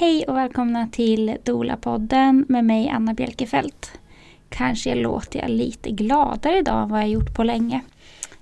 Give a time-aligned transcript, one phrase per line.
[0.00, 4.00] Hej och välkomna till Dola-podden med mig Anna Bjelkefelt.
[4.48, 7.80] Kanske låter jag lite gladare idag än vad jag gjort på länge.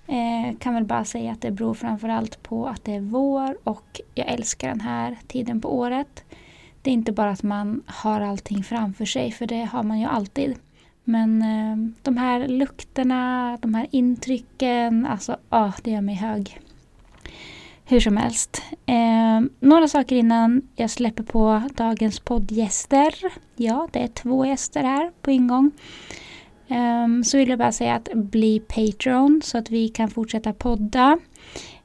[0.07, 4.01] Eh, kan väl bara säga att det beror framförallt på att det är vår och
[4.15, 6.25] jag älskar den här tiden på året.
[6.83, 10.07] Det är inte bara att man har allting framför sig, för det har man ju
[10.07, 10.55] alltid.
[11.05, 16.61] Men eh, de här lukterna, de här intrycken, alltså ah det gör mig hög.
[17.89, 18.63] Hur som helst.
[18.87, 23.15] Eh, några saker innan jag släpper på dagens poddgäster.
[23.57, 25.71] Ja, det är två gäster här på ingång.
[26.69, 31.19] Eh, så vill jag bara säga att bli Patreon så att vi kan fortsätta podda.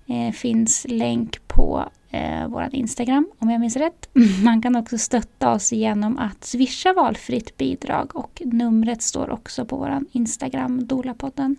[0.07, 4.09] Eh, finns länk på eh, vår Instagram om jag minns rätt.
[4.43, 9.77] Man kan också stötta oss genom att swisha valfritt bidrag och numret står också på
[9.77, 11.55] vår Instagram, Dolapodden.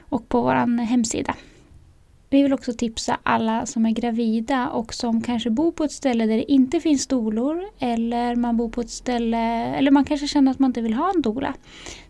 [0.00, 1.34] Och på vår hemsida.
[2.32, 6.26] Vi vill också tipsa alla som är gravida och som kanske bor på ett ställe
[6.26, 9.38] där det inte finns dolor eller man bor på ett ställe
[9.76, 11.54] eller man kanske känner att man inte vill ha en dola.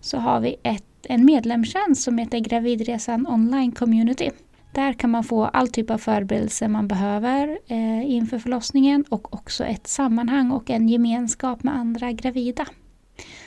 [0.01, 4.31] Så har vi ett, en medlemstjänst som heter Gravidresan online community.
[4.73, 9.65] Där kan man få all typ av förberedelse man behöver eh, inför förlossningen och också
[9.65, 12.67] ett sammanhang och en gemenskap med andra gravida.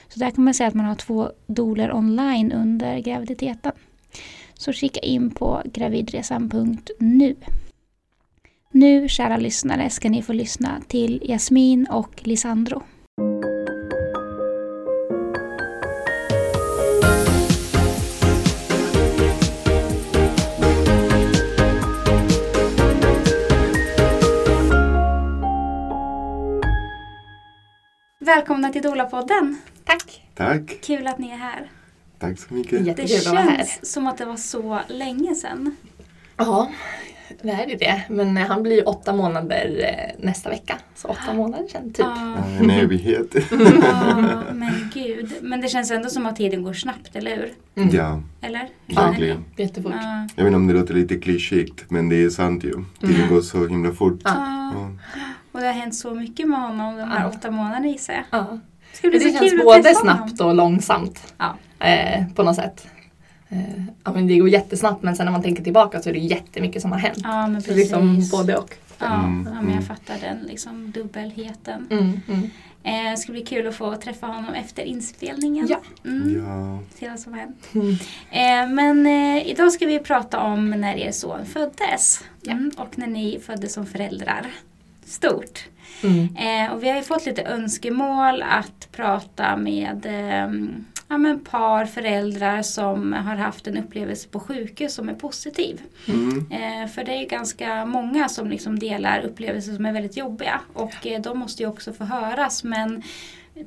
[0.08, 3.72] Så där kan man säga att man har två doler online under graviditeten.
[4.54, 7.36] Så kika in på gravidresan.nu.
[8.72, 12.84] Nu, kära lyssnare, ska ni få lyssna till Jasmin och Lisandro.
[28.20, 29.56] Välkomna till Dola-podden.
[29.86, 30.24] Tack.
[30.36, 30.81] Tack.
[30.81, 31.70] Kul att ni är här.
[32.23, 32.79] Tack så mycket.
[32.79, 33.57] Det Jättekul att vara här.
[33.57, 35.75] känns som att det var så länge sedan.
[36.38, 36.69] Ja,
[37.41, 38.02] det är ju det.
[38.09, 40.77] Men han blir åtta månader eh, nästa vecka.
[40.95, 41.97] Så åtta månader sedan typ.
[41.99, 43.35] Ja, Ja, En evighet.
[43.81, 45.33] ja, men gud.
[45.41, 47.53] Men det känns ändå som att tiden går snabbt, eller hur?
[47.75, 47.95] Mm.
[47.95, 48.69] Ja, Eller?
[48.95, 49.45] verkligen.
[49.57, 49.94] Jättefort.
[49.95, 50.28] Ja.
[50.35, 52.73] Jag vet inte om det låter lite klyschigt, men det är sant ju.
[53.00, 53.29] Tiden Mm.
[53.33, 54.22] går så himla fort.
[54.23, 54.31] Ja.
[54.73, 54.89] Ja.
[55.16, 55.22] Ja.
[55.51, 57.28] Och det har hänt så mycket med honom de här Ja.
[57.29, 58.59] åtta månaderna gissar jag.
[58.94, 60.48] Det ska bli Det så känns både snabbt honom.
[60.48, 61.34] och långsamt.
[61.38, 61.56] Ja.
[61.88, 62.88] Eh, på något sätt.
[63.50, 63.58] Eh,
[64.04, 66.81] ja, men det går jättesnabbt men sen när man tänker tillbaka så är det jättemycket
[66.81, 67.18] som har hänt.
[67.24, 67.84] Ja, men Så precis.
[67.84, 68.76] liksom både och.
[69.00, 69.84] Ja, Mm, ja, men jag mm.
[69.86, 71.88] fattar den liksom dubbelheten.
[71.92, 72.50] Mm, mm.
[72.84, 75.68] Eh, det ska bli kul att få träffa honom efter inspelningen.
[75.70, 75.80] Ja.
[76.06, 76.44] Mm.
[76.48, 76.80] Ja.
[77.00, 77.70] Se vad som har hänt.
[77.74, 77.92] Mm.
[78.31, 79.06] Eh, men
[79.38, 82.24] eh, idag ska vi prata om när er son föddes.
[82.48, 84.46] Mm, och när ni föddes som föräldrar.
[85.06, 85.66] Stort.
[86.03, 86.36] Mm.
[86.36, 90.53] Eh, och vi har ju fått lite önskemål att prata med eh,
[91.08, 95.81] ja, men par, föräldrar som har haft en upplevelse på sjukhus som är positiv.
[96.08, 96.52] Mm.
[96.52, 100.62] Eh, för det är ju ganska många som liksom delar upplevelser som är väldigt jobbiga
[100.74, 103.03] och eh, de måste ju också få höras men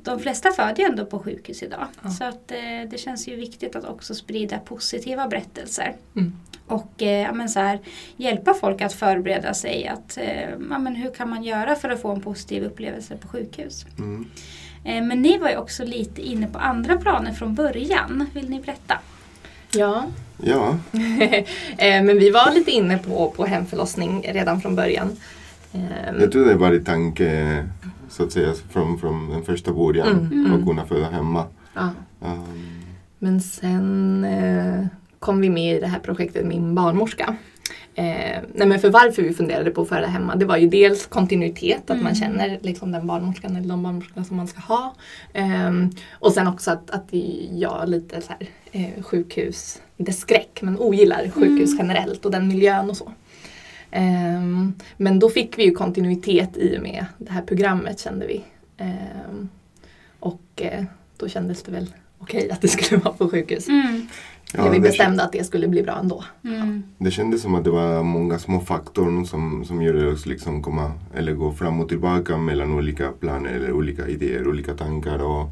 [0.03, 1.87] de flesta föder ju ändå på sjukhus idag.
[2.03, 2.09] Ja.
[2.09, 5.95] Så att, eh, det känns ju viktigt att också sprida positiva berättelser.
[6.15, 6.33] Mm.
[6.67, 7.79] Och eh, ja, men så här,
[8.15, 9.87] hjälpa folk att förbereda sig.
[9.87, 13.27] Att, eh, ja, men hur kan man göra för att få en positiv upplevelse på
[13.27, 13.85] sjukhus?
[13.97, 14.25] Mm.
[14.83, 18.29] Eh, men ni var ju också lite inne på andra planer från början.
[18.33, 18.99] Vill ni berätta?
[19.71, 20.05] Ja.
[20.43, 20.77] Ja,
[21.77, 25.17] eh, men vi var lite inne på, på hemförlossning redan från början.
[25.73, 27.65] Eh, jag tror det var i tanke
[28.09, 30.53] så att säga från, från den första början Mm, mm.
[30.59, 31.45] att kunna föda hemma.
[31.73, 31.89] ja.
[32.21, 32.81] Um,
[33.19, 34.85] Men sen eh,
[35.19, 37.35] kom vi med i det här projektet Min barnmorska.
[37.95, 41.05] Eh, nej men för varför vi funderade på att föda hemma det var ju dels
[41.05, 42.03] kontinuitet, att Mm.
[42.03, 44.95] man känner liksom den barnmorskan eller de barnmorskorna som man ska ha.
[45.33, 47.07] Ehm, och sen också att, att
[47.51, 51.77] jag lite så här, eh, sjukhus, inte skräck men ogillar sjukhus Mm.
[51.87, 53.11] generellt och den miljön och så.
[53.91, 58.43] Ehm, men då fick vi ju kontinuitet i och med det här programmet kände vi.
[58.77, 59.49] Ehm,
[60.19, 60.83] och eh,
[61.17, 63.67] då kändes det väl okej att det skulle vara på sjukhus.
[63.67, 64.07] Mm.
[64.53, 66.23] ja, vi bestämde att det skulle bli bra ändå.
[66.43, 66.83] Mm.
[66.97, 70.91] det kändes som att det var många små faktorer som, som gjorde oss liksom komma
[71.15, 75.49] eller gå fram och tillbaka mellan olika planer eller olika idéer, olika tankar och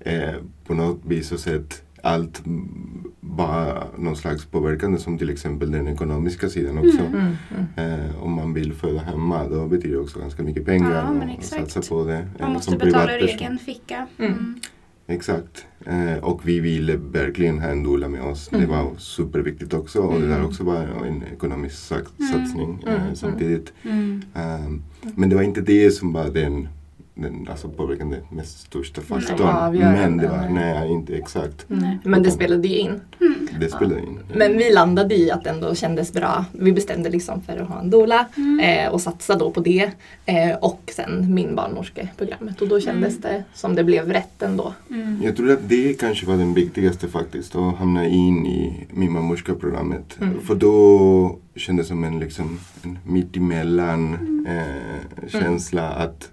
[0.00, 0.34] eh,
[0.66, 5.88] på något vis och sätt allt mm, bara någon slags påverkande som till exempel den
[5.88, 6.98] ekonomiska sidan också.
[7.02, 7.32] Mm.
[7.76, 10.90] Eh, om man vill föda hemma då betyder det också ganska mycket pengar
[11.20, 12.28] Ja, och satsa på det.
[12.38, 14.06] Man eh, måste betala ur egen ficka.
[14.18, 14.32] Mm.
[14.32, 14.60] Mm.
[15.06, 15.66] Exakt.
[15.86, 18.48] Eh, och vi ville verkligen ha en doula med oss.
[18.48, 18.70] Det Mm.
[18.70, 20.46] var superviktigt också och det där Mm.
[20.46, 20.76] också var
[21.06, 22.04] en ekonomisk Mm.
[22.32, 23.16] satsning eh, Mm.
[23.16, 23.72] samtidigt.
[23.82, 24.22] Mm.
[24.34, 24.82] Um,
[25.14, 26.68] men det var inte det som var den,
[27.14, 29.48] den alltså påverkande mest största faktorn.
[29.48, 30.90] avgörande, Men det var, nej.
[30.92, 31.70] inte exakt.
[31.70, 31.82] Mm.
[31.82, 31.98] Nej.
[32.04, 33.00] Men det spelade ju in.
[33.20, 33.48] Mm.
[33.60, 34.18] det spelar in.
[34.34, 36.44] Men vi landade i att det ändå kändes bra.
[36.52, 38.26] Vi bestämde liksom för att ha en doula
[38.62, 39.90] eh, och satsa då på det.
[40.26, 44.74] Eh, och sen min barnmorskeprogrammet och då kändes det som det blev rätt ändå.
[45.22, 50.18] Jag tror att det kanske var den viktigaste faktiskt, att hamna in i min mammorskeprogrammet.
[50.20, 50.40] Mm.
[50.40, 54.14] För då kändes det som en, liksom, en mittemellan
[54.48, 56.30] eh, känsla att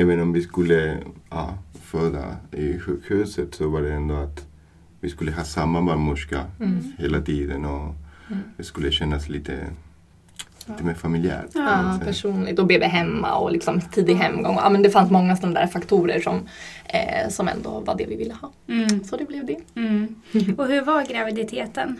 [0.00, 0.98] även om vi skulle
[1.30, 4.46] ja, föda i sjukhuset så var det ändå att
[5.00, 6.44] vi skulle ha samma barnmorska
[6.98, 7.94] hela tiden och
[8.56, 9.66] det skulle kännas lite,
[10.66, 11.46] lite mer familjärt.
[11.54, 14.54] Ja, personligt och BB hemma och liksom tidig hemgång.
[14.56, 16.48] Ja, men det fanns många sådana där faktorer som,
[16.86, 18.50] eh, som ändå var det vi ville ha.
[18.68, 19.04] Mm.
[19.04, 19.56] Så det blev det.
[19.74, 20.14] Mm.
[20.58, 21.96] Och hur var graviditeten?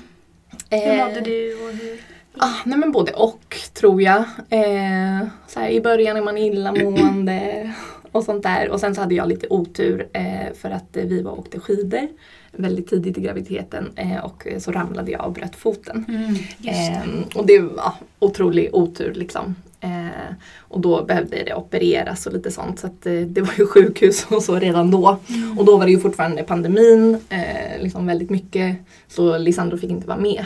[0.70, 1.54] Hur Eh, mådde du?
[1.54, 2.00] Och hur...
[2.38, 4.24] Ah, nej men både och tror jag.
[4.50, 7.72] Eh, så här, I början är man illamående
[8.12, 8.70] och sånt där.
[8.70, 12.08] Och sen så hade jag lite otur eh, för att vi var och åkte skidor
[12.52, 16.04] väldigt tidigt i graviditeten eh, och så ramlade jag och bröt foten.
[16.08, 16.70] Mm, det.
[16.70, 19.54] Ehm, och det var otrolig otur liksom.
[19.80, 23.66] Eh, och då behövde det opereras och lite sånt så att eh, det var ju
[23.66, 25.18] sjukhus och så redan då.
[25.28, 25.58] Mm.
[25.58, 28.76] Och då var det ju fortfarande pandemin, eh, liksom väldigt mycket.
[29.08, 30.44] Så Lisandro fick inte vara med.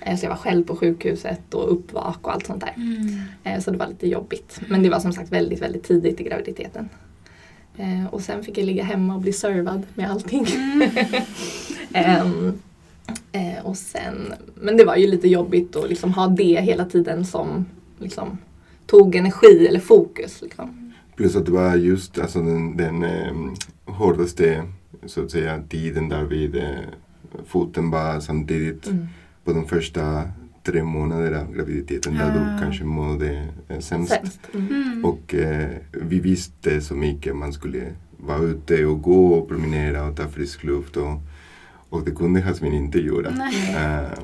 [0.00, 2.74] Eh, så jag var själv på sjukhuset och uppvak och allt sånt där.
[2.76, 3.20] Mm.
[3.44, 4.60] Eh, så det var lite jobbigt.
[4.68, 6.88] Men det var som sagt väldigt, väldigt tidigt i graviditeten.
[7.76, 10.46] Eh, och sen fick jag ligga hemma och bli servad med allting.
[11.94, 12.52] Mm.
[13.32, 17.24] Eh, och sen, men det var ju lite jobbigt att liksom ha det hela tiden
[17.24, 17.66] som
[17.98, 18.38] liksom,
[18.86, 20.42] tog energi eller fokus.
[20.42, 20.92] Liksom.
[21.16, 23.32] Plus att det var just alltså, den, den eh,
[23.84, 24.64] hårdaste
[25.06, 26.62] så att säga, tiden där vid eh,
[27.46, 29.06] foten var samtidigt Mm.
[29.48, 30.22] På de första
[30.64, 32.54] tre månaderna av graviditeten där Ah.
[32.56, 34.12] du kanske mådde eh, sämst.
[34.12, 34.40] Sämst.
[34.54, 34.66] Mm.
[34.66, 35.04] Mm.
[35.04, 37.82] Och eh, vi visste så mycket, man skulle
[38.16, 41.20] vara ute och gå och promenera och ta frisk luft och,
[41.88, 43.28] och det kunde Jasmin inte göra.
[43.28, 44.18] Eh,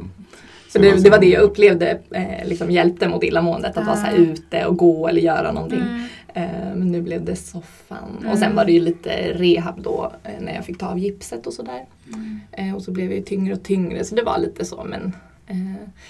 [0.68, 3.76] Så det, det var det jag upplevde eh, liksom hjälpte mot illamåendet.
[3.76, 3.86] Att Ah.
[3.86, 5.80] vara så här ute och gå eller göra någonting.
[5.80, 6.04] Mm.
[6.36, 8.16] Eh, men nu blev det soffan.
[8.20, 8.32] Mm.
[8.32, 11.46] Och sen var det ju lite rehab då eh, när jag fick ta av gipset
[11.46, 11.84] och sådär.
[12.14, 12.40] Mm.
[12.52, 14.84] Eh, och så blev jag ju tyngre och tyngre så det var lite så.
[14.84, 15.12] Men,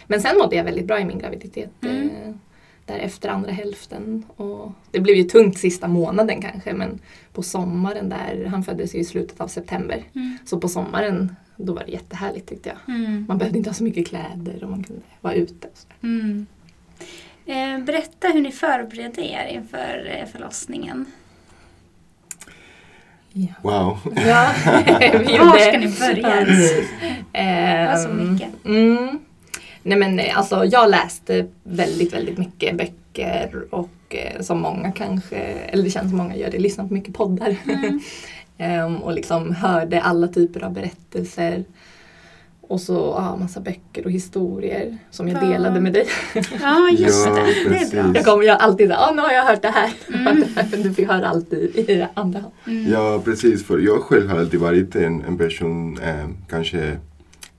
[0.06, 1.70] men sen mådde jag väldigt bra i min graviditet.
[1.82, 2.38] Mm.
[2.86, 4.24] Där efter andra hälften.
[4.36, 6.98] Och det blev ju tungt sista månaden kanske men
[7.32, 10.04] på sommaren där, han föddes ju i slutet av september.
[10.14, 10.38] Mm.
[10.44, 12.96] Så på sommaren då var det jättehärligt tyckte jag.
[12.96, 13.24] Mm.
[13.28, 15.68] Man behövde inte ha så mycket kläder och man kunde vara ute.
[15.68, 15.86] Och så.
[17.46, 21.06] Eh, berätta hur ni förberedde er inför eh, förlossningen.
[23.62, 23.98] wow!
[24.26, 24.52] Ja,
[25.38, 26.44] Var ska ni börja?
[27.32, 28.48] Det var så mycket.
[28.64, 29.18] Mm.
[29.82, 35.36] Nej men eh, alltså jag läste väldigt, väldigt mycket böcker och eh, som många kanske,
[35.36, 37.56] eller det känns som många gör det, lyssnar på mycket poddar.
[37.68, 38.00] Mm.
[38.58, 41.64] Ehm, och liksom hörde alla typer av berättelser.
[42.74, 45.46] Och så ja, massa böcker och historier som jag Ja.
[45.48, 46.06] delade med dig.
[46.34, 47.42] Ja, just Ja, det.
[47.42, 47.92] Det är precis.
[47.92, 48.12] bra.
[48.14, 49.92] Jag kommer jag alltid säga, nu har jag hört det här.
[50.14, 50.44] Mm.
[50.82, 52.52] Du fick höra allt i, andra hand.
[52.66, 52.92] Mm.
[52.92, 53.64] Ja, precis.
[53.66, 56.98] För jag själv har alltid varit en, en person, eh, kanske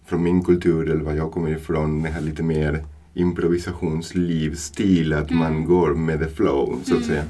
[0.05, 2.83] från min kultur eller var jag kommer ifrån, det här lite mer
[3.13, 5.39] improvisationslivsstil, att Mm.
[5.43, 7.23] man går med the flow, så att säga.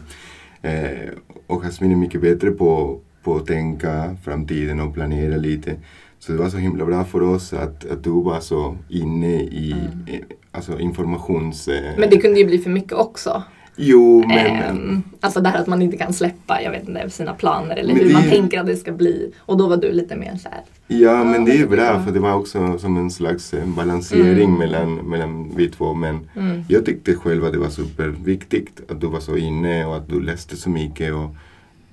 [0.61, 1.09] Eh,
[1.47, 5.75] och Jasmin är mycket bättre på, på att tänka framtiden och planera lite.
[6.25, 9.75] Så det var så himla bra för oss att, att du var så inne i
[10.07, 10.19] eh,
[10.51, 11.67] alltså informations...
[11.67, 13.43] Eh, Men det kunde ju bli för mycket också.
[13.77, 14.37] Jo, men...
[14.37, 17.93] Ehm, alltså det här att man inte kan släppa jag vet inte, sina planer eller
[17.93, 19.31] Men hur det- man tänker att det ska bli.
[19.39, 20.61] Och då var du lite mer så här.
[20.87, 21.67] Ja, men det är Ja.
[21.67, 24.59] bra för det var också som en slags eh, balansering Mm.
[24.59, 25.93] mellan, mellan vi två.
[25.93, 26.61] Men Mm.
[26.69, 30.21] jag tyckte själv att det var superviktigt att du var så inne och att du
[30.21, 31.35] läste så mycket och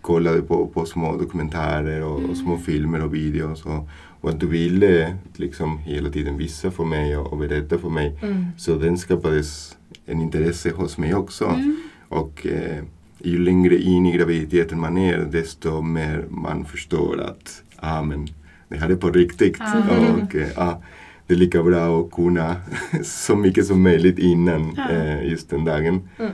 [0.01, 3.65] kollade på, på små dokumentärer och, och små filmer och videos.
[3.65, 3.89] Och,
[4.23, 8.19] och att du ville liksom hela tiden visa för mig och, berätta för mig.
[8.23, 8.47] Mm.
[8.59, 9.77] Så den skapades
[10.07, 11.45] en intresse hos mig också.
[11.45, 11.77] Mm.
[12.09, 12.85] Och eh,
[13.19, 18.29] ju längre in i graviditeten man är desto mer man förstår att ah, men
[18.69, 19.61] det här är på riktigt.
[19.61, 20.23] Ah.
[20.23, 20.83] Och eh, ah,
[21.27, 22.57] det är lika bra att kunna
[23.03, 24.91] så mycket som möjligt innan Ja.
[24.91, 26.09] eh, just den dagen.
[26.19, 26.33] Mm.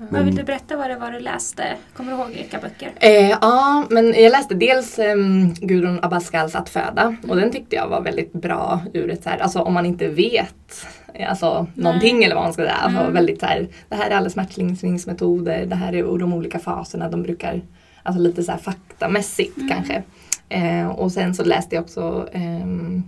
[0.00, 0.12] Mm.
[0.12, 1.76] Vad vill du berätta vad det var du läste?
[1.96, 2.92] Kommer du ihåg vilka böcker?
[3.00, 7.88] Eh, ja, men jag läste dels um, Gudrun Abascals Att föda och den tyckte jag
[7.88, 10.86] var väldigt bra ur ett så här, alltså om man inte vet
[11.28, 12.74] alltså, någonting eller vad man ska säga.
[12.74, 13.12] Alltså, Mm.
[13.12, 17.22] väldigt så här, det här är alla smärtlindringsmetoder, det här är de olika faserna, de
[17.22, 17.62] brukar,
[18.02, 19.68] alltså lite så här faktamässigt Mm.
[19.68, 20.02] kanske.
[20.48, 23.02] Eh, och sen så läste jag också ehm,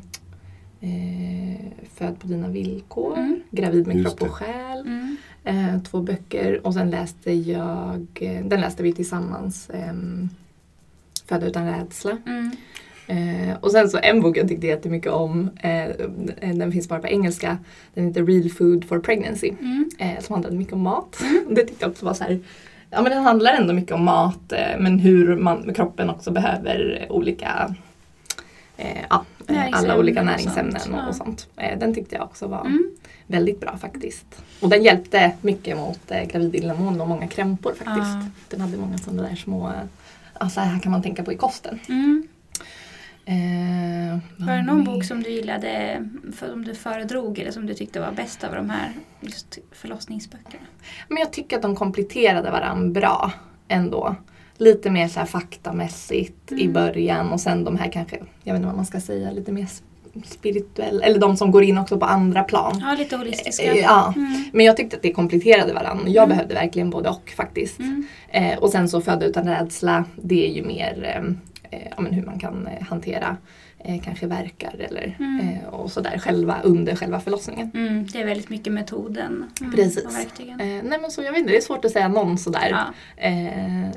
[0.80, 1.61] eh,
[1.94, 3.40] Föd på dina villkor, Mm.
[3.50, 4.44] Gravid med Just kropp och det.
[4.52, 4.84] själ.
[5.44, 5.75] Mm.
[5.75, 9.92] Eh, två böcker och sen läste jag, eh, den läste vi tillsammans, eh,
[11.26, 12.18] Föda utan rädsla.
[12.26, 12.50] Mm.
[13.06, 15.88] Eh, och sen så en bok jag tyckte jättemycket om, eh,
[16.54, 17.58] den finns bara på engelska,
[17.94, 19.52] den heter Real Food for Pregnancy.
[19.61, 19.90] Mm.
[19.99, 21.22] Eh, som handlade mycket om mat.
[21.50, 22.40] det tyckte jag också var så här,
[22.90, 27.06] ja men den handlar ändå mycket om mat eh, men hur man, kroppen också behöver
[27.11, 27.75] olika
[28.76, 31.08] eh, ja, eh, alla olika näringsämnen sånt, och, ja.
[31.08, 31.49] och sånt.
[31.56, 32.90] Eh, den tyckte jag också var Mm.
[33.33, 34.27] Väldigt bra faktiskt.
[34.61, 38.15] Och den hjälpte mycket mot eh, gravid illamående och många krämpor faktiskt.
[38.15, 38.27] Ja.
[38.49, 39.75] Den hade många sådana där små, eh,
[40.41, 41.79] ja, så här kan man tänka på i kosten.
[41.89, 42.29] Mm.
[43.25, 44.85] Eh, Var det någon mer?
[44.87, 46.05] bok som du gillade,
[46.39, 50.65] som du föredrog eller som du tyckte var bäst av de här just förlossningsböckerna?
[51.09, 53.33] Men jag tycker att de kompletterade varandra bra
[53.69, 54.15] ändå.
[54.57, 56.73] Lite mer så faktamässigt i Mm.
[56.73, 59.67] början och sen de här kanske, jag vet inte vad man ska säga, lite mer
[60.25, 62.83] spirituell, eller de som går in också på andra plan.
[62.85, 63.73] Ja, lite holistiska.
[63.73, 64.45] Eh, Ja, Mm.
[64.52, 66.04] men jag tyckte att det kompletterade varandra.
[66.09, 66.28] Jag Mm.
[66.37, 67.78] behövde verkligen både och faktiskt.
[67.78, 68.07] Mm.
[68.28, 72.12] Eh, och sen så Föda utan rädsla, det är ju mer eh, eh, ja, men
[72.12, 73.37] hur man kan eh, hantera
[73.85, 75.59] eh, kanske verkar eller Mm.
[75.71, 77.71] och sådär själva under själva förlossningen.
[77.75, 78.07] Mm.
[78.07, 79.45] Det är väldigt mycket metoden.
[79.61, 79.73] Mm.
[79.73, 80.04] Precis.
[80.07, 80.57] Och verktygen.
[80.59, 82.69] Nej men så jag vet inte, det är svårt att säga någon sådär.
[83.19, 83.31] Ja.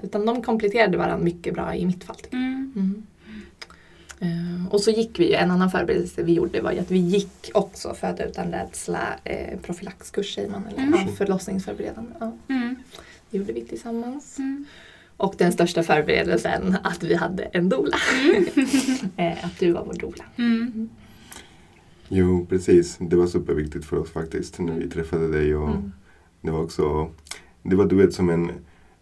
[0.03, 2.15] Utan de kompletterade varandra mycket bra i mitt fall.
[2.15, 2.71] Tycker Mm.
[2.75, 2.81] jag.
[2.83, 2.95] Mm.
[2.97, 3.01] Eh,
[4.69, 7.93] och så gick vi en annan förberedelse vi gjorde var ju att vi gick också
[7.93, 10.99] Föda utan rädsla eh, profylaxkurs säger man, eller Mm.
[11.07, 12.11] ja, förlossningsförberedande.
[12.19, 12.75] Ja, Mm.
[13.29, 14.37] det gjorde vi tillsammans.
[14.39, 14.65] Mm.
[15.17, 17.97] Och den största förberedelsen att vi hade en doula.
[18.23, 18.45] Mm.
[19.17, 20.23] eh, att du var vår doula.
[20.37, 20.89] Mm.
[22.07, 22.97] Jo, precis.
[22.99, 25.55] Det var superviktigt för oss faktiskt när vi träffade dig.
[25.55, 25.91] Och Mm.
[26.41, 27.09] Det var också,
[27.63, 28.51] det var du vet som en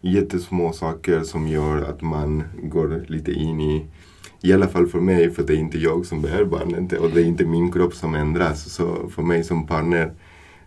[0.02, 3.86] jättesmå saker som gör att man går lite in i,
[4.46, 7.22] i alla fall för mig, för det är inte jag som bär barnet och det
[7.22, 8.74] är inte min kropp som ändras.
[8.74, 10.12] Så för mig som partner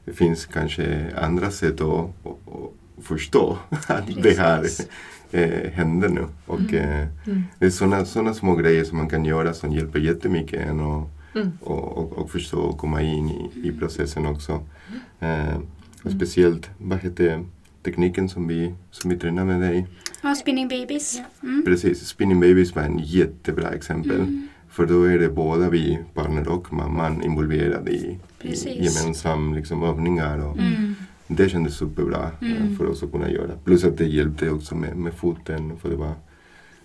[0.04, 4.64] det finns kanske andra sätt att, att, förstå att det här
[5.30, 6.24] eh, händer nu.
[6.46, 6.74] Och Mm.
[6.74, 7.42] eh, Mm.
[7.58, 11.10] det är sådana såna små grejer som man kan göra som hjälper jättemycket en och,
[11.34, 11.50] Mm.
[11.60, 14.52] och, och, och förstå och komma in i, i processen också.
[15.20, 15.56] Eh,
[16.02, 16.18] och Mm.
[16.18, 17.44] speciellt, vad heter
[17.84, 19.86] tekniken som vi, som vi tränar med dig?
[20.26, 21.20] Ja, spinning babies.
[21.42, 21.62] Mm.
[21.64, 24.16] Precis, Spinning Babies var en jättebra exempel.
[24.20, 24.48] Mm.
[24.68, 28.96] För då är det båda vi, partner och mamman, involverade i, i Precis.
[28.96, 30.38] gemensam liksom, övningar.
[30.38, 30.94] Och Mm.
[31.28, 32.76] Det kändes superbra eh, Mm.
[32.76, 33.50] för oss att kunna göra.
[33.64, 35.76] Plus att det hjälpte också med, med foten.
[35.76, 36.12] För det var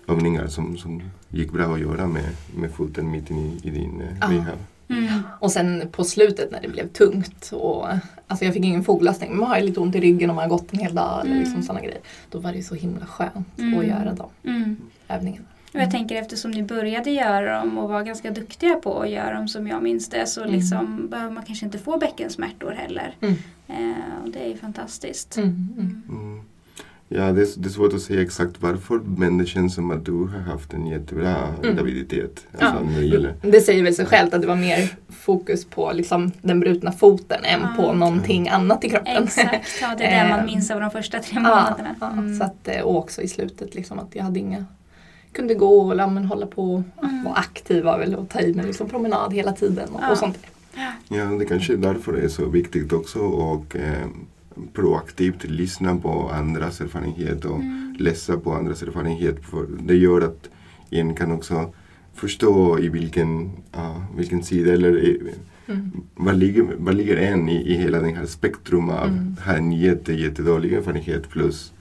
[0.07, 4.01] övningar som, som gick bra att göra med, med foten mitt in i, i din
[4.01, 4.27] eh, Ja.
[4.31, 4.57] rehab.
[4.91, 5.07] Mm.
[5.39, 7.87] Och sen på slutet när det blev tungt och
[8.27, 10.43] alltså jag fick ingen foglossning men man har ju lite ont i ryggen om man
[10.43, 11.63] har gått en hel dag eller liksom Mm.
[11.63, 11.99] sådana grejer.
[12.29, 13.79] Då var det så himla skönt Mm.
[13.79, 14.77] att göra de Mm.
[15.07, 15.45] övningarna.
[15.73, 19.33] Och jag tänker eftersom ni började göra dem och var ganska duktiga på att göra
[19.33, 20.53] dem som jag minns det så Mm.
[20.55, 23.15] liksom behöver man kanske inte få bäckensmärtor heller.
[23.21, 23.33] Mm.
[23.67, 25.37] Eh, och det är ju fantastiskt.
[25.37, 26.41] Mm.
[27.11, 27.23] Mm.
[27.23, 27.27] Mm.
[27.27, 30.05] Ja, det är, det är svårt att säga exakt varför men det känns som att
[30.05, 31.75] du har haft en jättebra Mm.
[31.75, 32.47] graviditet.
[32.59, 32.65] Ja.
[32.65, 33.35] Alltså, när det gäller.
[33.41, 37.43] Det säger väl sig självt att det var mer fokus på liksom den brutna foten
[37.43, 37.83] än Ja.
[37.83, 39.23] på någonting annat i kroppen.
[39.23, 41.95] Exakt, ja, det är det man Eh, minns av de första tre Ja, månaderna.
[42.01, 42.37] ja, Mm.
[42.37, 44.65] så att, eh, och också i slutet liksom att jag hade inga
[45.33, 47.23] kunde gå och ja, men, hålla på Mm.
[47.23, 50.11] vara aktiv var väl och ta i mig liksom promenad hela tiden och, Ja.
[50.11, 50.37] och sånt.
[51.09, 54.07] Ja, det kanske är därför det är så viktigt också och eh,
[54.73, 57.95] proaktivt lyssna på andras erfarenhet och Mm.
[57.99, 59.45] läsa på andras erfarenhet.
[59.45, 60.49] För det gör att
[60.89, 61.73] en kan också
[62.13, 65.17] förstå i vilken, ja, vilken sida eller
[65.67, 65.91] Mm.
[66.15, 69.35] vad ligger, vad ligger en i, i hela den här spektrum av Mm.
[69.45, 71.73] ha en jätte, jättedålig erfarenhet plus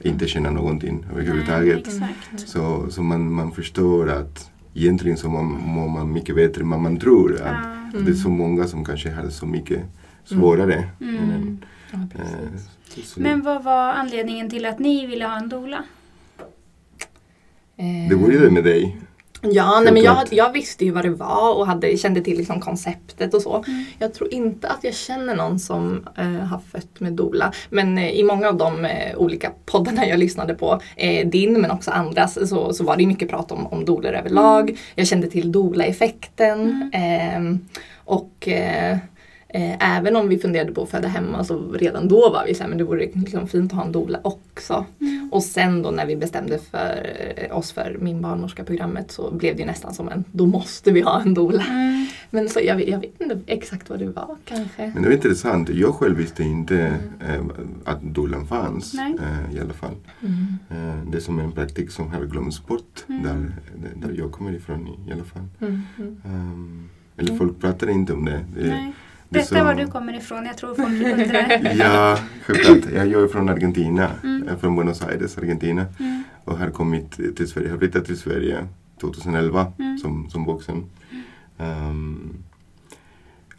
[0.00, 1.86] inte känna någonting Nej, överhuvudtaget.
[1.86, 2.48] exakt.
[2.48, 6.96] Så, så man, man förstår att egentligen så mår mår man mycket bättre än man
[6.96, 7.34] tror.
[7.34, 7.40] Att
[7.94, 8.00] Ja.
[8.00, 9.80] Det är så många som kanske har så mycket
[10.24, 10.84] svårare.
[11.00, 11.58] Mm.
[11.92, 13.16] Ja, precis.
[13.16, 15.84] eh, Men vad var anledningen till att ni ville ha en doula?
[18.10, 18.96] det började med dig.
[19.44, 22.60] Ja, nej, men jag, jag visste ju vad det var och hade, kände till liksom
[22.60, 23.64] konceptet och så.
[23.66, 23.84] Mm.
[23.98, 27.52] Jag tror inte att jag känner någon som eh, har fött med doula.
[27.70, 31.70] Men eh, i många av de eh, olika poddarna jag lyssnade på, eh, din men
[31.70, 34.78] också andras, så, så var det ju mycket prat om, om doulor överlag.
[34.94, 36.90] Jag kände till doula-effekten.
[36.92, 37.60] ehm,
[38.04, 38.48] och
[39.52, 42.62] eh, även om vi funderade på att föda hemma så redan då var vi så
[42.62, 44.84] här, men det vore liksom fint att ha en doula också.
[45.00, 45.28] Mm.
[45.32, 47.06] Och sen då när vi bestämde för
[47.36, 51.00] eh, oss för min barnmorska-programmet så blev det ju nästan som en, då måste vi
[51.00, 51.64] ha en doula.
[51.70, 52.06] Mm.
[52.30, 54.90] Men så jag, vet- jag vet inte exakt vad det var kanske.
[54.94, 55.68] Men det var intressant.
[55.68, 56.96] Jag själv visste inte
[57.28, 57.42] eh,
[57.84, 58.94] att dolan fanns.
[58.94, 59.94] Eh, I alla fall.
[60.20, 60.46] Mm.
[60.70, 63.22] Eh, det är som en praktik som har glömts bort Mm.
[63.22, 63.52] där,
[64.06, 65.42] där jag kommer ifrån i, alla fall.
[65.60, 65.80] Mm.
[65.98, 66.16] Mm.
[66.24, 68.40] Um, eller folk pratar inte om det.
[68.54, 68.92] det,
[69.32, 71.74] Berätta så- var du kommer ifrån, jag tror folk undrar.
[71.78, 72.92] Ja, självklart.
[72.92, 74.10] Jag är från Argentina.
[74.24, 74.58] Mm.
[74.60, 75.86] Från Buenos Aires, Argentina.
[76.00, 76.22] Mm.
[76.44, 77.70] Och har kommit till Sverige.
[77.70, 78.66] Har flyttat till Sverige
[79.00, 79.98] 2011 Mm.
[79.98, 80.84] som, som vuxen.
[81.58, 82.34] Ehm,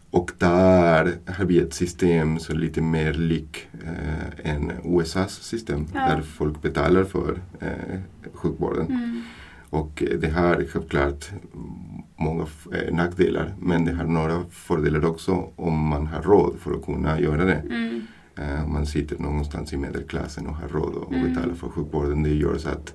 [0.10, 5.88] och där har vi ett system som är lite mer lik eh, än USAs system
[5.94, 6.00] Ja.
[6.00, 8.00] där folk betalar för eh,
[8.34, 8.86] sjukvården.
[8.86, 9.22] Mm.
[9.70, 11.30] Och eh, det har självklart
[12.24, 16.86] många eh, nackdelar men det har några fördelar också om man har råd för att
[16.86, 17.63] kunna göra det.
[17.70, 18.01] Mm.
[18.65, 21.34] Om man sitter någonstans i medelklassen och har råd att Mm.
[21.34, 22.24] betala för sjukvården.
[22.24, 22.94] Det gör så att,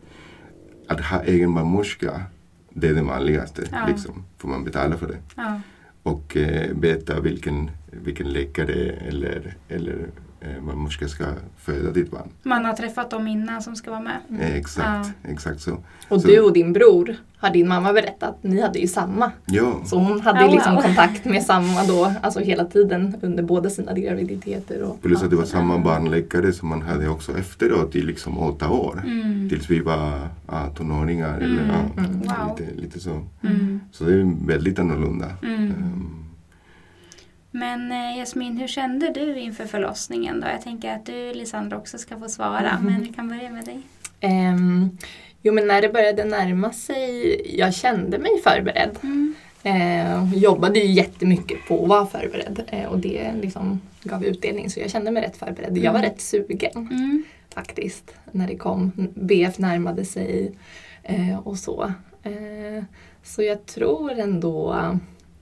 [0.88, 2.22] att ha egen barnmorska
[2.70, 3.62] det är det vanligaste.
[3.72, 3.86] Ja.
[3.88, 5.18] Liksom, för man betalar för det.
[5.36, 5.60] Ja.
[6.02, 10.06] Och eh, veta vilken, vilken läkare eller, eller
[10.66, 11.24] barnmorska ska
[11.58, 12.28] föda ditt barn.
[12.42, 14.16] Man har träffat dem innan som ska vara med.
[14.40, 15.72] Eh, exakt, exakt så.
[16.08, 19.30] Och Så- du och din bror, har din mamma berättat, ni hade ju samma.
[19.46, 20.82] Ja, Så hon hade Oh, liksom wow.
[20.82, 24.82] kontakt med samma då, alltså hela tiden under båda sina graviditeter.
[24.82, 25.48] Och, plus att det var ja.
[25.48, 29.02] samma barnläkare som man hade också efteråt i liksom åtta år.
[29.06, 29.48] Mm.
[29.48, 31.38] Tills vi var ja, tonåringar.
[31.40, 31.70] Eller, Mm.
[31.96, 32.18] ja, Mm.
[32.20, 32.58] Wow.
[32.58, 33.22] lite, lite så.
[33.42, 33.80] Mm.
[33.92, 35.26] Så det är väldigt annorlunda.
[35.42, 35.72] Mm.
[37.50, 40.46] Men eh, Jasmin, hur kände du inför förlossningen då?
[40.46, 42.92] Jag tänker att du Lisandra också ska få svara, Mhm.
[42.92, 43.80] men vi kan börja med dig.
[44.20, 44.98] Ehm,
[45.42, 48.90] jo men när det började närma sig, jag kände mig förberedd.
[49.02, 49.34] Mm.
[49.62, 54.80] Eh, jobbade ju jättemycket på att vara förberedd eh, och det liksom gav utdelning så
[54.80, 55.78] jag kände mig rätt förberedd.
[55.78, 56.10] Jag var Mm.
[56.10, 57.24] rätt sugen Mm.
[57.54, 58.92] faktiskt när det kom.
[59.14, 60.52] BF närmade sig
[61.02, 61.92] eh, och så.
[62.22, 62.84] Eh,
[63.24, 64.76] så jag tror ändå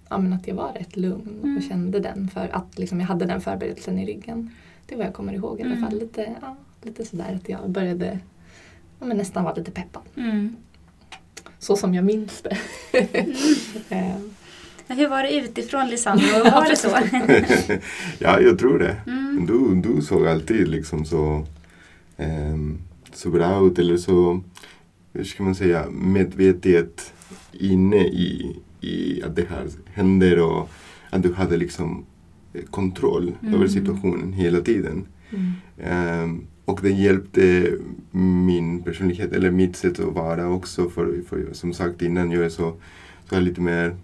[0.08, 1.56] ja, men att jag var rätt lugn Mm.
[1.56, 4.50] och kände den för att liksom, jag hade den förberedelsen i ryggen.
[4.86, 5.90] Det är vad jag kommer ihåg i alla Mm.
[5.90, 5.98] fall.
[5.98, 8.18] Lite, ja, lite sådär att jag började
[9.00, 10.02] ja, men nästan vara lite peppad.
[10.16, 10.56] Mm.
[11.58, 12.56] Så som jag minns det.
[13.88, 14.16] Eh,
[14.96, 16.26] hur var det utifrån Lisandra?
[16.44, 16.88] Var det så?
[18.24, 18.96] ja, jag tror det.
[19.06, 19.46] Mm.
[19.46, 21.46] Du, du såg alltid liksom så,
[22.16, 22.78] ehm,
[23.12, 24.40] så bra ut eller så,
[25.12, 27.12] hur ska man säga, medvetet
[27.52, 30.68] inne i, i att det här händer och
[31.10, 32.04] att du hade liksom
[32.54, 33.54] eh, kontroll Mm.
[33.54, 35.06] över situationen hela tiden.
[35.30, 35.52] mm.
[35.82, 37.72] Ehm, och det hjälpte
[38.46, 40.90] min personlighet, eller mitt sätt att vara också.
[40.90, 42.74] För, för som sagt innan, jag är så,
[43.28, 43.96] så här lite mer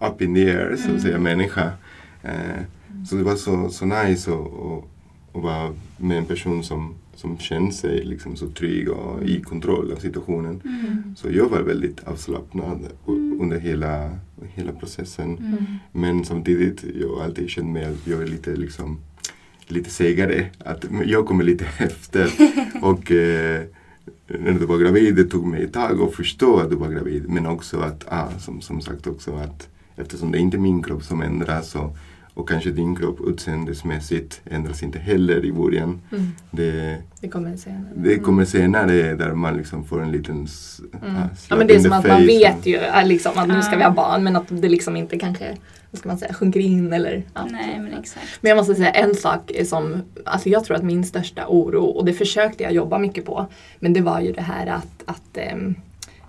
[0.00, 0.96] up in the air, så Mm.
[0.96, 1.70] att säga, människa.
[2.22, 2.60] Eh,
[3.08, 8.04] så det var så, så nice att vara med en person som, som känner sig
[8.04, 10.60] liksom så trygg och i kontroll av situationen.
[10.64, 11.14] Mm.
[11.16, 13.40] Så jag var väldigt avslappnad Mm.
[13.40, 14.18] under hela,
[14.54, 15.38] hela processen.
[15.38, 15.64] Mm.
[15.92, 18.98] Men samtidigt, jag alltid känt mig att jag är lite liksom
[19.66, 20.46] lite segare.
[20.58, 22.30] Att jag kommer lite efter.
[22.82, 23.62] Och eh,
[24.26, 27.28] när du var gravid, det tog mig ett tag att förstå att du var gravid.
[27.28, 31.02] Men också att, ah, som, som sagt också att eftersom det inte är min kropp
[31.04, 31.96] som ändras och,
[32.34, 36.00] och kanske din kropp utseendesmässigt ändras inte heller i början.
[36.12, 36.26] Mm.
[36.50, 37.84] Det, Det kommer senare.
[37.96, 40.34] det kommer senare där man liksom får en liten
[41.02, 41.16] Mm.
[41.16, 43.76] ah, Ja, men det är som att man vet ju är liksom, att nu ska
[43.76, 43.94] vi ha Ah.
[43.94, 45.56] barn men att det liksom inte kanske
[45.90, 47.46] vad ska man säga, sjunker in eller ja.
[47.50, 48.26] Nej, men exakt.
[48.40, 51.84] Men jag måste säga en sak är som, alltså jag tror att min största oro,
[51.84, 53.46] och det försökte jag jobba mycket på,
[53.80, 55.74] men det var ju det här att, att ehm,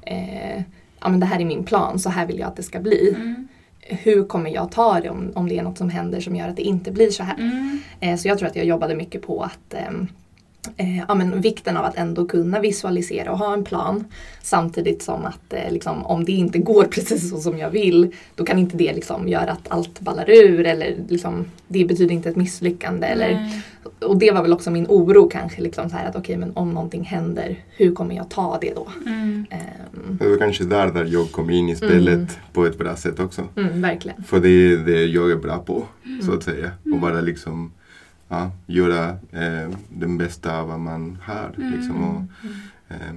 [0.02, 0.62] eh,
[1.02, 3.16] ja, men det här är min plan, så här vill jag att det ska bli.
[3.16, 3.48] Mm.
[3.88, 6.56] Hur kommer jag ta det om, om det är något som händer som gör att
[6.56, 7.38] det inte blir så här?
[7.38, 7.80] Mm.
[8.00, 10.08] Eh, så jag tror att jag jobbade mycket på att ehm,
[10.78, 14.06] eh, ja, men vikten av att ändå kunna visualisera och ha en plan.
[14.42, 18.46] Samtidigt som att eh, liksom, om det inte går precis så som jag vill då
[18.46, 22.36] kan inte det liksom göra att allt ballar ur eller liksom, det betyder inte ett
[22.36, 23.08] misslyckande.
[23.08, 23.52] Eller,
[24.00, 25.62] och det var väl också min oro kanske.
[25.62, 28.88] Liksom, så här att okej men om någonting händer, hur kommer jag ta det då?
[29.06, 29.46] Mm.
[29.50, 32.28] Ehm, Det var kanske där, där jag kom in i spelet Mm.
[32.54, 33.42] på ett bra sätt också.
[33.56, 34.24] mm, verkligen.
[34.24, 35.84] För det är det jag är bra på,
[36.26, 36.72] så att säga.
[36.86, 36.94] Mm.
[36.94, 37.72] Och bara liksom
[38.28, 41.54] ja, göra eh, den bästa av vad man har.
[41.58, 41.72] Mm.
[41.74, 42.22] Liksom, och,
[42.94, 43.16] eh,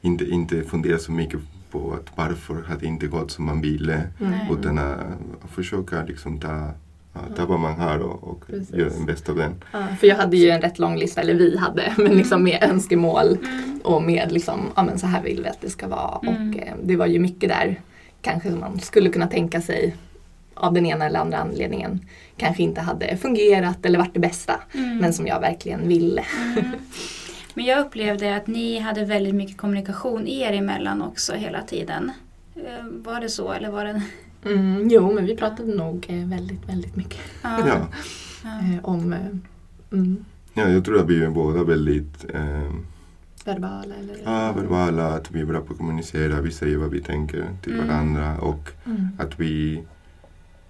[0.00, 4.02] inte, inte fundera så mycket på att varför har det inte gått som man ville.
[4.18, 4.48] Nej.
[4.52, 4.96] Utan att,
[5.50, 6.70] försöka liksom ta,
[7.36, 9.54] ta vad man har och, och göra den bästa av den.
[9.72, 12.62] Ja, för jag hade ju en rätt lång lista, eller vi hade, men liksom med
[12.62, 13.38] önskemål
[13.78, 13.80] Mm.
[13.84, 16.18] och med liksom, ja men så här vill vi att det ska vara.
[16.22, 16.50] Mm.
[16.50, 17.80] Och eh, det var ju mycket där
[18.22, 19.96] kanske som man skulle kunna tänka sig
[20.58, 22.00] av den ena eller andra anledningen
[22.36, 24.60] kanske inte hade fungerat eller varit det bästa.
[24.74, 24.98] Mm.
[24.98, 26.24] Men som jag verkligen ville.
[26.52, 26.64] Mm.
[27.54, 32.10] Men jag upplevde att ni hade väldigt mycket kommunikation er emellan också hela tiden.
[32.56, 34.02] Eh, Var det så eller var det...
[34.44, 37.88] Mm, jo, men vi pratade nog eh, väldigt, väldigt mycket Ja.
[38.44, 39.14] Eh, om
[39.92, 42.72] mm, Ja, jag tror att vi är båda väldigt eh,
[43.44, 44.16] verbala eller...
[44.24, 47.72] ja, verbala, att vi är bra på att kommunicera, vi säger vad vi tänker till
[47.74, 47.86] Mm.
[47.88, 49.08] varandra och Mm.
[49.18, 49.82] att vi,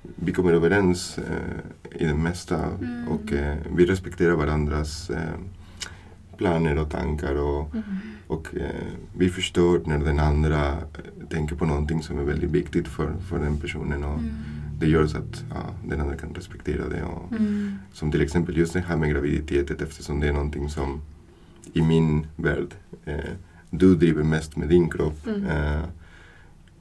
[0.02, 3.08] vi kommer överens eh, i det mesta Mm.
[3.08, 5.34] och eh, vi respekterar varandras eh,
[6.36, 7.84] planer och tankar och, Mm.
[8.26, 12.88] och eh, vi förstår när den andra eh, tänker på någonting som är väldigt viktigt
[12.88, 14.04] för, för den personen.
[14.04, 14.20] Och
[14.80, 15.56] Det gör så att ja,
[15.88, 17.02] den andra kan respektera det.
[17.02, 17.74] Och, Mm.
[17.92, 21.00] Som till exempel just det här med graviditeten eftersom det är någonting som
[21.72, 23.14] i min värld eh,
[23.70, 25.26] du driver mest med din kropp.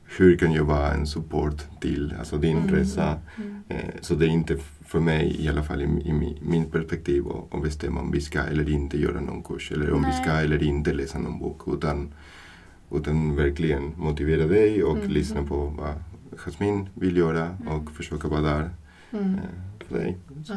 [0.09, 0.17] Mm.
[0.17, 2.75] Hur kan jag vara en support till alltså din Mm.
[2.75, 3.19] resa?
[3.37, 3.63] Mm.
[3.69, 7.23] Eh, så det är inte för mig i alla fall i, i mi- min perspektiv
[7.51, 10.11] att bestämma om vi ska eller inte göra någon kurs eller om Nej.
[10.11, 12.13] vi ska eller inte läsa någon bok utan,
[12.91, 15.09] utan verkligen motivera dig och Mm.
[15.11, 15.93] lyssna på vad
[16.37, 18.69] Jasmin vill göra och försöka vara där
[19.11, 19.33] Mm.
[19.33, 19.39] eh,
[19.87, 20.17] för dig.
[20.45, 20.53] Så.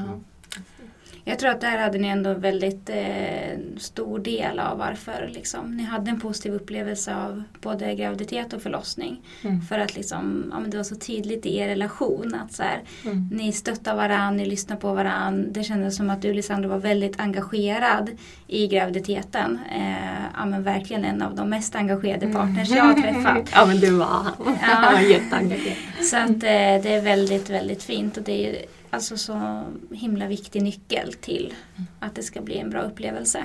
[1.31, 1.33] Ja.
[1.33, 5.77] Jag tror att där hade ni ändå en väldigt eh, stor del av varför liksom,
[5.77, 9.21] ni hade en positiv upplevelse av både graviditet och förlossning.
[9.43, 9.61] Mm.
[9.63, 13.29] För att liksom, ja, det var så tydligt i er relation att så här, Mm.
[13.33, 15.49] ni stöttar varandra, ni lyssnar på varandra.
[15.51, 18.11] Det kändes som att du Lisandro var väldigt engagerad
[18.47, 19.59] i graviditeten.
[19.77, 23.51] Eh, ja, men verkligen en av de mest engagerade partners jag har träffat.
[23.55, 24.33] Ja men det var han.
[24.39, 24.53] Ja.
[24.61, 25.77] Han var jätteengagerad.
[26.03, 30.63] Så att eh, det är väldigt, väldigt fint och det är alltså så himla viktig
[30.63, 31.55] nyckel till
[32.01, 33.45] att det ska bli en bra upplevelse.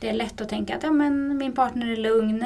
[0.00, 2.44] Det är lätt att tänka att ja, men min partner är lugn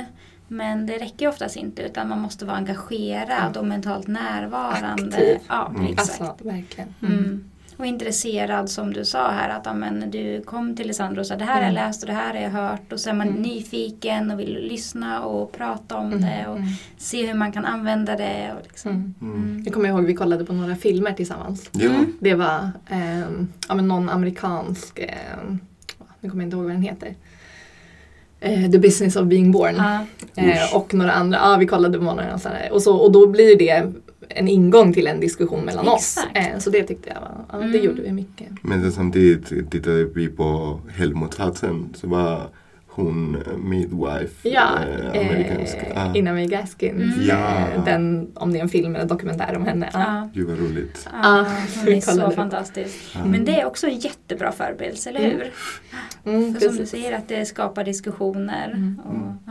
[0.48, 5.16] men det räcker oftast inte utan man måste vara engagerad och mentalt närvarande.
[5.16, 5.38] Aktiv.
[5.48, 5.86] Ja, Mm.
[5.92, 6.20] exakt.
[6.20, 6.94] Alltså verkligen.
[7.02, 7.44] Mm.
[7.84, 11.36] Och intresserad som du sa här att ja, men du kom till Lisandro och sa
[11.36, 11.86] det här har jag Mm.
[11.86, 13.42] läst och det här har jag hört och så är man Mm.
[13.42, 16.20] nyfiken och vill lyssna och prata om Mm.
[16.20, 16.68] det och Mm.
[16.96, 18.52] se hur man kan använda det.
[18.58, 18.90] Och liksom.
[18.90, 19.14] Mm.
[19.20, 19.62] Mm.
[19.64, 21.70] Jag kommer ihåg vi kollade på några filmer tillsammans.
[21.72, 22.12] Ja, Mm.
[22.20, 25.58] Det var ehm, ja, men någon amerikansk, ehm,
[26.20, 27.14] nu kommer jag inte ihåg vad den heter.
[28.40, 29.76] Eh, The Business of Being Born.
[30.36, 30.74] Eh, Usch.
[30.76, 32.40] och några andra, ja vi kollade på några och,
[32.74, 33.92] och, så, och då blir det
[34.28, 36.26] en ingång till en diskussion mellan Exakt.
[36.26, 36.26] oss.
[36.34, 37.84] Eh, så det tyckte jag var, ja, det Mm.
[37.84, 38.46] gjorde vi mycket.
[38.62, 42.48] Men samtidigt tittade vi på Helmotsatsen så var
[42.86, 44.68] hon eh, midwife, Ja,
[45.12, 45.76] eh, amerikansk.
[45.76, 46.94] eh, ah, Ina May Gaskin.
[47.02, 47.10] Mm.
[47.28, 47.58] Ja.
[47.74, 49.90] Eh, den, om det är en film eller dokumentär om henne.
[49.92, 50.00] Ja.
[50.00, 50.28] Ja.
[50.34, 51.08] Gud vad roligt.
[51.12, 51.46] Ja, Ja,
[51.84, 52.94] hon är så fantastisk.
[53.14, 53.24] Ja.
[53.24, 55.30] Men det är också en jättebra förberedelse, eller Mm.
[55.36, 55.52] hur?
[56.32, 58.70] Mm, För som du säger att det skapar diskussioner.
[58.70, 59.00] Mm.
[59.04, 59.44] Och.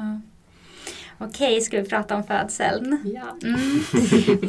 [1.17, 2.97] Okej, ska vi prata om födseln?
[3.15, 3.47] Ja.
[3.47, 3.83] Mm.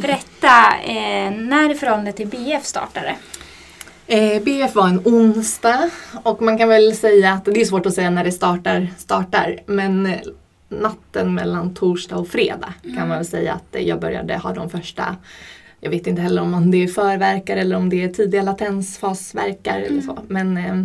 [0.02, 3.16] Berätta, eh, när i förhållande till BF startade?
[4.06, 5.90] Eh, BF var en onsdag
[6.22, 9.60] och man kan väl säga att det är svårt att säga när det startar, startar
[9.66, 10.20] men eh,
[10.68, 15.16] natten mellan torsdag och fredag kan man väl säga att jag började ha de första
[15.80, 20.02] jag vet inte heller om det är förverkar eller om det är tidiga latensfasverkar eller
[20.02, 20.84] så men eh,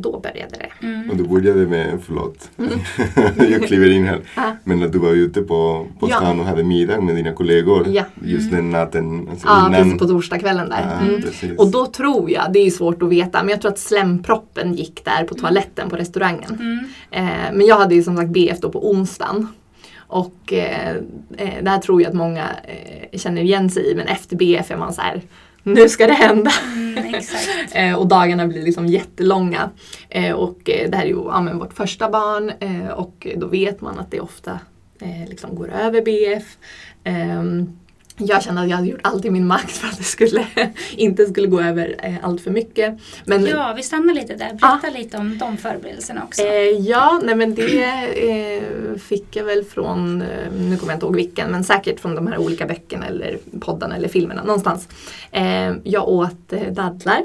[0.00, 0.86] då började det.
[0.86, 1.10] Mm.
[1.10, 2.50] Och du började med, förlåt,
[3.50, 4.20] jag kliver in här.
[4.36, 4.56] Ja.
[4.64, 6.16] Men att du var ute på, på Ja.
[6.16, 8.04] stan och hade middag med dina kollegor Ja.
[8.24, 9.28] just den natten.
[9.30, 9.72] Alltså Ja, innan.
[9.82, 10.96] precis på torsdagskvällen där.
[11.00, 11.22] Ja, Mm.
[11.22, 11.58] precis.
[11.58, 15.04] Och då tror jag, det är svårt att veta, men jag tror att slemproppen gick
[15.04, 16.54] där på toaletten på restaurangen.
[16.60, 16.78] Mm.
[17.10, 19.48] Eh, men jag hade ju som sagt BF då på onsdagen.
[19.96, 20.90] Och eh,
[21.36, 24.70] eh, det här tror jag att många eh, känner igen sig i men efter BF
[24.70, 25.22] är man så här
[25.64, 26.50] nu ska det hända.
[26.74, 27.48] Mm, exakt.
[27.74, 29.70] Eh, och dagarna blir liksom jättelånga.
[30.08, 33.46] Eh, och eh, det här är ju ja, men vårt första barn eh, och då
[33.46, 34.58] vet man att det ofta
[35.28, 36.56] liksom går över BF.
[38.16, 40.46] Jag kände att jag hade gjort allt i min makt för att det skulle,
[40.96, 42.98] inte skulle gå över eh, allt för mycket.
[43.24, 44.52] Men, Ja, vi stannar lite där.
[44.54, 46.42] Berätta lite om de förberedelserna också.
[46.42, 47.84] Eh, ja, nej men det
[48.30, 52.14] eh, fick jag väl från, eh, nu kommer jag inte ihåg vilken, men säkert från
[52.14, 54.88] de här olika böckerna eller poddarna eller filmerna någonstans.
[55.30, 57.22] Eh, jag åt eh, dadlar.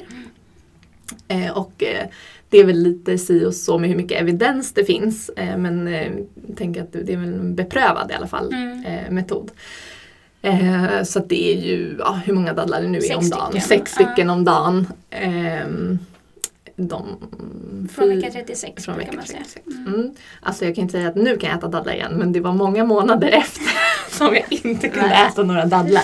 [1.54, 1.84] Och
[2.49, 5.30] det är väl lite si och så med hur mycket evidens det finns.
[5.36, 6.12] Men eh,
[6.58, 9.15] tänker att det är väl en beprövad i alla fall Mm.
[9.15, 9.52] metod.
[10.41, 13.47] Eh, så det är ju, ja, hur många dadlar det nu är om dagen?
[13.52, 13.62] stycken.
[13.62, 14.88] Sex stycken om dagen.
[15.10, 15.99] Ehm,
[16.75, 17.17] de,
[17.95, 19.39] Från vecka 36 från vecka man säga.
[19.39, 19.67] 36.
[19.88, 20.12] Mm.
[20.41, 22.54] Alltså jag kan inte säga att nu kan jag äta dadlar igen men det var
[22.54, 23.63] många månader efter
[24.17, 26.04] som jag inte kunde äta några dadlar.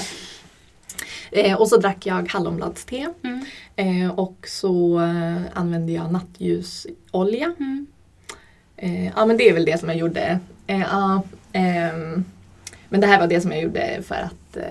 [1.31, 3.45] Eh, och så drack jag hallonbladste Mm.
[3.75, 7.53] eh, och så eh, använde jag nattljusolja.
[7.59, 7.87] Mm.
[8.77, 10.39] Eh, ja men det är väl det som jag gjorde.
[10.67, 11.19] Eh,
[11.53, 12.25] ehm,
[12.89, 14.63] men det här var det som jag gjorde för att eh,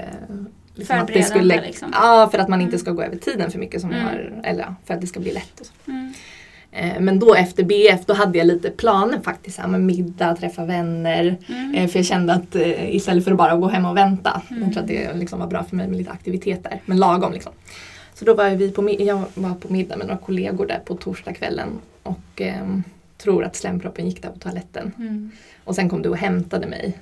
[0.75, 1.89] liksom att det skulle, liksom.
[1.93, 2.79] Ja, för att man inte Mm.
[2.81, 4.05] ska gå över tiden för mycket som Mm.
[4.05, 5.61] har, eller ja, för att det ska bli lätt.
[5.61, 5.73] Och så.
[5.91, 6.13] Mm.
[6.73, 9.59] Eh, Men då efter BF då hade jag lite planer faktiskt.
[9.59, 11.37] här Med middag, träffa vänner.
[11.49, 11.75] Mm.
[11.75, 14.43] Eh, För jag kände att eh, istället för att bara gå hem och vänta.
[14.51, 14.63] Mm.
[14.63, 16.81] Jag tror att det liksom var bra för mig med lite aktiviteter.
[16.87, 17.53] Men lagom liksom.
[18.15, 21.69] Så då var vi på, jag var på middag med några kollegor där på torsdagskvällen.
[22.03, 22.83] Och ehm,
[23.19, 24.93] tror att slemproppen gick där på toaletten.
[24.99, 25.31] Mm.
[25.65, 26.99] Och sen kom du och hämtade mig.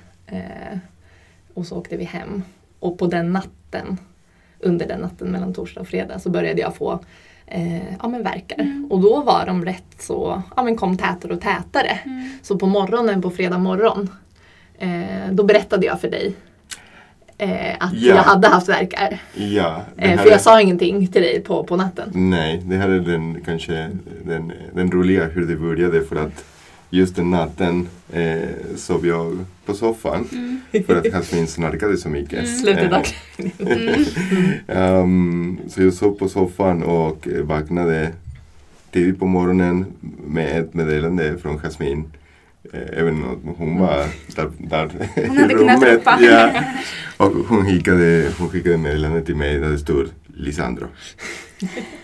[1.53, 2.43] Och så åkte vi hem.
[2.79, 3.97] Och på den natten,
[4.59, 6.99] under den natten mellan torsdag och fredag så började jag få
[7.47, 8.59] eh, ja, men verkar.
[8.59, 8.87] Mm.
[8.91, 11.99] Och då var de rätt så, ja men kom tätare och tätare.
[12.05, 12.29] Mm.
[12.41, 14.09] Så på morgonen på fredag morgon
[14.77, 16.35] Eh, då berättade jag för dig
[17.37, 18.15] eh, att Ja.
[18.15, 19.21] jag hade haft värkar.
[19.35, 22.09] Ja, Eh, för jag är- sa ingenting till dig på, på natten.
[22.13, 23.89] Nej, det här är den kanske
[24.25, 26.45] den, den roliga hur det började för att
[26.93, 30.27] just den natten eh, sov jag på soffan
[30.85, 32.59] för att Jasmin snarkade så mycket.
[32.59, 33.03] Slutet av
[34.67, 38.11] Eh, ehm, så jag sov på soffan och vaknade
[38.91, 39.85] tidigt på morgonen
[40.27, 42.05] med ett meddelande från Jasmin.
[42.73, 44.89] Eh, Även om hon var där, där
[45.27, 46.01] Hon i rummet.
[46.05, 46.63] Ja.
[47.17, 50.87] Och hon skickade, hon skickade meddelande till mig där det stod Lisandro.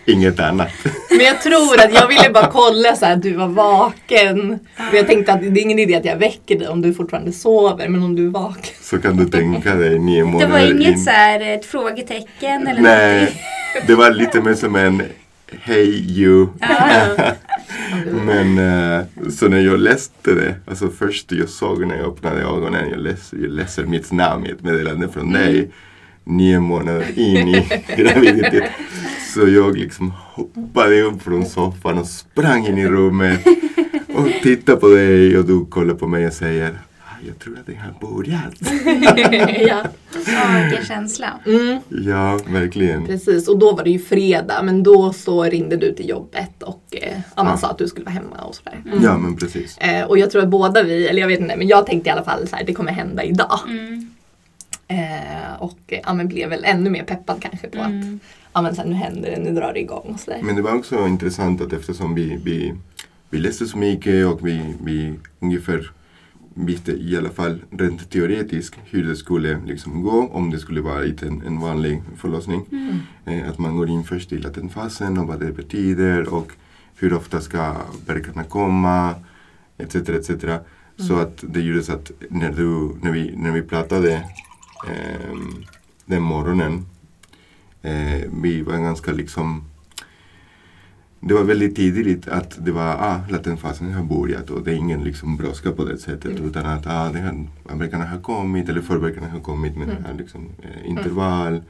[0.05, 0.71] Inget annat.
[1.09, 4.59] Men jag tror att jag ville bara kolla så här, att du var vaken.
[4.77, 7.31] Men jag tänkte att det är ingen idé att jag väcker dig om du fortfarande
[7.31, 7.89] sover.
[7.89, 8.73] Men om du är vaken.
[8.81, 10.99] Så kan du tänka dig nio Det månader var inget in.
[10.99, 13.41] så här ett frågetecken eller Nej, någonting.
[13.87, 15.01] det var lite mer som en
[15.61, 16.47] Hey you.
[18.25, 22.89] Men eh, så när jag läste det, alltså först jag såg när jag öppnade ögonen,
[22.89, 25.71] jag läser, jag läser mitt namn i ett meddelande från dig
[26.29, 28.69] nio månader in i graviditet.
[29.33, 33.39] Så jag liksom hoppade upp från soffan och sprang in i rummet
[34.13, 37.65] och tittade på dig och du kollar på mig och säger "Ah, jag tror att
[37.65, 38.53] det har börjat.
[39.67, 39.83] ja.
[40.27, 41.27] Ja, vilken känsla.
[41.45, 43.05] Mm, Ja, verkligen.
[43.05, 44.61] precis, och då var det ju fredag.
[44.63, 47.57] Men då så ringde du till jobbet och eh, man Ja.
[47.57, 48.79] sa att du skulle vara hemma och sådär.
[49.03, 49.77] Ja, men precis.
[49.77, 52.11] Eh, och jag tror att båda vi, eller jag vet inte, men jag tänkte i
[52.11, 53.59] alla fall så här, det kommer hända idag.
[53.67, 54.08] Mm.
[54.89, 58.19] Eh, och eh, ja, men blev väl ännu mer peppad kanske på att Mm.
[58.53, 60.39] ja, men så här, nu händer det, nu drar det igång och sådär.
[60.43, 62.73] Men det var också intressant att eftersom vi, vi,
[63.29, 65.91] vi läste så mycket och vi, vi ungefär
[66.53, 71.03] visste i alla fall rent teoretiskt hur det skulle liksom gå om det skulle vara
[71.03, 72.65] en, en vanlig förlossning.
[73.25, 76.51] Eh, att man går in först i latentfasen och vad det betyder och
[76.95, 77.75] hur ofta ska
[78.05, 79.15] verkarna komma
[79.77, 79.95] etc.
[79.95, 80.29] etc.
[80.97, 84.23] Så att det gjorde så att när, du, när, vi, när vi pratade
[84.87, 85.65] ehm,
[86.05, 86.85] den morgonen.
[87.81, 89.63] Eh, vi var ganska liksom
[91.21, 95.03] det var väldigt tidigt att det var ah, latentfasen har börjat och det är ingen
[95.03, 99.27] liksom brådska på det sättet utan att ah, det här, verkarna har kommit eller förverkarna
[99.27, 101.55] har kommit med det här liksom, eh, intervall.
[101.55, 101.61] eh,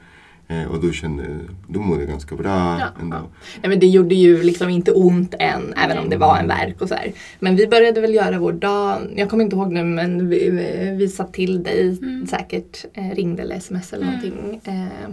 [0.70, 1.24] och du kände,
[1.68, 2.86] du mådde ganska bra Ja.
[3.00, 3.16] ändå.
[3.62, 6.82] Nej, men det gjorde ju liksom inte ont än, även om det var en verk
[6.82, 7.12] och så här.
[7.38, 10.50] Men vi började väl göra vår dag, jag kommer inte ihåg nu men vi,
[10.98, 11.98] vi, sa till dig
[12.30, 14.60] säkert, eh, ringde eller sms eller någonting.
[14.64, 15.10] Eh,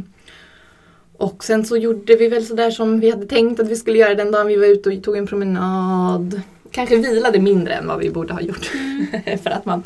[1.17, 4.15] och sen så gjorde vi väl sådär som vi hade tänkt att vi skulle göra
[4.15, 6.41] den dagen vi var ute och tog en promenad.
[6.71, 8.65] Kanske vilade mindre än vad vi borde ha gjort.
[9.43, 9.83] För att man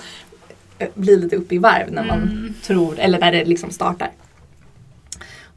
[0.77, 4.11] eh, blir lite uppe i varv när man tror, eller när det liksom startar.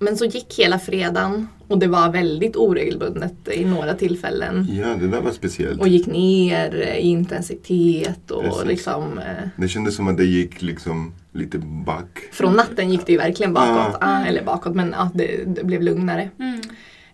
[0.05, 4.69] Men så gick hela fredagen och det var väldigt oregelbundet i några tillfällen.
[4.71, 5.81] Ja, det där var speciellt.
[5.81, 8.65] Och gick ner i intensitet och Precis.
[8.65, 12.19] liksom eh, Det kändes som att det gick liksom lite back.
[12.33, 13.97] från natten gick det ju verkligen bakåt.
[14.01, 14.07] Ja.
[14.07, 16.31] Ah, eller bakåt men ah, det, det blev lugnare.
[16.39, 16.61] Mm.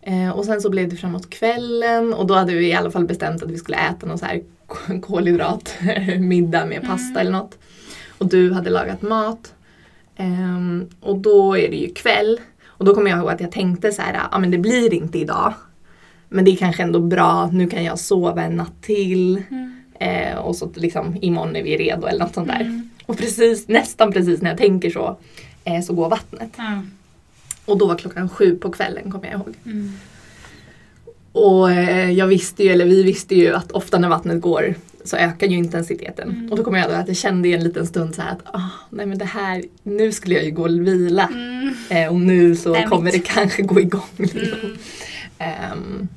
[0.03, 3.05] Eh, och sen så blev det framåt kvällen och då hade vi i alla fall
[3.07, 4.43] bestämt att vi skulle äta någon så här
[5.01, 7.59] kolhydratmiddag med pasta eller något.
[8.19, 9.55] Och du hade lagat mat.
[10.17, 12.41] Ehm, och då är det ju kväll.
[12.81, 14.95] Och då kommer jag ihåg att jag tänkte så här, ja ah, men det blir
[14.95, 15.53] inte idag.
[16.29, 19.43] Men det är kanske ändå bra, nu kan jag sova en natt till.
[19.99, 22.83] Eh, och så liksom imorgon är vi redo eller något sånt där.
[23.07, 25.17] Och precis, nästan precis när jag tänker så,
[25.65, 26.53] eh, så går vattnet.
[26.57, 26.83] Ja.
[27.65, 29.55] Och då var klockan sju på kvällen kommer jag ihåg.
[31.35, 31.45] Mm.
[31.45, 35.17] Och eh, jag visste ju, eller vi visste ju att ofta när vattnet går så
[35.17, 36.31] ökar ju intensiteten.
[36.31, 36.51] Mm.
[36.51, 38.71] Och då kommer jag att jag kände i en liten stund så här att ah,
[38.91, 41.29] nej men det här, nu skulle jag ju gå och vila.
[41.33, 41.75] Mm.
[41.91, 44.03] Eh, och nu så Damn kommer det kanske gå igång.
[44.17, 44.79] Liksom.
[45.39, 46.09] Ehm,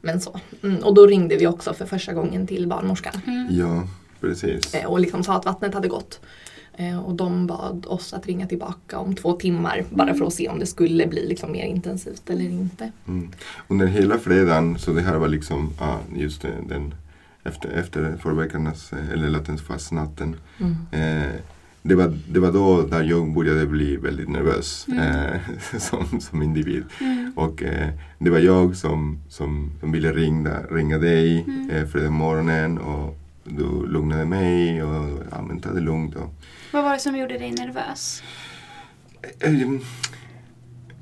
[0.00, 0.40] men så.
[0.62, 3.20] Mm, och då ringde vi också för första gången till barnmorskan.
[3.50, 3.88] Ja,
[4.20, 4.74] precis.
[4.74, 6.20] Eh, och liksom sa att vattnet hade gått.
[6.76, 10.48] Eh, och de bad oss att ringa tillbaka om två timmar bara för att se
[10.48, 12.92] om det skulle bli liksom mer intensivt eller inte.
[13.08, 13.30] Mm.
[13.68, 16.94] Under hela fredagen, så det här var liksom ah, just den
[17.44, 20.36] efter, efter förveckarnas eh, eller latensfastnatten.
[20.58, 20.76] Mm.
[20.92, 21.34] Eh,
[21.82, 25.40] det, var, det var då där jag började bli väldigt nervös eh,
[25.78, 26.84] som, som individ.
[27.34, 32.78] Och eh, det var jag som, som, som ville ringa, ringa dig eh, fredag morgonen
[32.78, 36.16] och du lugnade mig och ja, men ta det lugnt.
[36.16, 36.34] Och,
[36.72, 38.22] Vad var det som gjorde dig nervös?
[39.40, 39.80] Ehm,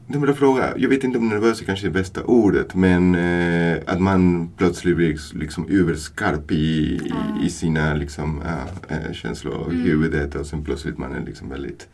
[0.07, 0.74] Det är en bra fråga.
[0.76, 4.96] Jag vet inte om nervös är kanske det bästa ordet men eh, att man plötsligt
[4.96, 7.12] blir liksom överskarp i, i,
[7.46, 8.42] i sina liksom,
[8.88, 11.88] eh, känslor i huvudet och sen plötsligt man är liksom väldigt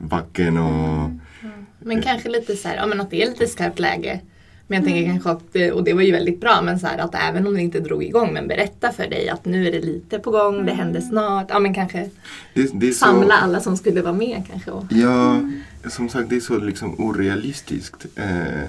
[0.00, 1.10] vaken och
[1.78, 4.20] Men kanske lite så här, ja men att det är lite skarpt läge
[4.70, 5.12] Men jag tänker Mm.
[5.12, 7.54] kanske att, det- och det var ju väldigt bra, men så här att även om
[7.54, 10.54] det inte drog igång, men berätta för dig att nu är det lite på gång,
[10.54, 10.76] det Mm.
[10.78, 11.46] händer snart.
[11.48, 12.10] Ja men kanske
[12.54, 14.70] Det, det är så, samla alla som skulle vara med kanske.
[14.70, 15.40] Och, Ja,
[15.88, 18.06] som sagt det är så liksom orealistiskt.
[18.16, 18.68] Eh,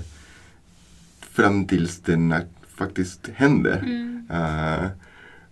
[1.31, 2.41] fram tills det
[2.77, 3.77] faktiskt händer.
[3.85, 4.27] Mm.
[4.31, 4.85] Eh,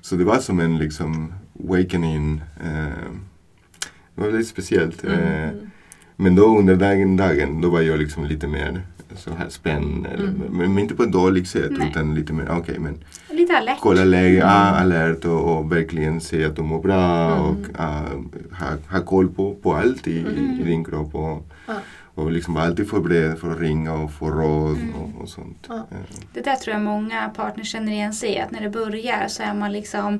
[0.01, 1.33] så det var som en liksom
[1.69, 2.41] awakening.
[2.63, 3.03] Eh,
[4.15, 5.03] det var väldigt speciellt.
[5.05, 5.69] Eh, Mm.
[6.15, 8.81] men då under dagen, dagen då var jag liksom lite mer
[9.15, 9.50] så här
[10.06, 10.41] eller- Mm.
[10.52, 11.88] Men, men inte på ett dåligt sätt Nej.
[11.89, 12.98] utan lite mer, okej men
[13.30, 13.78] Lite alert.
[13.82, 14.48] kolla läget, ah,
[14.82, 17.41] alert och, och verkligen se att du mår bra Mm.
[17.45, 18.02] och ah,
[18.60, 18.67] ha,
[18.98, 20.60] ha koll på, på allt i, Mm.
[20.60, 21.15] i din kropp.
[21.15, 21.74] Och, Ja.
[22.19, 24.95] Och liksom alltid förberedd för att ringa och få råd Mm.
[24.95, 25.65] och, och sånt.
[25.69, 25.88] Ja.
[26.34, 28.39] Det där tror jag många partners känner igen sig i.
[28.39, 30.19] Att när det börjar så är man liksom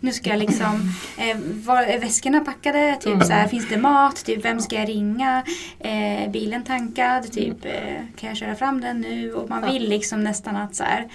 [0.00, 0.66] Nu ska jag liksom
[1.18, 2.96] eh, var, Är väskorna packade?
[3.00, 3.20] Typ Mm.
[3.26, 4.24] så här, Finns det mat?
[4.24, 5.42] Typ vem ska jag ringa?
[5.78, 7.32] Eh, bilen tankad?
[7.32, 9.32] Typ eh, Kan jag köra fram den nu?
[9.34, 11.08] Och man vill liksom nästan att så här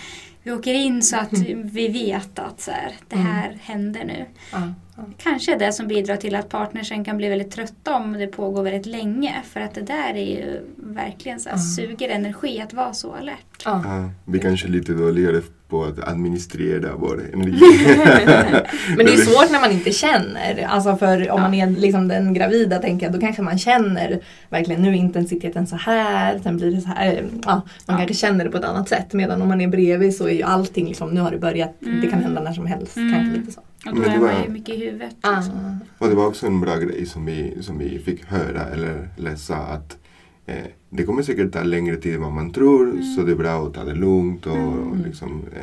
[0.45, 4.25] Vi åker in så att vi vet att så här, det här händer nu.
[4.51, 5.03] ja, ja.
[5.17, 8.63] Kanske är det som bidrar till att partnersen kan bli väldigt trötta om det pågår
[8.63, 9.41] väldigt länge.
[9.45, 11.61] För att det där är ju verkligen så här, Ja.
[11.61, 13.61] suger energi att vara så alert.
[13.65, 13.81] Ja.
[13.85, 15.41] ja, vi kanske är lite dåligare
[15.75, 17.59] på att administrera vår energi.
[18.97, 20.65] Men det är svårt när man inte känner.
[20.67, 21.37] Alltså för om Ja.
[21.37, 25.67] man är liksom den gravida tänker jag, då kanske man känner verkligen nu är intensiteten
[25.67, 27.23] så här, sen blir det så här.
[27.45, 27.97] Ja, man Ja.
[27.97, 29.13] kanske känner det på ett annat sätt.
[29.13, 31.87] Medan om man är bredvid så är ju allting liksom, nu har det börjat, det
[32.01, 32.23] kan Mm.
[32.23, 32.97] hända när som helst.
[32.97, 33.13] Mm.
[33.13, 33.59] Kanske lite så.
[33.59, 35.15] Och då Men det är man var- ju mycket i huvudet.
[35.21, 35.35] Ah.
[35.35, 35.79] Liksom.
[35.97, 39.55] Och det var också en bra grej som vi, som vi fick höra eller läsa
[39.55, 39.97] att
[40.45, 40.55] eh,
[40.89, 43.03] det kommer säkert ta längre tid än vad man tror Mm.
[43.03, 45.03] så det är bra att ta det lugnt och Mm.
[45.05, 45.61] liksom, eh,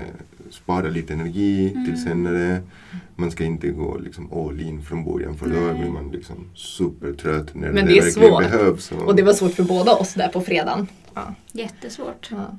[0.51, 1.97] spara lite energi till Mm.
[1.97, 2.61] senare.
[3.17, 5.81] Man ska inte gå liksom all in från början för då Nej.
[5.81, 8.43] blir man liksom supertrött när Men det, det är verkligen svårt.
[8.43, 8.93] behövs.
[9.07, 10.87] Och det var svårt för båda oss där på fredagen.
[11.15, 11.35] Ja.
[11.53, 12.29] Jättesvårt.
[12.31, 12.59] Ja.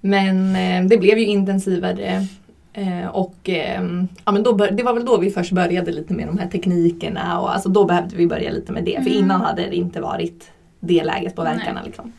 [0.00, 2.26] Men eh, det blev ju intensivare.
[2.72, 3.82] Eh, och eh,
[4.24, 6.48] ja, men då bör, det var väl då vi först började lite med de här
[6.48, 7.40] teknikerna.
[7.40, 8.94] Och alltså då behövde vi börja lite med det.
[9.02, 9.24] För Mm.
[9.24, 10.50] innan hade det inte varit
[10.86, 11.82] det läget på verkarna.
[11.84, 12.12] Liksom.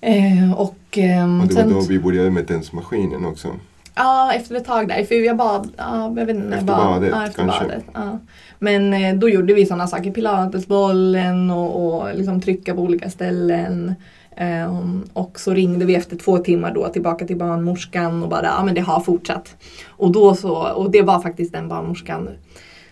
[0.00, 3.48] Eh, och, ehm, och det var sen, då vi började med tensmaskinen också.
[3.94, 5.04] Ja, efter ett tag där.
[5.04, 6.76] För jag bad, ja, jag vet inte Efter bad.
[6.76, 7.64] badet, ja, efter kanske.
[7.64, 7.84] badet.
[7.94, 8.18] Ja.
[8.58, 13.94] Men eh, då gjorde vi sådana saker, pilatesbollen och, och liksom trycka på olika ställen.
[14.36, 18.64] Ehm, och så ringde vi efter två timmar då tillbaka till barnmorskan och bara, ja
[18.64, 19.56] men det har fortsatt.
[19.88, 22.28] Och, då så, och det var faktiskt den barnmorskan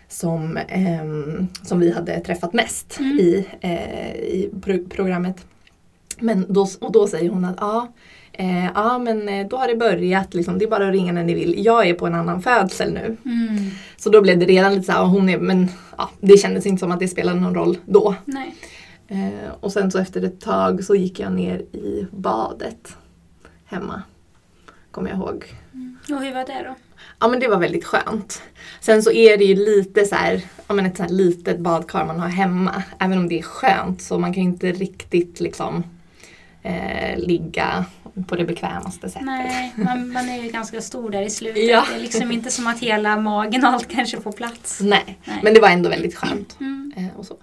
[0.09, 3.19] som, ehm, som vi hade träffat mest Mm.
[3.19, 5.47] i, eh, i pro- programmet.
[6.21, 7.92] Men då, och då säger hon att ja,
[8.33, 11.25] eh, ja men eh, då har det börjat, liksom, det är bara att ringa när
[11.25, 11.64] ni vill.
[11.64, 13.16] Jag är på en annan födsel nu.
[13.25, 13.71] Mm.
[13.97, 16.81] Så då blev det redan lite så här, hon är, men ja, det kändes inte
[16.81, 18.14] som att det spelade någon roll då.
[19.09, 22.97] Eh, och sen så efter ett tag så gick jag ner i badet
[23.64, 24.03] hemma.
[24.90, 25.45] Kommer jag ihåg.
[26.11, 26.75] Och hur var det då?
[27.19, 28.43] Ja men det var väldigt skönt.
[28.81, 32.05] Sen så är det ju lite så här, ja men ett så här litet badkar
[32.05, 32.83] man har hemma.
[32.99, 35.85] Även om det är skönt så man kan ju inte riktigt liksom
[36.63, 37.85] eh, ligga
[38.27, 39.27] på det bekvämaste sättet.
[39.27, 41.69] Nej, man, man är ju ganska stor där i slutet.
[41.69, 41.87] Ja.
[41.91, 44.81] Det är liksom inte som att hela magen och allt kanske får plats.
[44.81, 45.41] Nej, Nej.
[45.43, 46.57] men det var ändå väldigt skönt.
[46.61, 46.93] Mm.
[46.97, 47.37] Eh, och så.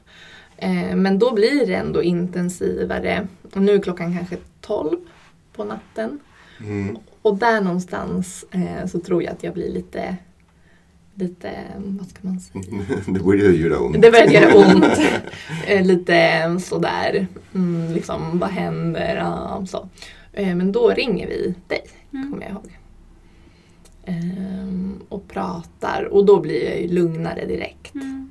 [0.57, 3.27] Eh, men då blir det ändå intensivare.
[3.53, 4.97] Och nu är klockan kanske 12
[5.55, 6.19] på natten.
[6.59, 6.97] Mm.
[7.23, 10.15] Och där någonstans eh, så tror jag att jag blir lite,
[11.15, 11.51] lite,
[11.85, 12.63] vad ska man säga?
[13.07, 14.01] det började göra ont.
[14.01, 14.99] Det börjar göra ont.
[15.67, 19.15] Eh, lite sådär, mm, liksom vad händer?
[19.15, 19.89] Ja, så.
[20.33, 21.81] Eh, men då ringer vi dig,
[22.13, 22.31] Mm.
[22.31, 22.77] kommer jag ihåg.
[24.05, 27.95] Ehm, och pratar och då blir jag ju lugnare direkt.
[27.95, 28.29] Mm.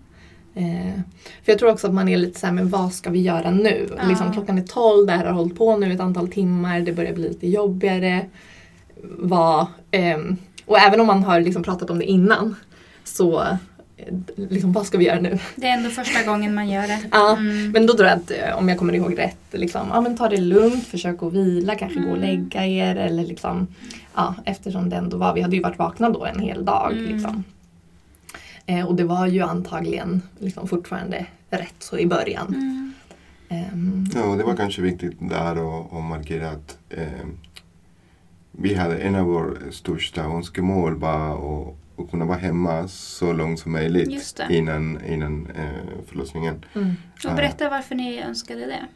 [0.55, 1.01] Eh,
[1.45, 3.89] för jag tror också att man är lite såhär, men vad ska vi göra nu?
[3.99, 4.09] Ja.
[4.09, 7.13] Liksom, klockan är 12, det här har hållit på nu ett antal timmar, det börjar
[7.15, 8.27] bli lite jobbigare.
[9.03, 10.37] Vad, ehm,
[10.67, 12.55] och även om man har liksom pratat om det innan
[13.05, 13.47] så
[14.37, 15.39] liksom, vad ska vi göra nu?
[15.57, 16.99] Det är ändå första gången man gör det.
[17.11, 17.71] Ja, Mm.
[17.71, 20.29] Men då tror jag att eh, om jag kommer ihåg rätt, liksom, ja, men ta
[20.29, 22.29] det lugnt, försök att vila, kanske gå och Mm.
[22.31, 22.97] lägga er.
[22.97, 23.67] Eller liksom,
[24.15, 26.93] ja, eftersom det ändå var, vi hade ju varit vakna då en hel dag.
[26.93, 27.05] Mm.
[27.13, 27.45] Liksom.
[28.67, 32.47] Eh, och det var ju antagligen liksom, fortfarande rätt så i början.
[32.49, 32.93] Mm.
[33.49, 35.53] Ehm, Ja, och det var kanske viktigt där
[35.97, 37.03] att markera att eh,
[38.53, 41.75] vi hade en av våra största önskemål var att,
[42.05, 46.65] att kunna vara hemma så långt som möjligt innan, innan eh, förlossningen.
[46.75, 46.95] mm.
[47.29, 48.87] Och berätta varför ni önskade det.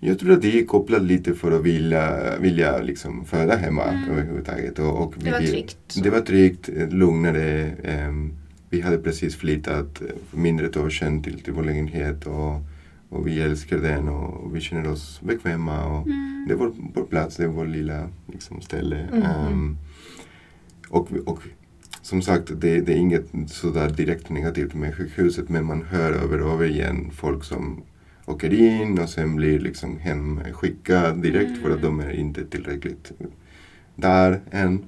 [0.00, 4.10] Jag tror att det är kopplat lite för att vilja, vilja liksom föda hemma Mm.
[4.10, 4.78] överhuvudtaget.
[4.78, 5.76] Och, och Det var tryggt.
[5.88, 6.00] så.
[6.00, 7.70] Det var tryggt, eh, lugnare.
[7.84, 8.32] ehm,
[8.70, 10.06] vi hade precis flyttat eh,
[10.38, 12.54] mindre ett år sedan till, till vår lägenhet och,
[13.08, 15.84] och vi älskar den och vi känner oss bekväma.
[15.84, 16.44] Och Mm.
[16.48, 18.96] Det är vår, vår plats, det är vår lilla liksom, ställe.
[18.96, 19.22] Mm.
[19.22, 19.76] Ehm,
[20.88, 21.42] och, och
[22.02, 26.42] som sagt, det, det är inget sådär direkt negativt med sjukhuset men man hör över
[26.42, 27.82] och över igen folk som
[28.26, 33.12] åker in och sen blir liksom hemskickad direkt för att de är inte tillräckligt
[33.96, 34.84] där än.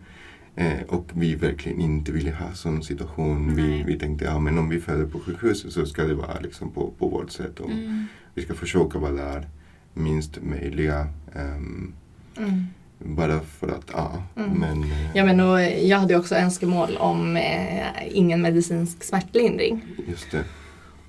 [0.56, 3.54] Eh, och vi verkligen inte ville ha sån situation.
[3.56, 6.70] Vi, vi tänkte ja men om vi föder på sjukhuset så ska det vara liksom
[6.70, 7.60] på, på vårt sätt.
[7.60, 8.06] Och Mm.
[8.34, 9.48] Vi ska försöka vara där
[9.94, 11.06] minst möjliga.
[11.34, 11.92] ehm,
[12.36, 12.66] Mm.
[12.98, 14.22] bara för att, ja.
[14.36, 14.50] Mm.
[14.50, 19.82] Men, eh, Ja, men och jag hade också önskemål om eh, ingen medicinsk smärtlindring.
[20.08, 20.44] just det.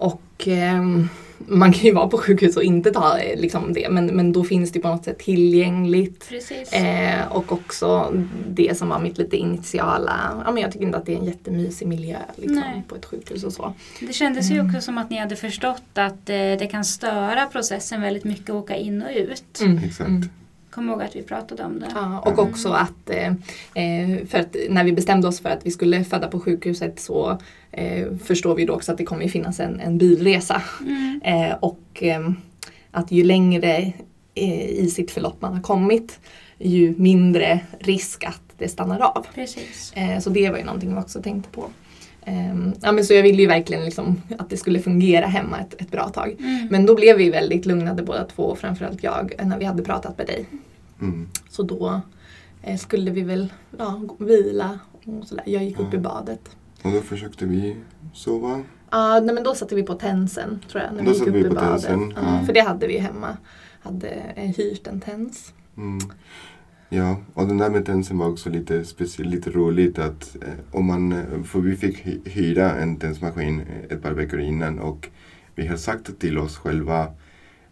[0.02, 4.06] Och ehm, man kan ju vara på sjukhus och inte ta eh, liksom, det men,
[4.06, 6.32] men då finns det på något sätt tillgängligt.
[6.72, 8.14] Eh, och också
[8.50, 11.26] det som var mitt lite initiala, ja men jag tycker inte att det är en
[11.26, 13.74] jättemysig miljö liksom, på ett sjukhus och så.
[14.00, 14.68] Det kändes ju Mm.
[14.68, 18.56] också som att ni hade förstått att eh, det kan störa processen väldigt mycket att
[18.56, 19.62] åka in och ut.
[19.86, 20.10] Exakt.
[20.10, 20.30] Mm.
[20.72, 21.88] Kom ihåg att vi pratade om det.
[21.96, 23.28] Ja, och också att, eh,
[23.74, 27.38] eh, för att när vi bestämde oss för att vi skulle föda på sjukhuset så
[27.72, 30.62] eh, förstår vi då också att det kommer finnas en, en bilresa.
[30.82, 31.22] Mm.
[31.24, 32.32] Eh, och eh,
[32.92, 33.94] att ju längre
[34.36, 36.20] eh, i sitt förlopp man har kommit
[36.58, 39.26] ju mindre risk att det stannar av.
[39.36, 39.94] Precis.
[39.96, 41.70] Eh, så det var ju någonting vi också tänkte på.
[42.26, 45.82] Eh, ja, men så jag ville ju verkligen liksom att det skulle fungera hemma ett,
[45.82, 46.36] ett bra tag.
[46.40, 46.68] Mm.
[46.72, 50.18] Men då blev vi väldigt lugnade båda två, och framförallt jag, när vi hade pratat
[50.18, 50.46] med dig.
[51.02, 51.28] Mm.
[51.50, 52.02] Så då
[52.64, 55.44] eh, skulle vi väl ja, vila och sådär.
[55.48, 56.50] Jag gick upp i badet.
[56.84, 57.76] Och då försökte vi
[58.14, 58.62] sova.
[58.92, 60.94] Ja, nej, men då satte vi på tensen tror jag.
[60.94, 61.82] När Då vi gick satte upp vi i badet.
[61.82, 62.46] tensen, Ja, ja.
[62.46, 63.38] För det hade vi hemma.
[63.82, 65.54] Hade eh, hyrt en tens.
[65.78, 66.00] Mm.
[66.94, 70.86] Ja, och den där med tensen var också lite speciellt, lite roligt att eh, om
[70.86, 75.10] man, eh, för vi fick hy- hyra en tensmaskin eh, ett par veckor innan och
[75.56, 77.08] vi har sagt till oss själva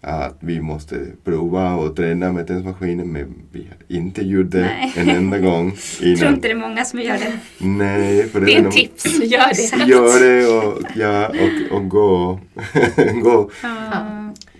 [0.01, 4.93] att vi måste prova och träna med tensmaskinen men vi har inte gjort det Nej.
[4.95, 6.33] en enda gång Jag tror innan.
[6.35, 7.39] inte det är många som gör det.
[7.67, 9.85] Nej, för Det är en ett tips, gör det.
[9.91, 12.39] Gör det och, ja, och, och gå,
[13.23, 14.18] gå Ja.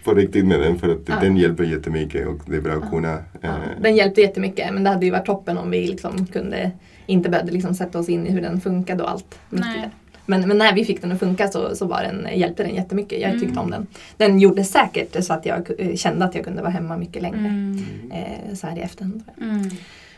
[0.10, 1.16] På riktigt med den för att Ja.
[1.22, 4.84] den hjälper jättemycket och det är bra att kunna Ja, eh, den hjälpte jättemycket men
[4.84, 6.72] det hade ju varit toppen om vi liksom kunde
[7.06, 9.40] inte behövde liksom sätta oss in i hur den funkade och allt.
[10.26, 13.22] Men, men när vi fick den att funka så, så var den, hjälpte den jättemycket.
[13.22, 13.58] Jag tyckte Mm.
[13.58, 13.88] om den.
[14.18, 17.38] Den gjorde säkert så att jag kände att jag kunde vara hemma mycket längre.
[17.38, 17.84] Mm.
[18.12, 19.24] Eh, så här i efterhand.
[19.42, 19.70] Mm.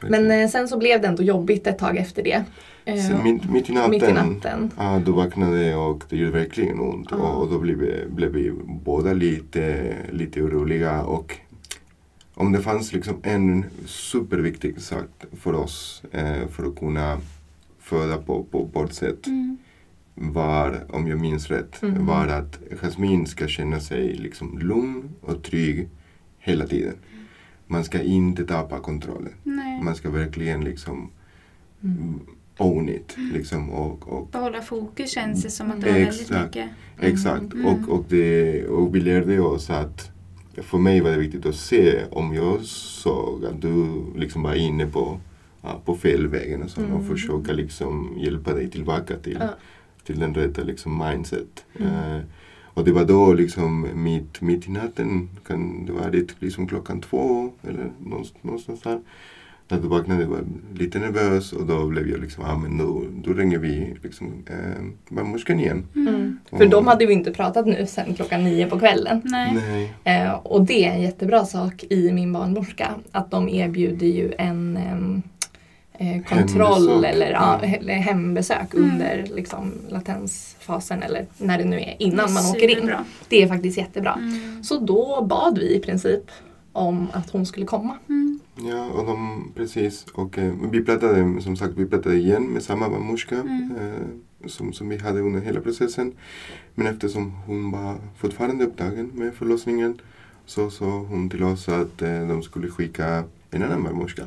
[0.10, 2.44] Men eh, sen så blev det ändå jobbigt ett tag efter det.
[2.86, 4.72] Eh, Sen mitt, mitt i natten, mitt i natten.
[4.78, 7.08] Ja, då vaknade och det gjorde verkligen ont.
[7.12, 7.18] Ja.
[7.18, 11.02] Och, och då blev blev vi båda lite, lite oroliga.
[11.04, 11.38] Och
[12.34, 15.08] om det fanns liksom en superviktig sak
[15.40, 17.18] för oss eh, för att kunna
[17.80, 20.34] föda på, på vårt sätt Mm.
[20.34, 22.06] var, om jag minns rätt, Mm.
[22.06, 25.90] var att Jasmine ska känna sig liksom lugn och trygg
[26.40, 26.94] hela tiden.
[27.72, 29.34] Man ska inte tappa kontrollen.
[29.44, 29.82] Nej.
[29.84, 31.10] Man ska verkligen liksom
[31.84, 32.20] Mm.
[32.58, 33.16] own it.
[33.34, 36.46] Liksom, och, och, Behålla fokus känns det som att det var väldigt Exakt.
[36.56, 36.70] mycket.
[37.00, 37.54] exakt.
[37.54, 37.66] Mm.
[37.66, 40.12] Och, och, det, och vi lärde oss att
[40.58, 44.86] för mig var det viktigt att se om jag såg att du liksom var inne
[44.88, 45.20] på,
[45.86, 46.94] på fel vägen och, så, Mm.
[46.94, 49.50] och försöka liksom hjälpa dig tillbaka till, Ja.
[50.06, 51.66] till den rätta liksom mindset.
[51.80, 52.22] Mm.
[52.74, 56.68] Eh, och det var då liksom mitt, mitt i natten, kan det vara lite liksom
[56.68, 57.92] klockan två eller
[58.44, 59.00] någonstans, där.
[59.68, 60.40] När du vaknade var
[60.74, 65.16] lite nervös och då blev jag liksom, ja men då, då ringer vi liksom eh,
[65.16, 65.84] barnmorskan igen.
[65.96, 66.40] Mm.
[66.50, 69.22] För Och- de hade vi inte pratat nu sen klockan nio på kvällen.
[69.24, 69.54] Nej.
[70.04, 70.22] Nej.
[70.24, 72.90] Eh, och det är en jättebra sak i min barnmorska.
[73.12, 75.22] Att de erbjuder ju en em,
[76.02, 77.14] eh, kontroll Hembesök.
[77.14, 77.74] eller, ja, Mm.
[77.80, 78.92] eller hembesök Mm.
[78.92, 82.92] under liksom, latensfasen eller när det nu är innan är man åker in.
[83.30, 84.14] Det är faktiskt jättebra.
[84.14, 84.64] Mm.
[84.64, 86.24] Så då bad vi i princip
[86.74, 87.98] om att hon skulle komma.
[88.10, 88.40] Mm.
[88.56, 90.06] Ja, och de, precis.
[90.14, 93.72] Och eh, vi pratade, som sagt, vi pratade igen med samma barnmorska Mm.
[93.80, 96.14] eh, som, som vi hade under hela processen.
[96.76, 100.00] Men eftersom hon var fortfarande upptagen med förlossningen
[100.46, 104.24] så sa hon till oss att eh, de skulle skicka en annan barnmorska.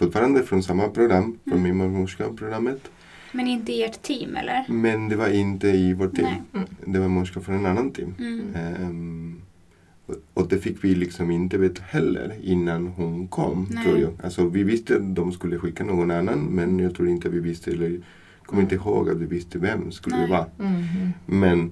[0.00, 0.06] Mm.
[0.12, 1.62] Fortfarande från samma program, från Mm.
[1.62, 2.90] min barnmorska-programmet.
[3.32, 4.64] Men inte i ert team eller?
[4.68, 6.26] Men det var inte i vårt team.
[6.54, 6.66] Mm.
[6.86, 8.14] Det var en barnmorska från en annan team.
[8.18, 8.54] Mm.
[8.54, 9.40] Ehm,
[10.06, 13.84] och- och det fick vi liksom inte veta heller innan hon kom, Nej.
[13.84, 14.12] tror jag.
[14.24, 17.70] Alltså vi visste att de skulle skicka någon annan men jag tror inte vi visste,
[17.70, 18.00] eller
[18.46, 20.30] kommer inte ihåg att vi visste vem skulle det Nej.
[20.30, 20.46] vara.
[20.58, 21.12] Mhm.
[21.26, 21.70] Men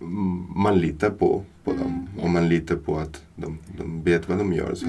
[0.00, 2.22] mm, man litar på, på Mm, dem ja.
[2.24, 4.74] och man litar på att de, de vet vad de gör.
[4.74, 4.86] Så.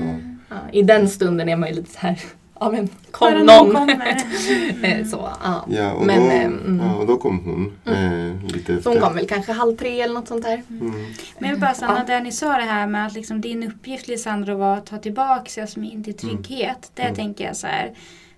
[0.50, 0.64] Mm.
[0.66, 2.20] Ja, I den stunden är man ju lite så här
[2.60, 3.76] ja men kom Bara någon.
[3.76, 4.18] kommer.
[4.84, 5.66] Eh, så, ja.
[5.70, 6.82] Ja, och, Men, då, eh, mm.
[6.86, 8.82] ja, och då kom hon eh, lite efter.
[8.82, 10.64] Så hon kom väl kanske halv tre eller något sånt där.
[10.70, 10.91] Mm.
[10.91, 11.04] Men
[11.39, 12.14] jag vill bara stanna Ja.
[12.14, 15.62] där ni sa det här med att liksom din uppgift Lisandro var att ta tillbaka
[15.62, 16.91] Jasmin till trygghet.
[16.93, 17.16] Det Mm.
[17.16, 17.91] tänker jag så här.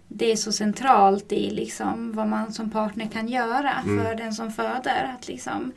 [0.07, 4.05] Det är så centralt i liksom vad man som partner kan göra Mm.
[4.05, 5.16] för den som föder.
[5.18, 5.72] Att liksom,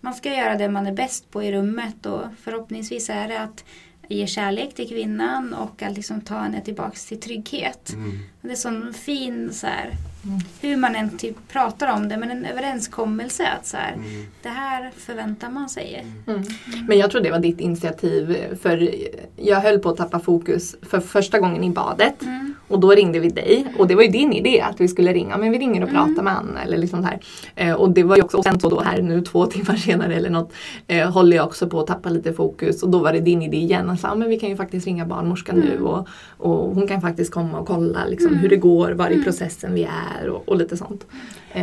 [0.00, 3.64] man ska göra det man är bäst på i rummet och förhoppningsvis är det att
[4.12, 7.92] ge kärlek till kvinnan och att liksom ta henne tillbaka till trygghet.
[7.92, 8.18] Mm.
[8.40, 9.90] Det är sån fin så här,
[10.24, 10.38] Mm.
[10.60, 14.06] hur man än typ pratar om det, men en överenskommelse att så här, Mm.
[14.42, 16.06] det här förväntar man sig.
[16.26, 16.42] Mm.
[16.88, 18.90] Men jag tror det var ditt initiativ för
[19.36, 22.22] jag höll på att tappa fokus för första gången i badet.
[22.22, 22.54] Mm.
[22.68, 25.36] Och då ringde vi dig och det var ju din idé att vi skulle ringa.
[25.38, 26.04] Men vi ringer och Mm.
[26.14, 27.20] pratar med Anna eller liksom här.
[27.56, 30.14] Eh, och det var ju också, och sen så då här nu två timmar senare
[30.14, 30.52] eller något
[30.86, 33.56] eh, håller jag också på att tappa lite fokus och då var det din idé
[33.56, 33.90] igen.
[33.90, 35.86] Alltså, ja, men vi kan ju faktiskt ringa barnmorskan nu Mm.
[35.86, 36.08] och,
[36.38, 38.40] och hon kan faktiskt komma och kolla liksom, Mm.
[38.40, 39.24] hur det går, var i Mm.
[39.24, 39.88] processen vi är
[40.28, 41.06] och, och lite sånt.
[41.52, 41.62] Eh,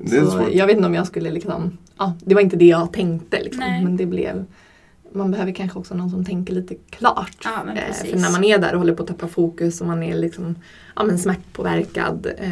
[0.00, 0.52] Det är så svårt.
[0.52, 3.60] jag vet inte om jag skulle liksom, ja det var inte det jag tänkte liksom,
[3.60, 3.84] Nej.
[3.84, 4.44] men det blev
[5.12, 7.36] man behöver kanske också någon som tänker lite klart.
[7.44, 9.86] Ja, men Eh, för när man är där och håller på att tappa fokus och
[9.86, 10.54] man är liksom,
[10.96, 12.26] ja, men smärtpåverkad.
[12.38, 12.50] Eh,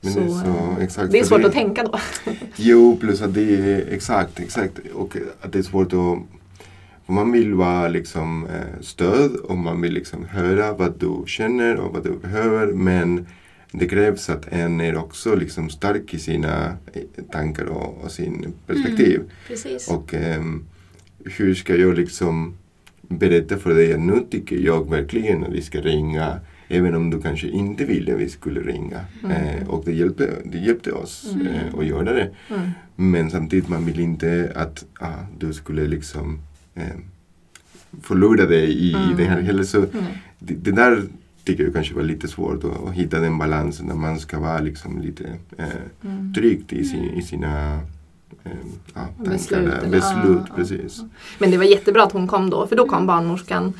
[0.00, 1.98] Men så, det är så, eh, exakt, det är svårt det- att tänka då.
[2.56, 4.78] Jo, plus att det är exakt, exakt.
[4.94, 6.18] Och att det är svårt att...
[7.06, 11.92] Man vill vara liksom eh, stöd och man vill liksom höra vad du känner och
[11.94, 12.66] vad du behöver.
[12.66, 13.26] Men
[13.78, 18.52] det krävs att en är också liksom stark i sina eh, tankar och, och sin
[18.66, 19.20] perspektiv.
[19.48, 19.88] Precis.
[19.88, 20.64] Och ehm,
[21.24, 22.54] hur ska jag liksom
[23.08, 27.20] berätta för dig att nu tycker jag verkligen att vi ska ringa Även om du
[27.22, 29.00] kanske inte ville att vi skulle ringa.
[29.24, 29.36] Mm.
[29.36, 31.46] Eh, och det hjälpte, det hjälpte oss Mm.
[31.46, 32.30] eh, att göra det.
[32.50, 32.70] Mm.
[32.96, 36.38] Men samtidigt man vill inte att ah, du skulle liksom
[36.74, 36.82] eh,
[38.02, 39.16] förlora dig i, i Mm.
[39.16, 39.62] det här heller.
[39.62, 40.04] Så Mm.
[40.38, 41.02] det, det där
[41.44, 45.00] tycker jag kanske var lite svårt att, hitta den balansen när man ska vara liksom
[45.00, 45.24] lite
[45.58, 45.66] eh,
[46.04, 46.34] Mm.
[46.34, 47.80] tryggt i, sin, i sina
[48.44, 48.52] eh,
[48.94, 49.30] ja, tankar.
[49.30, 50.98] Beslut, Beslut ja, precis.
[50.98, 51.08] ja.
[51.38, 53.72] Men det var jättebra att hon kom då, för då kom barnmorskan.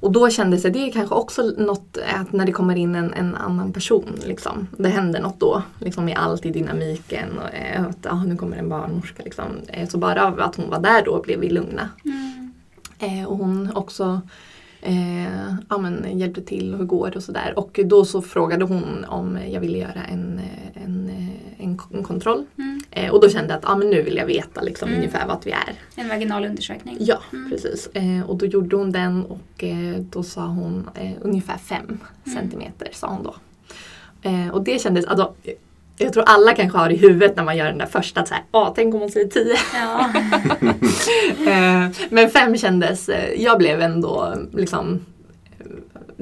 [0.00, 3.14] Och då kändes det, det är kanske också något att när det kommer in en,
[3.14, 4.18] en annan person.
[4.26, 7.28] Liksom, det händer något då, liksom i allt i dynamiken.
[7.38, 9.22] Och, eh, att ah, nu kommer en barnmorska.
[9.22, 9.44] Liksom.
[9.68, 11.88] Eh, så bara av att hon var där då blev vi lugna.
[12.04, 12.52] Mm.
[12.98, 14.20] Eh, och hon också
[14.84, 17.52] eh, ja, men, hjälpte till och hur går det och sådär.
[17.56, 20.40] Och då så frågade hon om jag ville göra en,
[20.74, 21.10] en,
[21.58, 22.44] en, en kontroll.
[22.58, 22.80] Mm.
[22.90, 24.98] Eh, och då kände jag att ah, men nu vill jag veta liksom, Mm.
[25.00, 25.72] ungefär vart vi är.
[25.96, 26.96] En vaginal undersökning.
[27.00, 27.50] Ja, Mm.
[27.50, 27.86] precis.
[27.94, 32.38] Eh, och då gjorde hon den och eh, då sa hon eh, ungefär fem Mm.
[32.40, 33.34] centimeter sa hon då.
[34.22, 35.34] Eh, och det kändes, alltså,
[35.98, 38.34] jag tror alla kanske har i huvudet när man gör den där första att så
[38.34, 39.56] här, ah, tänk om hon säger tio.
[39.74, 40.10] Ja.
[41.46, 45.00] Eh, men fem kändes, eh, jag blev ändå liksom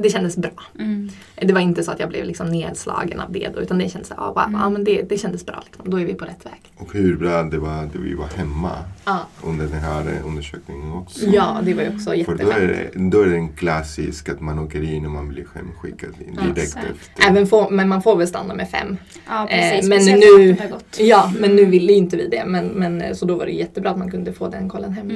[0.03, 0.51] det kändes bra.
[0.79, 1.09] Mm.
[1.35, 4.13] Det var inte så att jag blev liksom nedslagen av det då, utan det kändes,
[4.17, 4.61] ah, wow, Mm.
[4.61, 5.63] ja, men det, det kändes bra.
[5.67, 5.91] Liksom.
[5.91, 6.61] Då är vi på rätt väg.
[6.77, 8.71] Och hur bra det var att vi var hemma
[9.05, 11.27] Ja, under den här eh, undersökningen också.
[11.27, 14.41] ja det var ju också För då är, det, då är det en klassisk att
[14.41, 16.87] man åker in och man blir hemskickad direkt Exakt.
[16.91, 17.31] efter.
[17.31, 18.97] Även få, men man får väl stanna med fem.
[19.29, 19.89] ja, Eh, precis.
[19.89, 20.61] men Speciellt
[20.99, 21.05] nu-.
[21.05, 22.45] Ja, men nu ville inte vi det.
[22.47, 25.13] Men, men, eh, så då var det jättebra att man kunde få den kollen hemma.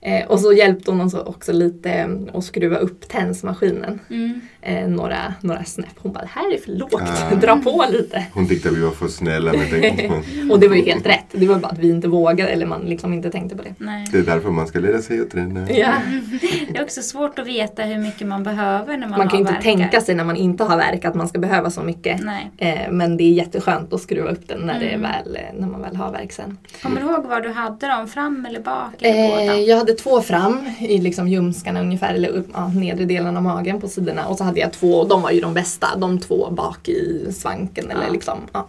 [0.00, 4.00] Eh, och så hjälpte hon oss också lite eh, att skruva upp tensmaskinen.
[4.10, 4.40] Mm.
[4.62, 5.94] Eh, några, några snäpp.
[5.98, 6.94] Hon bara, det här är för lågt,
[7.30, 7.34] Ah.
[7.40, 8.26] dra på lite.
[8.34, 10.10] Hon tyckte att vi var för snälla med det.
[10.52, 11.24] Och det var ju helt rätt.
[11.32, 13.74] Det var bara att vi inte vågade eller man liksom inte tänkte på det.
[13.78, 14.08] Nej.
[14.12, 15.70] Det är därför man ska lära sig att träna.
[15.70, 15.92] Ja.
[16.72, 19.48] Det är också svårt att veta hur mycket man behöver när man, Man kan ju
[19.48, 22.20] inte tänka sig när man inte har verk att man ska behöva så mycket.
[22.24, 22.50] Nej.
[22.56, 25.10] Eh, men det är jätteskönt att skruva upp den när, det är Mm.
[25.10, 26.58] väl, eh, när man väl har verk sen.
[26.82, 28.08] Kommer du ihåg var du hade dem?
[28.08, 28.92] Fram eller bak?
[29.02, 29.56] Eller båda?
[29.88, 33.80] Eh, hade två fram i liksom ljumskarna ungefär, eller upp, ja, nedre delen av magen
[33.80, 34.26] på sidorna.
[34.26, 37.32] Och så hade jag två, och de var ju de bästa, de två bak i
[37.32, 37.90] svanken.
[37.90, 38.12] Eller Ja.
[38.12, 38.66] liksom, ja.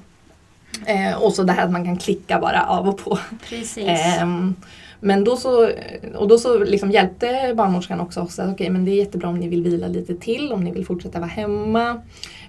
[0.86, 3.20] eh, och så det här att man kan klicka bara av och på.
[3.50, 3.88] Precis.
[3.88, 4.56] Ehm,
[5.02, 5.72] men då så,
[6.16, 9.40] och då så liksom hjälpte barnmorskan också oss att okej men det är jättebra om
[9.40, 12.02] ni vill vila lite till, om ni vill fortsätta vara hemma.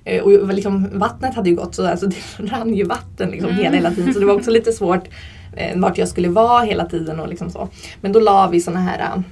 [0.04, 3.76] Eh, och liksom, vattnet hade ju gått så alltså, det rann ju vatten liksom hela,
[3.76, 5.08] hela tiden så det var också lite svårt
[5.56, 7.68] eh, vart jag skulle vara hela tiden och liksom så.
[8.00, 9.22] Men då la vi såna här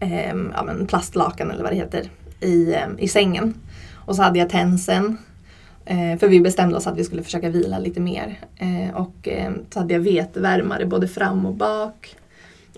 [0.00, 3.54] eh, ja, men plastlakan eller vad det heter i, eh, i sängen.
[3.94, 5.18] Och så hade jag tensen.
[5.84, 8.38] Eh, för vi bestämde oss att vi skulle försöka vila lite mer.
[8.56, 12.16] Eh, och eh, så hade jag vetvärmare både fram och bak.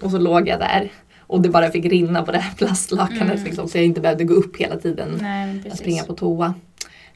[0.02, 0.92] Och så låg jag där.
[1.18, 3.44] Och det bara fick rinna på det här plastlakanet Mm.
[3.44, 5.78] liksom, så jag inte behövde gå upp hela tiden Nej, precis.
[5.78, 6.54] springa på toa.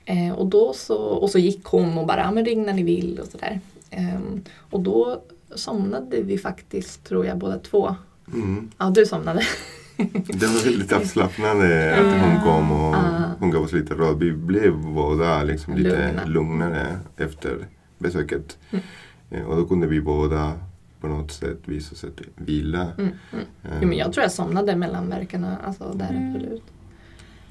[0.04, 2.82] Eh, och, då så, och så gick hon och bara, ja men ring när ni
[2.82, 3.60] vill och sådär.
[3.90, 5.22] Ehm, och då
[5.54, 7.94] somnade vi faktiskt, tror jag, båda två.
[8.34, 8.70] Mm.
[8.78, 9.42] Ja, du somnade.
[10.26, 12.96] Det var väldigt avslappnande att hon kom och
[13.38, 14.18] hon gav oss lite råd.
[14.18, 16.24] Vi blev båda liksom lite Lugna.
[16.24, 17.66] lugnare efter
[17.98, 18.58] besöket.
[18.70, 18.84] Mm.
[19.30, 20.52] Eh, Och då kunde vi båda
[21.00, 22.82] på något sätt visa sätt vila.
[22.98, 23.44] Mm, mm.
[23.80, 25.56] Jo, men jag tror jag somnade mellan verkarna.
[25.64, 26.34] Alltså där Mm.
[26.36, 26.62] absolut.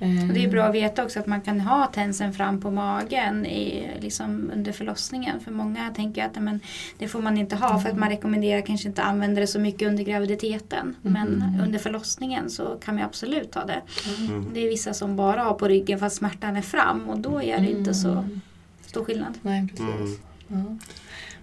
[0.02, 3.46] Och det är bra att veta också att man kan ha tensen fram på magen
[3.46, 5.40] i, liksom under förlossningen.
[5.40, 6.60] För många tänker att men,
[6.98, 9.88] det får man inte ha för att man rekommenderar kanske inte använda det så mycket
[9.88, 10.96] under graviditeten.
[11.02, 11.62] Men Mm.
[11.64, 13.82] under förlossningen så kan man absolut ha det.
[14.20, 14.46] Mm.
[14.54, 17.60] Det är vissa som bara har på ryggen fast smärtan är fram och då är
[17.60, 18.42] det inte så Mm.
[18.86, 19.34] stor skillnad.
[19.42, 20.20] Nej, precis.
[20.50, 20.66] Mm.
[20.68, 20.78] Ja.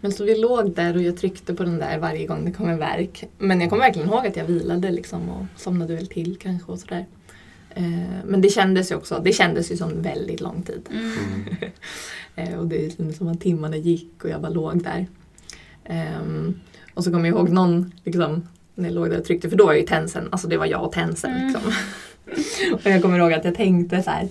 [0.00, 2.68] Men så vi låg där och jag tryckte på den där varje gång det kom
[2.68, 3.24] en verk.
[3.38, 6.78] Men jag kommer verkligen ihåg att jag vilade liksom och somnade väl till kanske och
[6.78, 7.06] sådär.
[7.78, 10.88] Eh, Men det kändes ju också, det kändes ju som väldigt lång tid.
[10.92, 11.14] Mm.
[12.36, 15.06] Eh, Och det kändes som att timmarna gick och jag bara låg där.
[15.84, 16.60] Ehm,
[16.94, 19.66] Och så kommer jag ihåg någon, liksom, när jag låg där och tryckte, för då
[19.66, 21.30] var ju tensen, alltså det var jag och tensen.
[21.30, 21.46] Mm.
[21.46, 21.72] Liksom.
[22.74, 24.28] och jag kommer ihåg att jag tänkte så här,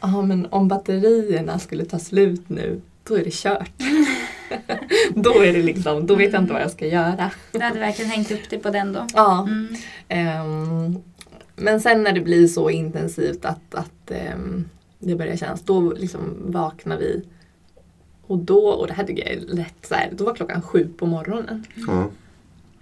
[0.00, 3.70] ja men om batterierna skulle ta slut nu, då är det kört.
[5.14, 7.30] då är det liksom, då vet jag inte vad jag ska göra.
[7.52, 9.06] Du hade verkligen hängt upp dig på den då.
[9.14, 9.42] Ja.
[9.48, 9.76] Mm.
[10.08, 10.98] Ehm,
[11.56, 14.64] men sen när det blir så intensivt att, att ehm,
[14.98, 17.24] det börjar kännas, då liksom vaknar vi.
[18.22, 20.88] Och då, och det här tycker jag är lätt så här, då var klockan sju
[20.98, 21.64] på morgonen.
[21.86, 22.10] Ja.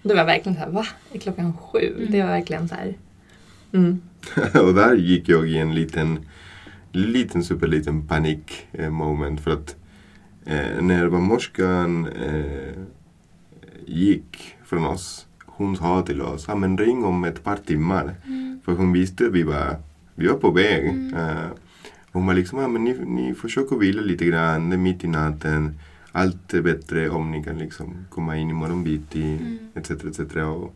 [0.02, 0.86] Då var jag verkligen så här, va?
[1.12, 1.94] Är klockan sju?
[1.96, 2.12] Mm.
[2.12, 2.94] Det var verkligen så här.
[3.72, 4.00] Mm.
[4.66, 6.18] och där gick jag i en liten,
[6.92, 9.76] liten superliten panik eh, moment för att
[10.44, 12.72] eh, när barnmorskan eh,
[13.86, 18.14] gick från oss, hon sa till oss, ah, men ring om ett par timmar.
[18.26, 18.43] Mm.
[18.64, 19.76] För hon visste att vi var,
[20.14, 20.88] vi var på väg.
[20.88, 21.14] Mm.
[21.14, 21.46] Eh,
[22.12, 25.06] hon var liksom, ah, men ni, ni försöker vila lite grann, det är mitt i
[25.08, 25.74] natten.
[26.12, 29.58] Allt är bättre om ni kan liksom komma in imorgon bitti, Mm.
[29.74, 29.90] etc.
[29.90, 30.20] etc.
[30.36, 30.74] Och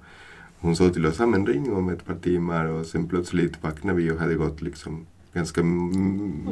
[0.60, 3.98] hon sa till oss, ah, men ring om ett par timmar och sen plötsligt vaknade
[3.98, 5.62] vi och hade gått liksom ganska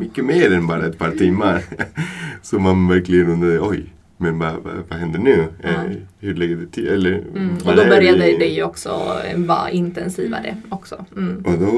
[0.00, 1.62] mycket mer än bara ett par timmar.
[2.42, 5.46] Så man verkligen undrade, oj, men vad, vad, vad händer nu?
[5.62, 5.68] Ja.
[5.68, 5.74] Eh,
[6.20, 6.88] hur lägger det till?
[6.88, 7.50] Eller, Mm.
[7.54, 8.36] Och då började vi?
[8.36, 11.04] det ju också vara intensivare också.
[11.16, 11.36] Mm.
[11.46, 11.70] Och då,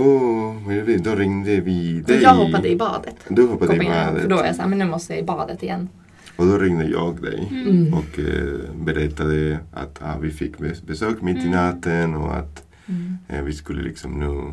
[0.67, 2.23] vad då ringde vi Och dig.
[2.23, 3.17] jag hoppade i badet.
[3.29, 4.23] Du hoppade i Kom badet.
[4.23, 5.89] För då var jag såhär, men nu måste jag i badet igen.
[6.37, 7.95] Och då ringde jag dig Mm.
[7.95, 11.51] och eh, berättade att ah, vi fick bes- besök mitt i Mm.
[11.51, 13.19] natten och att Mm.
[13.29, 14.53] eh, vi skulle liksom nu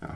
[0.00, 0.06] ja,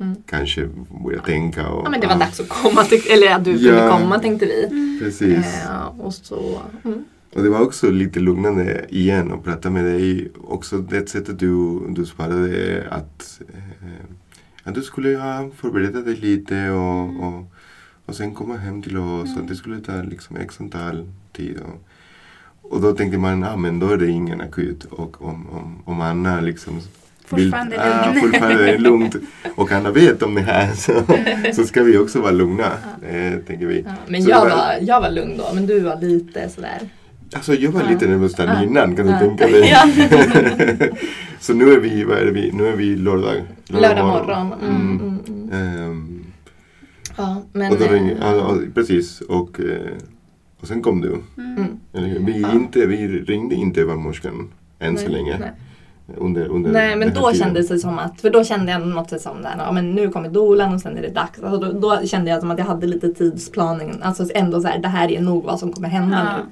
[0.00, 0.16] Mm.
[0.26, 0.68] kanske
[1.04, 1.68] börja tänka.
[1.68, 3.98] Och, Ja men det var dags att komma, eller att du kunde Ja.
[3.98, 4.64] komma tänkte vi.
[4.64, 4.98] Mm.
[5.02, 5.62] Precis.
[5.64, 7.04] Eh, och så, mm.
[7.34, 10.30] Och det var också lite lugnande igen att prata med dig.
[10.44, 13.88] Också det sättet du, du svarade att, eh,
[14.64, 17.44] att du skulle ha förberett dig lite och, och,
[18.06, 19.36] och sen komma hem till oss.
[19.38, 21.58] Att det skulle ta liksom x antal tid.
[21.60, 24.84] Och, och då tänkte man, ah, men då är det ingen akut.
[24.84, 26.80] Och om, om, om Anna liksom
[27.36, 28.20] Fortfarande ah, lugn.
[28.20, 29.16] fortfarande är lugnt
[29.54, 30.92] och Anna vet om det här så,
[31.54, 32.64] så ska vi också vara lugna,
[33.10, 33.82] eh, tänker vi.
[33.86, 36.80] ja, men Så jag var- var, jag var lugn då, men du var lite sådär.
[37.34, 37.88] Alltså jag var Ja.
[37.88, 38.62] lite nervös där Ja.
[38.62, 39.18] innan kan du Ja.
[39.18, 39.70] tänka dig.
[39.70, 39.86] Ja.
[41.40, 43.42] så nu är vi, vad är vi, nu är vi lördag.
[43.66, 44.52] Lördag morgon.
[44.52, 45.00] Mm, Mm.
[45.00, 45.82] mm, mm.
[45.90, 46.18] Ehm,
[47.16, 49.92] Ja, men, och då eh, ringde, ja, ja, precis och, eh,
[50.60, 51.16] och sen kom du.
[51.38, 52.24] Mm.
[52.26, 52.52] vi, Ja.
[52.52, 55.38] inte, vi ringde inte barnmorskan än så länge.
[55.38, 55.50] Nej,
[56.16, 57.34] Under, under nej men då tiden.
[57.46, 60.28] kändes det som att, för då kände jag något som där, ja men nu kommer
[60.28, 61.42] dolan och sen är det dags.
[61.42, 64.78] Alltså då, då kände jag som att jag hade lite tidsplanen, alltså ändå så här,
[64.78, 66.36] det här är nog vad som kommer hända Ja.
[66.36, 66.42] nu.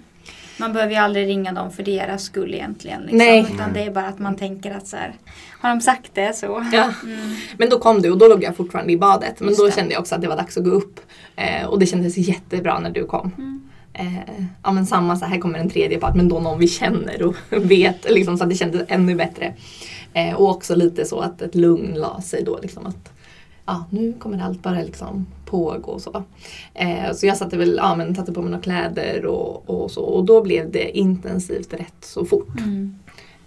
[0.58, 3.00] Man behöver ju aldrig ringa dem för deras skull egentligen.
[3.00, 3.18] Liksom.
[3.18, 3.46] Nej.
[3.54, 5.14] Utan det är bara att man tänker att så här,
[5.60, 6.66] har de sagt det så.
[6.72, 6.90] Ja.
[7.04, 7.34] Mm.
[7.56, 9.40] Men då kom du och då låg jag fortfarande i badet.
[9.40, 9.72] Men Just då det.
[9.72, 11.00] kände jag också att det var dags att gå upp.
[11.36, 13.30] Eh, och det kändes jättebra när du kom.
[13.38, 13.69] Mm.
[14.00, 17.22] Eh, ja men samma, så här kommer en tredje part men då någon vi känner
[17.22, 18.10] och vet.
[18.10, 19.54] Liksom, så att det kändes ännu bättre.
[20.12, 22.58] Eh, och också lite så att ett lugn la sig då.
[22.62, 23.12] Liksom, att
[23.66, 26.22] ja, nu kommer allt bara liksom pågå och så.
[26.74, 30.02] Eh, så jag satte väl, ja men satte på mig några kläder och, och så.
[30.02, 32.58] Och då blev det intensivt rätt så fort.
[32.58, 32.98] Mm.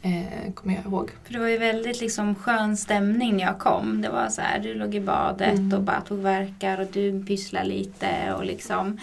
[0.01, 1.11] Eh, kommer jag ihåg.
[1.23, 4.01] För det var ju väldigt liksom skön stämning när jag kom.
[4.01, 5.73] Det var så här, du låg i badet Mm.
[5.73, 8.99] och bara tog verkar och du pysslade lite och liksom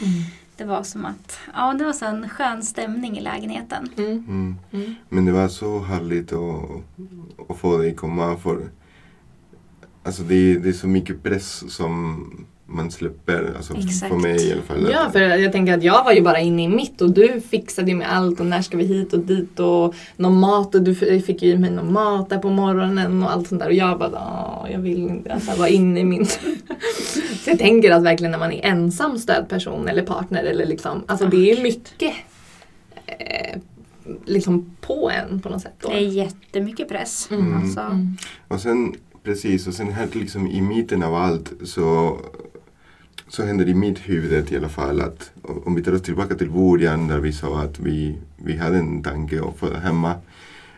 [0.61, 3.89] det var som att, ja det var så en skön stämning i lägenheten.
[3.97, 4.11] Mm.
[4.11, 4.57] Mm.
[4.73, 4.95] Mm.
[5.09, 6.65] Men det var så härligt att,
[7.49, 8.69] att få dig komma för
[10.03, 12.27] alltså det, är- det är så mycket press som
[12.71, 14.13] man släpper, alltså Exakt.
[14.13, 14.89] för mig i alla fall.
[14.93, 17.91] Ja, för jag tänker att jag var ju bara inne i mitt och du fixade
[17.91, 20.95] ju med allt och när ska vi hit och dit och någon mat och du
[20.95, 23.99] fick ju i mig någon mat där på morgonen och allt sånt där och jag
[23.99, 26.27] bara, "Åh, jag vill inte alltså, vara inne i min...
[27.45, 31.27] så jag tänker att verkligen när man är ensam stödperson eller partner eller liksom, alltså
[31.27, 32.13] det är mycket
[33.07, 33.61] eh,
[34.25, 35.89] liksom på en på något sätt då.
[35.89, 37.29] Det är jättemycket press.
[37.31, 37.57] Mm.
[37.57, 37.81] Alltså.
[37.81, 38.17] Mm.
[38.49, 42.19] Och sen Precis, och sen här liksom i mitten av allt så,
[43.31, 46.51] så händer i mitt huvud i alla fall att om vi tar oss tillbaka till
[46.51, 50.15] början där vi sa att vi, vi hade en tanke att föda hemma.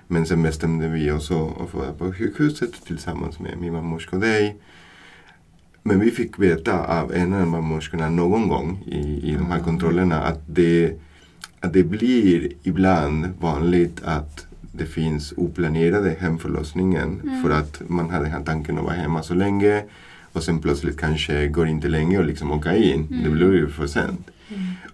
[0.06, 4.56] Men sen bestämde vi oss att föda på sjukhuset tillsammans med min mamorska och dig.
[5.82, 10.22] Men vi fick veta av en av barnmorskorna någon gång i, i de här kontrollerna
[10.22, 10.92] att det,
[11.60, 17.42] att det blir ibland vanligt att det finns oplanerade hemförlossningen Mm.
[17.42, 19.84] för att man hade den här tanken att vara hemma så länge
[20.32, 23.06] och sen plötsligt kanske går inte länge och liksom åka in.
[23.10, 23.32] Det Mm.
[23.32, 24.26] blir ju för sent.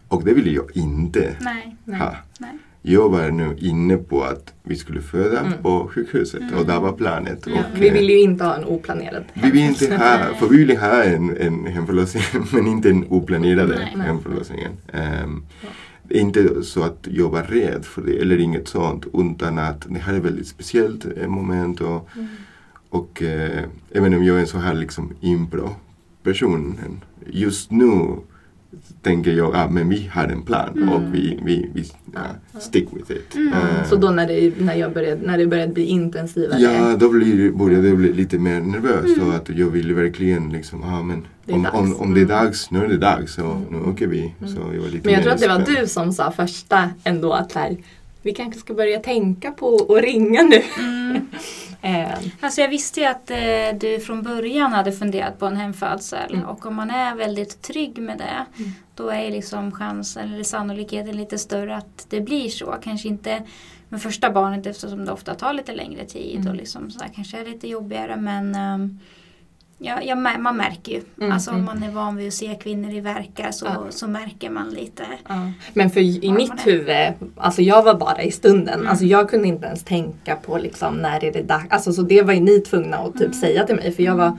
[0.08, 1.76] Och det ville jag inte Nej.
[1.84, 1.98] Nej.
[2.00, 2.16] ha.
[2.38, 2.50] Nej.
[2.82, 5.52] Jag var nu inne på att vi skulle föda Mm.
[5.62, 7.44] på sjukhuset och det var planet.
[7.46, 10.64] Ja, och, vi vill ju inte ha en oplanerad vi vill inte ha, för vi
[10.64, 12.22] vill ha en, en hemförlossning
[12.52, 14.66] men inte en oplanerad hemförlossning.
[14.92, 15.68] Um, Ja.
[16.02, 19.86] det är inte så att jag var rädd för det eller inget sånt utan att
[19.88, 22.28] det här är ett väldigt speciellt eh, moment och, Mm.
[22.90, 23.62] Och eh,
[23.92, 26.78] även om jag är en så här liksom impro-person
[27.26, 28.16] just nu
[29.02, 30.88] tänker jag att ah, men vi har en plan Mm.
[30.88, 31.84] och vi, vi, vi
[32.14, 32.20] Ja,
[32.60, 33.34] stick with it.
[33.34, 33.52] Mm.
[33.52, 36.58] Eh, Så då när det, när jag började, när det började bli intensivare.
[36.60, 39.28] Ja, då blir, började jag bli lite mer nervös Mm.
[39.28, 42.44] och att jag ville verkligen liksom, ah, men om, om, om det är Mm.
[42.44, 43.62] dags, nu är det dags så Mm.
[43.70, 44.34] nu åker vi.
[44.40, 44.54] Mm.
[44.54, 47.32] Så jag var lite Men jag tror att det var du som sa första ändå
[47.32, 47.76] att här,
[48.22, 50.62] vi kanske ska börja tänka på att ringa nu.
[51.82, 52.08] Eh,
[52.40, 53.38] Alltså jag visste ju att eh,
[53.80, 56.44] du från början hade funderat på en hemfödsel Mm.
[56.44, 58.72] och om man är väldigt trygg med det Mm.
[58.94, 62.74] då är liksom chansen eller sannolikheten lite större att det blir så.
[62.82, 63.42] Kanske inte
[63.88, 66.48] med första barnet eftersom det ofta tar lite längre tid Mm.
[66.48, 68.98] och liksom så här, kanske är lite jobbigare men ehm,
[69.78, 71.00] ja, ja, man märker ju.
[71.20, 71.66] Mm, Alltså om mm.
[71.66, 73.86] man är van vid att se kvinnor i verkar så, Ja.
[73.90, 75.02] så märker man lite.
[75.28, 75.52] ja.
[75.74, 78.74] Men för i mitt huvud, alltså jag var bara i stunden.
[78.74, 78.86] Mm.
[78.88, 81.66] Alltså jag kunde inte ens tänka på liksom när är det dags.
[81.70, 83.32] Alltså så det var ju ni tvungna att typ Mm.
[83.32, 84.38] säga till mig för jag var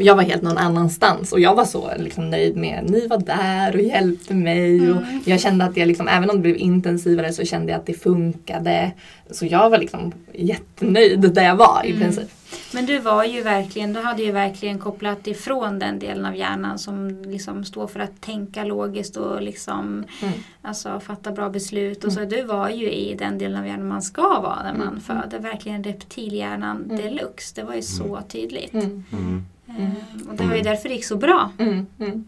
[0.00, 3.74] jag var helt någon annanstans och jag var så liksom nöjd med ni var där
[3.76, 4.90] och hjälpte mig.
[4.90, 5.20] Och Mm.
[5.24, 7.94] jag kände att jag liksom, även om det blev intensivare så kände jag att det
[7.94, 8.92] funkade.
[9.30, 12.02] Så jag var liksom jättenöjd där jag var i Mm.
[12.02, 12.30] princip.
[12.74, 16.78] Men du var ju verkligen, du hade ju verkligen kopplat ifrån den delen av hjärnan
[16.78, 20.34] som liksom står för att tänka logiskt och liksom Mm.
[20.62, 22.04] alltså, fatta bra beslut.
[22.04, 24.88] Och så du var ju i den delen av hjärnan man ska vara när man
[24.88, 25.00] Mm.
[25.00, 25.38] föder.
[25.38, 26.96] Verkligen reptilhjärnan Mm.
[26.96, 27.52] deluxe.
[27.60, 28.74] Det var ju så tydligt.
[28.74, 29.04] Mm.
[29.12, 29.42] Mm.
[29.68, 31.50] Ehm, och det var ju därför det gick så bra.
[31.58, 31.86] Mm.
[31.98, 32.24] Mm.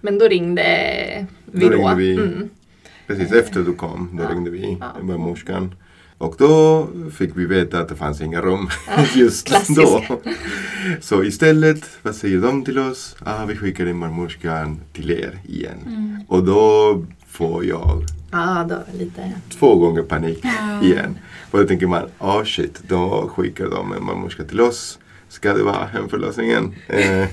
[0.00, 1.74] Men då ringde vi Då då.
[1.76, 2.14] ringde vi.
[2.14, 2.48] Mm.
[3.06, 4.28] Precis efter du kom, då Ja.
[4.28, 4.86] ringde vi Ja.
[5.02, 5.74] barnmorskan.
[6.20, 9.82] Och då fick vi veta att det fanns inga rum Ja, just klassiska.
[9.82, 10.20] då.
[11.00, 13.16] Så istället, vad säger de till oss?
[13.24, 15.78] Ah, vi skickar in barnmorskan till er igen.
[15.86, 16.16] Mm.
[16.28, 19.32] Och då får jag Ja, då lite...
[19.58, 20.82] två gånger panik Ja.
[20.82, 21.18] igen.
[21.50, 24.98] Och då tänker man, ah shit, då skickar de en barnmorska till oss.
[25.30, 26.74] Ska det vara hemförlossningen?
[26.88, 26.98] Eh,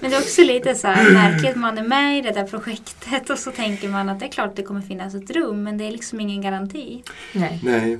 [0.00, 3.30] Men det är också lite så här märkligt, man är med i det där projektet
[3.30, 5.78] och så tänker man att det är klart att det kommer finnas ett rum men
[5.78, 7.02] det är liksom ingen garanti.
[7.32, 7.60] Nej.
[7.64, 7.98] Nej.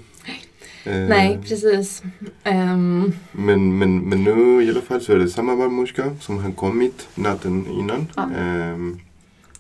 [0.85, 2.03] Eh, Nej, precis.
[2.45, 6.53] Ehm, Men, men, men nu i alla fall så är det samma barnmorska som har
[6.53, 8.07] kommit natten innan.
[8.17, 8.31] Ja.
[8.39, 8.99] Ehm,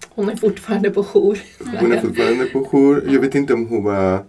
[0.08, 1.38] hon är fortfarande på jour.
[1.80, 3.04] hon är fortfarande på jour.
[3.08, 4.24] Jag vet inte om hon var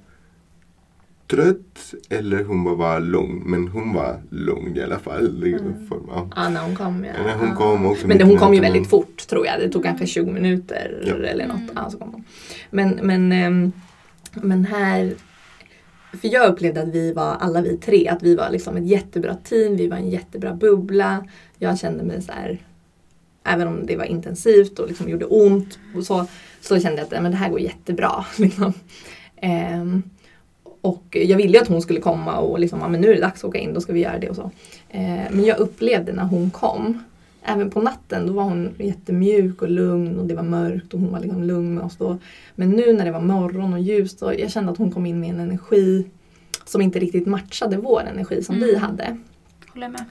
[1.30, 3.44] trött eller hon var bara lugn.
[3.46, 5.44] Men hon var lugn i alla fall.
[5.44, 5.88] Mm.
[5.88, 6.30] För, ja.
[6.36, 7.06] Ja, när hon kom.
[7.06, 7.24] Ja.
[7.26, 9.60] När hon kom också Men det, hon kom ju väldigt fort tror jag.
[9.60, 11.16] Det tog kanske 20 minuter Ja.
[11.16, 11.58] eller något.
[11.58, 11.74] Mm.
[11.76, 12.24] Ja, så kom hon.
[12.70, 13.72] Men, men, ehm,
[14.34, 15.14] men här...
[16.22, 19.36] För jag upplevde att vi var, alla vi tre, att vi var liksom ett jättebra
[19.36, 19.76] team.
[19.78, 21.26] Vi var en jättebra bubbla.
[21.58, 22.60] Jag kände mig så här...
[23.44, 26.26] Även om det var intensivt och liksom gjorde ont och så,
[26.62, 28.26] så kände jag att men det här går jättebra.
[28.38, 28.74] Liksom.
[29.36, 30.04] Ehm,
[30.82, 33.50] och jag ville att hon skulle komma och liksom, men nu är det dags att
[33.50, 34.52] åka in, då ska vi göra det och så.
[34.90, 37.04] Eh, men jag upplevde när hon kom,
[37.44, 41.12] även på natten, då var hon jättemjuk och lugn och det var mörkt och hon
[41.12, 42.18] var liksom lugn med oss då.
[42.56, 45.30] Men nu när det var morgon och ljust, jag kände att hon kom in med
[45.30, 46.08] en energi
[46.66, 48.82] som inte riktigt matchade vår energi som vi Mm.
[48.82, 49.18] hade.
[49.74, 50.06] Håller med.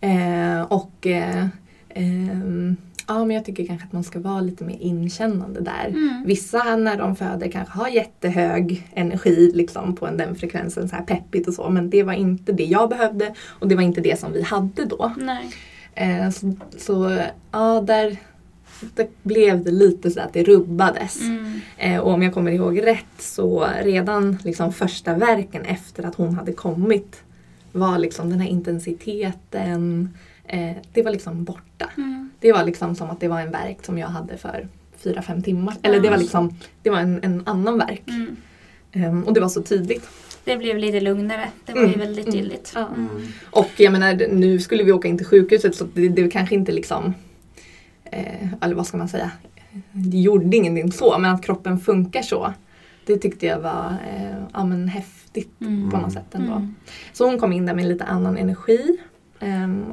[0.00, 1.46] Eh, och eh,
[1.88, 2.76] ehm,
[3.08, 5.86] ja, men jag tycker kanske att man ska vara lite mer inkännande där.
[5.88, 6.22] Mm.
[6.26, 11.02] Vissa när de föder kanske har jättehög energi liksom, på en, den frekvensen, så här
[11.02, 11.70] peppigt och så.
[11.70, 14.84] Men det var inte det jag behövde och det var inte det som vi hade
[14.84, 15.12] då.
[15.16, 15.50] Nej.
[15.94, 17.20] Eh, så, så
[17.52, 18.16] ja, där,
[18.94, 21.20] där blev det lite så att det rubbades.
[21.20, 21.60] Mm.
[21.76, 26.34] Eh, och om jag kommer ihåg rätt så redan liksom första verken efter att hon
[26.34, 27.22] hade kommit
[27.72, 30.14] var liksom den här intensiteten,
[30.48, 31.90] eh, det var liksom borta.
[31.96, 32.30] Mm.
[32.40, 35.42] Det var liksom som att det var en verk som jag hade för fyra, fem
[35.42, 35.76] timmar.
[35.82, 38.02] Eller det var liksom, det var en, en annan verk.
[38.06, 38.36] Mm.
[38.92, 40.08] Ehm, och det var så tydligt.
[40.44, 41.48] Det blev lite lugnare.
[41.66, 42.38] Det var ju Mm, väldigt mm.
[42.38, 42.74] tydligt.
[42.76, 43.08] Mm.
[43.50, 46.72] Och jag menar, nu skulle vi åka in till sjukhuset så det, det kanske inte
[46.72, 47.14] liksom,
[48.04, 49.30] eh, eller vad ska man säga,
[49.92, 52.52] det gjorde ingenting så, men att kroppen funkar så.
[53.06, 55.58] Det tyckte jag var eh, ja, men häftigt
[55.90, 56.68] på något sätt ändå.
[57.12, 58.98] Så hon kom in där med lite annan energi.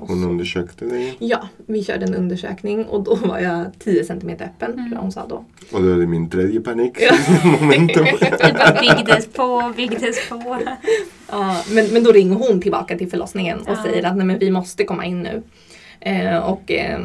[0.01, 4.03] Och Hon så, undersökte dig ja, vi körde en undersökning och då var jag 10
[4.05, 4.75] cm öppen, Mm.
[4.75, 5.45] tror jag hon sa då.
[5.71, 6.97] och då är det min tredje panik
[7.61, 8.05] momentum.
[8.19, 10.57] Det bara byggdes på, byggdes på.
[11.31, 13.83] Ja, men, men då ringer hon tillbaka till förlossningen och Ja.
[13.83, 15.43] säger att nej, men vi måste komma in nu.
[15.99, 16.99] Eh, och eh,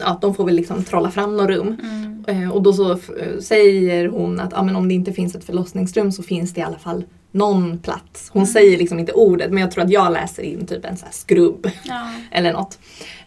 [0.00, 1.76] att de får väl liksom trolla fram något rum.
[1.82, 2.24] Mm.
[2.42, 2.98] Eh, och då så
[3.40, 6.64] säger hon att ja, men om det inte finns ett förlossningsrum så finns det i
[6.64, 7.04] alla fall
[7.34, 8.30] någon plats.
[8.32, 8.52] Hon Mm.
[8.52, 11.70] säger liksom inte ordet men jag tror att jag läser in typ en så skrubb
[11.84, 12.10] Ja.
[12.30, 12.78] eller något.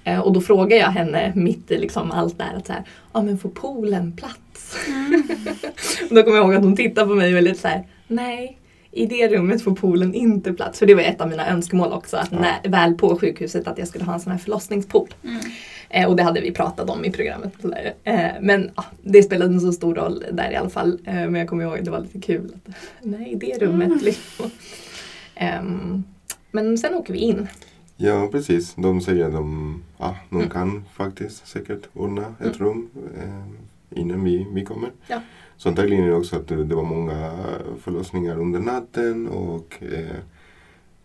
[0.04, 2.84] Eh, och då frågar jag henne mitt i liksom allt det här att så här,
[3.14, 4.78] ja men får poolen plats?
[4.88, 5.24] Mm.
[6.10, 8.58] Då kommer jag ihåg att hon tittade på mig och lite så här, nej.
[8.92, 10.80] I det rummet får poolen inte plats.
[10.80, 12.18] För det var ett av mina önskemål också.
[12.18, 12.40] Att Ja.
[12.40, 15.08] när, väl på sjukhuset att jag skulle ha en sån här förlossningspool.
[15.24, 15.40] Mm.
[15.90, 17.54] Eh, och det hade vi pratat om i programmet.
[18.04, 21.00] Eh, men ja, det spelade inte så stor roll där i alla fall.
[21.06, 22.52] Eh, men jag kommer ihåg att det var lite kul.
[22.66, 23.88] Att, nej, i det rummet.
[23.88, 24.00] Mm.
[24.02, 24.52] Liksom.
[25.36, 26.04] Ehm,
[26.52, 27.48] men sen åker vi in.
[27.98, 28.74] Ja, precis.
[28.76, 30.50] De säger att de, ja, de Mm.
[30.50, 32.68] kan faktiskt säkert ordna ett Mm.
[32.68, 34.90] rum eh, innan vi, vi kommer.
[35.08, 35.22] Ja.
[35.58, 37.32] Så antagligen är det också att det, var många
[37.82, 40.16] förlossningar under natten och eh,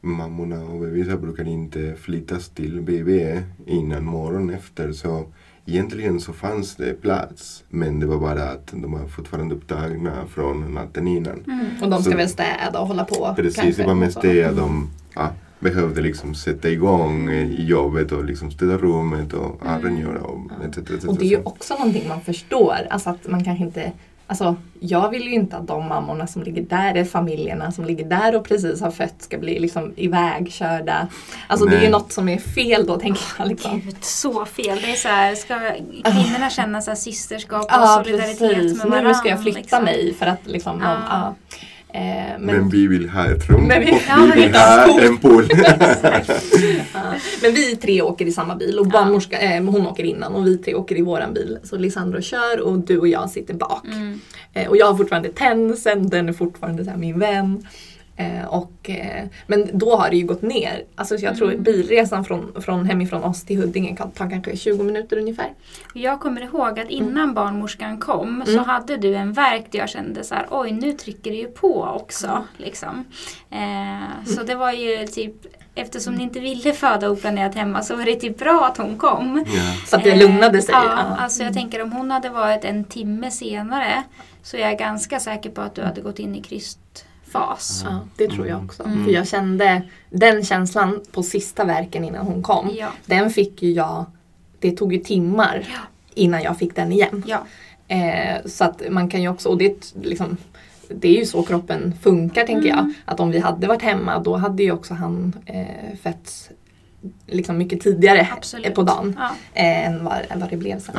[0.01, 4.93] mammorna och bebisar brukar inte flyttas till BB innan morgonen efter.
[4.93, 5.25] Så
[5.67, 10.75] egentligen så fanns det plats men det var bara att de var fortfarande upptagna från
[10.75, 11.45] natten innan.
[11.47, 11.67] Mm.
[11.83, 13.33] Och de ska Så- väl städa och hålla på.
[13.37, 15.31] Precis, kanske, det var mest det att de ja,
[15.61, 19.83] behövde liksom sätta igång eh, jobbet och liksom städa rummet och Mm.
[19.83, 21.05] rengöra och etc.
[21.05, 21.43] Och det är ju så.
[21.43, 22.77] också någonting man förstår.
[22.91, 23.93] Alltså att man kanske inte
[24.33, 28.05] Alltså, jag vill ju inte att de mammorna som ligger där, är familjerna som ligger
[28.05, 31.09] där och precis har fött ska bli liksom ivägkörda.
[31.47, 31.91] Alltså det är ju Nej.
[31.91, 33.49] något som är fel då tänker jag.
[33.49, 33.81] Liksom.
[33.81, 34.79] Gud, så fel.
[34.83, 35.59] Det är så här, ska
[36.05, 39.09] kvinnorna känna så här systerskap och Ja solidaritet precis, med varandra?
[39.09, 39.85] nu ska jag flytta liksom.
[39.85, 40.89] mig för att liksom, Ja.
[40.89, 41.35] någon, ja.
[41.95, 42.01] Eh,
[42.39, 45.49] men, men, vi vill ha ett rum Men vi- och vi vill ha en pool.
[46.95, 47.15] ja.
[47.43, 50.59] men vi tre åker i samma bil och barnmorska, eh, hon åker innan och vi
[50.59, 51.59] tre åker i våran bil.
[51.63, 53.87] Så Lisandro kör och du och jag sitter bak.
[53.87, 54.21] Mm.
[54.55, 57.67] Eh, och jag har fortfarande tensen, den är fortfarande så här min vän.
[58.23, 60.85] Eh, och, eh, men då har det ju gått ner.
[60.95, 61.63] Alltså så jag tror Mm.
[61.63, 65.51] bilresan från, från hemifrån oss till Huddinge kan ta kanske 20 minuter ungefär.
[65.95, 68.65] Jag kommer ihåg att innan barnmorskan kom så Mm.
[68.65, 71.83] hade du en verk där jag kände så här, oj nu trycker det ju på
[71.85, 72.45] också.
[72.57, 73.05] Liksom.
[73.51, 75.35] Eh, så det var ju typ,
[75.75, 79.45] eftersom ni inte ville föda oplanerat hemma så var det typ bra att hon kom.
[79.47, 79.63] ja.
[79.87, 80.75] Så att det lugnade sig.
[80.75, 81.17] Ja, Ja.
[81.19, 84.03] alltså jag tänker om hon hade varit en timme senare
[84.43, 86.43] så är jag ganska säker på att du hade gått in i
[87.33, 87.85] krystfas.
[87.85, 88.83] Ja, det tror jag också.
[88.85, 89.05] Mm.
[89.05, 92.71] För jag kände den känslan på sista verken innan hon kom.
[92.79, 92.89] Ja.
[93.07, 94.05] Den fick ju jag,
[94.59, 95.81] det tog ju timmar Ja.
[96.15, 97.23] innan jag fick den igen.
[97.27, 97.45] Ja.
[97.89, 100.37] Eh, så att man kan ju också, och det, liksom,
[100.89, 102.79] det är ju så kroppen funkar tänker jag.
[102.79, 102.95] Mm.
[103.05, 106.51] Att om vi hade varit hemma då hade ju också han eh, fötts
[107.27, 108.75] liksom mycket tidigare Absolut.
[108.75, 110.95] på dagen Ja, eh, än, vad, än vad det blev sen.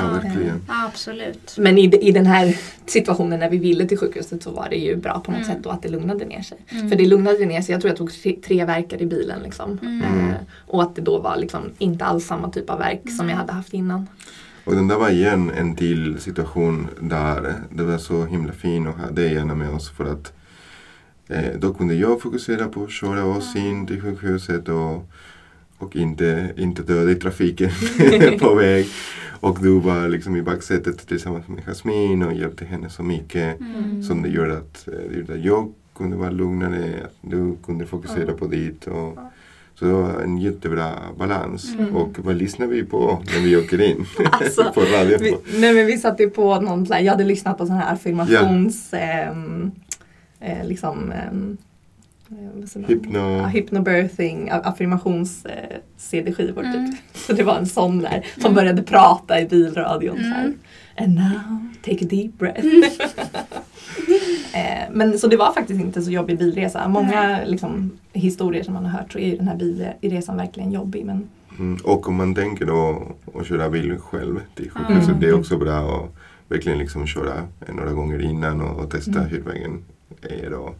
[0.67, 1.55] ja, absolut.
[1.57, 4.95] Men i, i den här situationen när vi ville till sjukhuset så var det ju
[4.95, 5.55] bra på något Mm.
[5.55, 6.57] sätt och att det lugnade ner sig.
[6.69, 6.89] Mm.
[6.89, 9.39] För det lugnade ner sig, jag tror jag tog tre, tre verkar i bilen.
[9.43, 9.79] Liksom.
[9.81, 10.01] Mm.
[10.29, 10.35] Eh,
[10.67, 13.29] och att det då var liksom inte alls samma typ av verk som Mm.
[13.29, 14.07] jag hade haft innan.
[14.65, 18.95] Och den där var igen en till situation där det var så himla fint att
[18.99, 20.33] ha dig gärna med oss för att
[21.27, 25.09] eh, då kunde jag fokusera på att köra oss in till sjukhuset och,
[25.77, 27.69] och inte, inte döda i trafiken
[28.39, 28.85] på väg.
[29.39, 34.03] Och du var liksom i baksätet tillsammans med Jasmin och hjälpte henne så mycket Mm.
[34.03, 37.85] som det gör att, eh, det gjorde att jag kunde vara lugnare, att du kunde
[37.85, 38.33] fokusera Ja.
[38.33, 38.87] på ditt.
[38.87, 39.31] Och, Ja.
[39.75, 41.73] så det var en jättebra balans.
[41.79, 41.95] Mm.
[41.95, 44.05] Och vad lyssnar vi på när vi åker in?
[44.31, 45.19] Alltså, på radion.
[45.21, 48.93] Vi, nej men vi satte på någon jag hade lyssnat på sån här affirmations...
[48.93, 49.71] ehm,
[50.39, 51.11] eh, liksom...
[51.11, 51.31] eh?
[52.87, 56.91] Hypno- Ja, hypnobirthing, a- affirmations eh, CD-skivor Mm.
[56.91, 56.99] typ.
[57.13, 58.53] Så det var en sån där som Mm.
[58.55, 60.43] började prata i bilradion så här.
[60.45, 60.57] Mm.
[60.97, 62.65] And now, take a deep breath.
[64.53, 66.87] eh, men så det var faktiskt inte så jobbig bilresa.
[66.87, 69.57] Många liksom, historier som man har hört så är ju den här
[70.01, 71.05] bilresan verkligen jobbig.
[71.05, 71.29] Men
[71.59, 75.19] Mm, och om man tänker då att köra bil själv till sjukhuset, Mm.
[75.19, 75.73] det är också bra
[76.03, 76.15] att
[76.51, 77.33] verkligen liksom köra
[77.73, 79.25] några gånger innan och, och testa Mm.
[79.25, 79.83] hur vägen
[80.21, 80.53] är.
[80.53, 80.75] Och,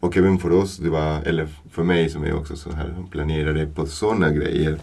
[0.00, 3.66] och även för oss, det var, eller för mig som är också så här planerare
[3.66, 4.78] på sådana grejer,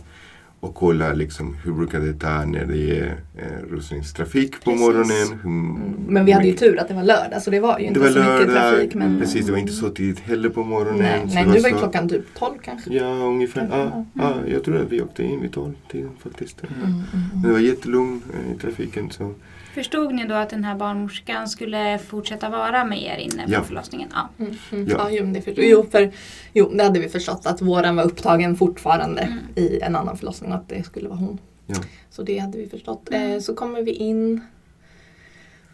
[0.59, 4.79] och kolla liksom hur brukar det ta när det är eh, rusningstrafik på Precis.
[4.79, 5.39] morgonen.
[5.43, 5.79] Hur, Mm.
[6.07, 8.07] Men vi hade ju tur att det var lördag så det var ju inte var
[8.07, 8.93] så mycket lördag, trafik.
[8.95, 10.99] Men, precis det var inte så tidigt heller på morgonen.
[11.01, 12.93] Nej, nej det nu var ju så- klockan typ 12 kanske.
[12.93, 13.67] Ja, ungefär.
[13.71, 14.05] Ja, ja.
[14.13, 16.61] ja, jag tror att vi åkte in vid tolvtiden faktiskt.
[16.63, 19.09] Mm, mm, Men Det var jättelugnt eh, i trafiken.
[19.09, 19.33] Så.
[19.73, 23.63] Förstod ni då att den här barnmorskan skulle fortsätta vara med er inne på Ja.
[23.63, 24.09] förlossningen?
[24.13, 24.29] Ja.
[24.39, 24.87] Mm, mm.
[24.87, 24.95] Ja.
[24.97, 25.63] Ja, jo, men det förstod.
[25.65, 26.11] Jo, för,
[26.53, 29.37] jo, det hade vi förstått att våran var upptagen fortfarande Mm.
[29.55, 31.37] i en annan förlossning och att det skulle vara hon.
[31.67, 31.75] Ja.
[32.09, 33.09] Så det hade vi förstått.
[33.11, 33.31] Mm.
[33.31, 34.41] Eh, så kommer vi in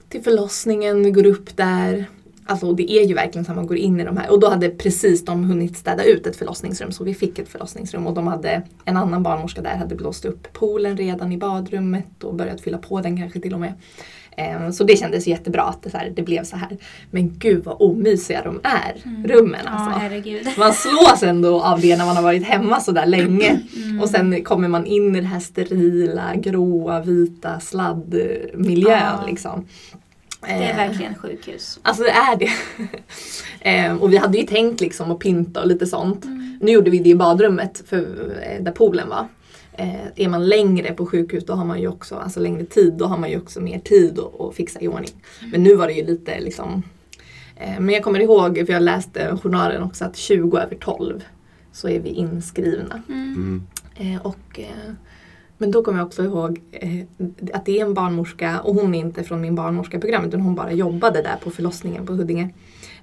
[0.09, 2.05] till förlossningen, vi går upp där.
[2.47, 4.49] Alltså det är ju verkligen så att man går in i de här och då
[4.49, 8.27] hade precis de hunnit städa ut ett förlossningsrum så vi fick ett förlossningsrum och de
[8.27, 12.77] hade en annan barnmorska där hade blåst upp poolen redan i badrummet och börjat fylla
[12.77, 13.73] på den kanske till och med.
[14.37, 16.77] Eh, Så det kändes jättebra att det, så här, det blev så här.
[17.11, 18.95] Men gud vad omysiga de är,
[19.27, 19.99] rummen Ja, alltså.
[19.99, 20.47] herregud.
[20.57, 23.59] Man slås ändå av det när man har varit hemma så där länge.
[23.75, 24.01] Mm.
[24.01, 28.99] Och sen kommer man in i det här sterila, gråa, vita sladdmiljön.
[29.19, 29.23] Ja.
[29.27, 29.65] Liksom.
[30.41, 31.79] Det är Eh, verkligen sjukhus.
[31.81, 32.51] Alltså det är det.
[33.69, 36.25] eh, och vi hade ju tänkt liksom att pynta och lite sånt.
[36.25, 36.59] Mm.
[36.61, 37.97] Nu gjorde vi det i badrummet för,
[38.41, 39.27] eh, där poolen var.
[39.73, 43.05] Eh, är man längre på sjukhus då har man ju också, alltså längre tid, då
[43.05, 45.11] har man ju också mer tid att, att fixa i ordning.
[45.51, 46.83] Men nu var det ju lite liksom
[47.55, 51.23] eh, Men jag kommer ihåg, för jag läste journalen också, att 20 över 12
[51.71, 53.03] så är vi inskrivna.
[53.09, 53.33] Mm.
[53.35, 54.15] Mm.
[54.15, 54.59] Eh, och,
[55.57, 57.05] men då kommer jag också ihåg eh,
[57.53, 60.71] att det är en barnmorska och hon är inte från min barnmorskeprogram utan hon bara
[60.71, 62.49] jobbade där på förlossningen på Huddinge.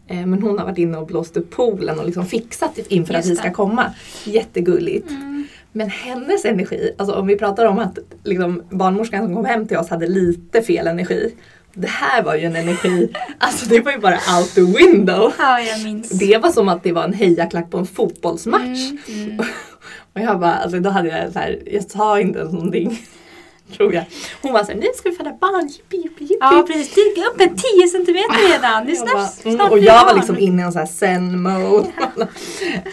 [0.07, 3.27] Eh, men hon har varit inne och blåst upp poolen och liksom fixat inför att
[3.27, 3.95] vi ska komma.
[4.25, 5.11] Jättegulligt.
[5.11, 5.47] Mm.
[5.73, 9.77] Men hennes energi, alltså om vi pratar om att liksom, barnmorskan som kom hem till
[9.77, 11.35] oss hade lite fel energi.
[11.75, 13.09] Det här var ju en energi,
[13.39, 15.33] alltså det var ju bara out the window.
[15.39, 16.09] Ja, jag minns.
[16.09, 18.91] Det var som att det var en hejaklack på en fotbollsmatch.
[19.09, 19.31] Mm.
[19.31, 19.39] Mm.
[20.15, 22.99] Och jag bara, alltså då hade jag så här, jag sa inte ens någonting.
[23.77, 24.05] Tror jag.
[24.43, 26.37] Hon var såhär, nu ska vi föda barn, jippi jippi jippi.
[26.41, 28.87] Ja precis, dyka upp en 10 centimeter redan.
[28.87, 30.87] Det är Jag bara, mm, snart och jag var liksom inne i en sån här
[30.87, 31.89] zen-mode.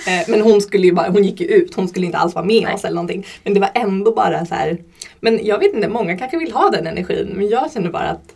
[0.07, 2.45] Eh, men hon skulle ju bara, hon gick ju ut, hon skulle inte alls vara
[2.45, 2.73] med Nej.
[2.73, 3.25] oss eller någonting.
[3.43, 4.77] Men det var ändå bara så här.
[5.19, 7.33] Men jag vet inte, många kanske vill ha den energin.
[7.35, 8.33] Men jag känner bara att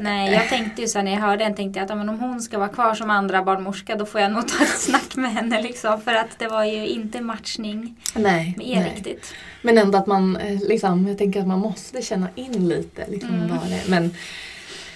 [0.00, 2.18] Nej, jag tänkte ju så här, när jag hörde den tänkte jag att men om
[2.20, 5.32] hon ska vara kvar som andra barnmorska då får jag nog ta ett snack med
[5.32, 6.00] henne liksom.
[6.00, 9.34] För att det var ju inte matchning nej, med er riktigt.
[9.62, 13.06] Men ändå att man, eh, liksom, jag tänker att man måste känna in lite.
[13.10, 13.48] Liksom, Mm.
[13.48, 14.10] vad det, men,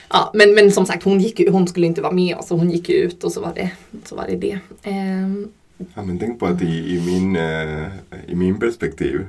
[0.08, 2.58] ja, men, men som sagt, hon, gick, ju- hon skulle inte vara med oss och
[2.58, 3.70] hon gick ju ut och så var det
[4.04, 4.36] så var det.
[4.36, 4.58] det.
[4.82, 5.48] Ehm,
[5.94, 7.86] Ja, men tänk på att i, i, min, eh,
[8.26, 9.26] i min perspektiv,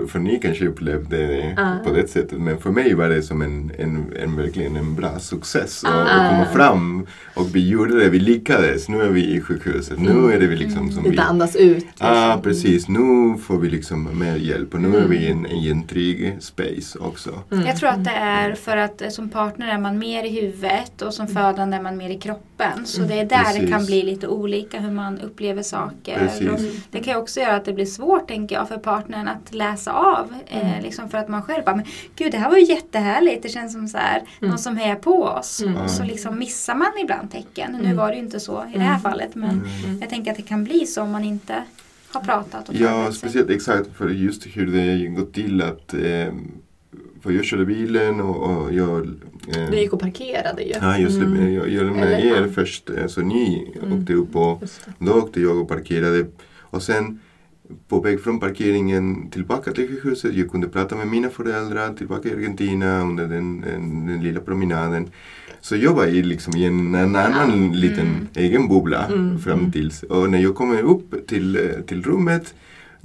[0.00, 1.84] för, för ni kanske upplevde det Ah.
[1.84, 5.18] på det sättet, men för mig var det som en, en, en verkligen en bra
[5.18, 6.00] success att Ah.
[6.02, 7.06] att komma fram.
[7.34, 8.88] Och vi gjorde det, vi lyckades.
[8.88, 10.30] Nu är vi i sjukhuset, nu Mm.
[10.32, 11.10] är det vi liksom som vi...
[11.10, 11.86] lite andas ut.
[11.98, 12.42] Ja, liksom.
[12.42, 12.88] precis.
[12.88, 15.44] Nu får vi liksom mer hjälp och nu är vi i Mm.
[15.44, 17.30] en, i en trygg space också.
[17.52, 17.66] Mm.
[17.66, 21.02] Jag tror att det är för att eh, som partner är man mer i huvudet
[21.02, 22.86] och som födande är man mer i kroppen.
[22.86, 23.86] Så det är där det kan Precis.
[23.86, 26.18] bli lite olika hur man upplever saker.
[26.18, 26.84] Precis.
[26.90, 29.83] Det kan ju också göra att det blir svårt tänker jag för partnern att läsa
[29.92, 30.34] av.
[30.46, 31.84] Eh, liksom för att man själv bara, men
[32.16, 33.42] gud det här var ju jättehärligt.
[33.42, 35.62] Det känns som så här, någon som hejar på oss.
[35.62, 35.76] Mm.
[35.76, 37.72] Och så liksom missar man ibland tecken.
[37.72, 37.96] Nu Mm.
[37.96, 39.00] var det ju inte så i det här Mm.
[39.00, 39.34] fallet.
[39.34, 39.98] Men Mm.
[40.00, 41.54] jag tänker att det kan bli så om man inte
[42.12, 46.34] har pratat och Ja, speciellt exakt för just hur det gått till att eh,
[47.22, 49.06] för jag körde bilen och, och jag
[49.56, 50.72] eh, Du gick och parkerade ju.
[50.80, 51.26] Ja, just det.
[51.26, 51.54] Mm.
[51.54, 52.52] Jag, jag lämnade Eller- er ja.
[52.54, 54.00] först, eh, så ni Mm.
[54.00, 54.62] åkte upp och
[54.98, 56.26] då åkte jag och parkerade.
[56.60, 57.20] Och sen
[57.88, 62.32] på väg från parkeringen tillbaka till sjukhuset, jag kunde prata med mina föräldrar tillbaka i
[62.32, 65.08] Argentina under den, den, den lilla promenaden.
[65.60, 68.26] Så jag var i, liksom, i en, en annan liten Mm.
[68.34, 69.38] egen bubbla Mm.
[69.38, 70.02] fram tills.
[70.02, 72.54] Och när jag kommer upp till, eh, till rummet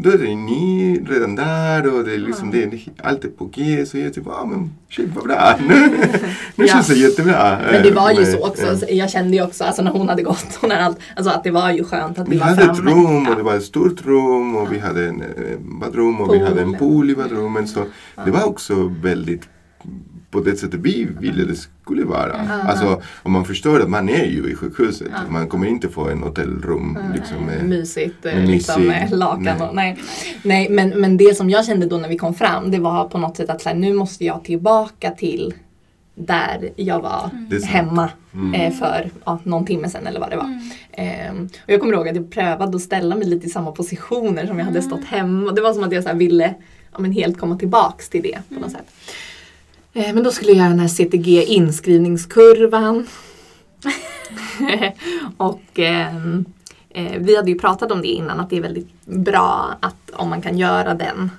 [0.01, 3.45] då är det ni redan där och det är liksom, det är, allt är på
[3.53, 3.85] G.
[3.85, 5.55] Så jag typ, ja ah, men shit vad bra.
[5.69, 5.89] Nu,
[6.55, 6.67] nu Ja.
[6.67, 7.57] känns det jättebra.
[7.71, 8.65] Men det var ju Eh, så också.
[8.65, 11.33] eh, Så Jag kände ju också alltså när hon hade gått och när allt, alltså
[11.33, 12.91] att det var ju skönt att vi, Vi var hade ett framme.
[12.91, 13.35] rum och Ja.
[13.35, 15.27] det var ett stort rum och vi hade en eh,
[15.81, 16.47] badrum och vi Pool.
[16.47, 17.69] hade en pool i badrummet.
[17.69, 17.79] Så
[18.15, 18.23] Ja.
[18.25, 19.41] det var också väldigt
[20.31, 22.33] på det sättet vi ville det skulle vara.
[22.33, 22.67] Mm.
[22.67, 25.07] Alltså om man förstår att man är ju i sjukhuset.
[25.11, 25.31] Ja.
[25.31, 29.43] Man kommer inte få en hotellrum liksom med mysigt, eh, med liksom, mysig- med lakan
[29.57, 29.67] nej.
[29.69, 29.97] och nej.
[30.43, 33.17] Nej men, men det som jag kände då när vi kom fram det var på
[33.17, 35.53] något sätt att så här, nu måste jag tillbaka till
[36.15, 37.65] där jag var sant.
[37.65, 38.53] hemma Mm.
[38.53, 40.43] eh, för ja, någon timme sedan eller vad det var.
[40.43, 40.59] Mm.
[40.91, 44.45] Ehm, och jag kommer ihåg att jag prövade att ställa mig lite i samma positioner
[44.47, 45.51] som jag hade stått hemma.
[45.51, 46.53] Det var som att jag så här ville
[46.91, 48.91] ja, men helt komma tillbaks till det på något sätt.
[49.93, 53.07] Eh, men då skulle jag göra den här CTG inskrivningskurvan.
[55.37, 56.45] och ehm,
[56.89, 60.29] eh, vi hade ju pratat om det innan att det är väldigt bra att om
[60.29, 61.31] man kan göra den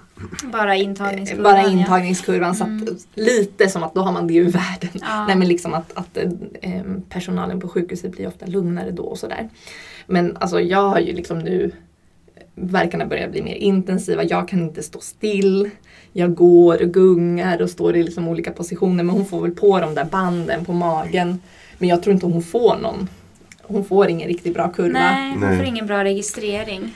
[0.52, 1.42] Bara intagningskurvan.
[1.44, 1.68] bara ja.
[1.68, 2.54] intagningskurvan.
[2.54, 2.82] Så Mm.
[2.82, 4.90] att, lite som att då har man det ur världen.
[4.92, 5.26] Ja.
[5.26, 6.16] Nej men liksom att, att
[6.60, 9.48] eh, personalen på sjukhuset blir ofta lugnare då och sådär.
[10.06, 11.72] Men alltså jag har ju liksom nu
[12.54, 14.24] verkarna börjar bli mer intensiva.
[14.24, 15.70] Jag kan inte stå still.
[16.12, 19.80] Jag går och gungar och står i liksom olika positioner men hon får väl på
[19.80, 21.40] de där banden på magen.
[21.78, 23.08] Men jag tror inte hon får någon.
[23.62, 24.98] Hon får ingen riktigt bra kurva.
[24.98, 25.56] Nej, Nej.
[25.56, 26.94] får ingen bra registrering.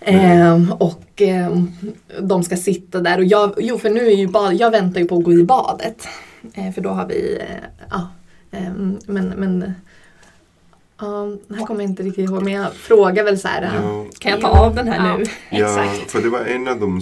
[0.00, 1.72] Ehm, och ehm,
[2.20, 5.06] de ska sitta där och jag, jo för nu är ju bad, jag väntar ju
[5.06, 6.08] på att gå i badet.
[6.54, 8.08] Eh, för då har vi, eh, ja,
[8.50, 9.74] ehm, men, men
[11.00, 13.70] ja, det här kommer jag inte riktigt ihåg men jag frågar väl så här, eh,
[13.84, 14.06] Ja.
[14.18, 15.16] kan jag ta av den här Ja.
[15.16, 15.24] nu?
[15.50, 16.10] Ja, Exakt.
[16.10, 17.00] för det var en av de...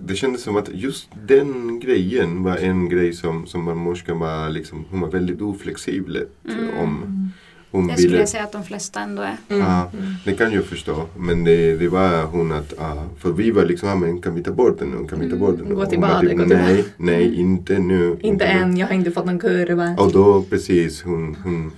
[0.00, 4.84] Det, kändes som att just den grejen var en grej som, som barnmorskan var liksom,
[4.90, 6.78] hon var väldigt oflexibel Mm.
[6.82, 7.30] om.
[7.70, 9.36] Hon Det skulle ville, jag säga att de flesta ändå är.
[9.48, 9.60] Mm.
[9.66, 9.90] Ja,
[10.24, 11.06] det kan jag förstå.
[11.16, 14.42] Men det, det var hon att, ja, för vi var liksom, ja, men kan vi
[14.42, 15.08] ta bort den nu?
[15.08, 15.74] Kan vi ta bort den nu?
[15.74, 16.00] Gå badet, gå till
[16.48, 18.16] nej, badet." nej, inte nu.
[18.20, 19.96] Inte nu." än, jag har inte fått någon kurva.
[19.98, 21.36] Och då precis hon...
[21.44, 21.72] hon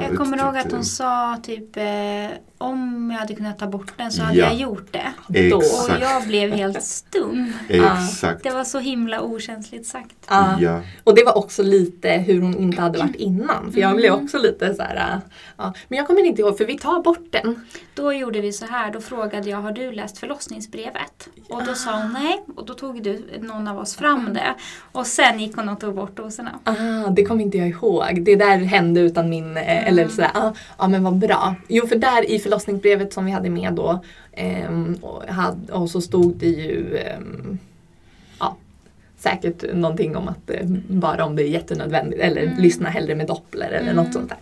[0.00, 1.84] Jag kommer ihåg att hon sa typ eh,
[2.58, 4.46] om jag hade kunnat ta bort den så hade Ja.
[4.46, 5.12] jag gjort det.
[5.50, 5.56] Då.
[5.56, 6.02] Och Exakt.
[6.02, 7.52] jag blev helt stum.
[7.68, 8.42] Exakt.
[8.42, 10.14] Det var så himla okänsligt sagt.
[10.28, 10.56] Ja.
[10.60, 10.80] Ja.
[11.04, 13.72] Och det var också lite hur hon inte hade varit innan.
[13.72, 14.24] För jag blev Mm.
[14.24, 15.20] också lite så här,
[15.56, 15.74] ja.
[15.88, 17.66] Men jag kommer inte ihåg för vi tar bort den.
[17.94, 21.28] Då gjorde vi så här, då frågade jag har du läst förlossningsbrevet?
[21.48, 24.54] Och då sa hon nej och då tog du, någon av oss fram det.
[24.92, 26.58] Och sen gick hon och tog bort doserna.
[26.64, 28.22] Ah, det kommer inte jag ihåg.
[28.24, 31.54] Det där hände utan min, eh, eller sådär, ah, ah, men vad bra.
[31.68, 36.00] Jo för där i förlossningsbrevet som vi hade med då ehm, och, hade, och så
[36.00, 37.58] stod det ju ehm,
[38.40, 38.56] ja,
[39.18, 42.62] säkert någonting om att eh, bara om det är jättenödvändigt eller Mm.
[42.62, 44.04] lyssna hellre med doppler eller Mm.
[44.04, 44.38] något sånt där.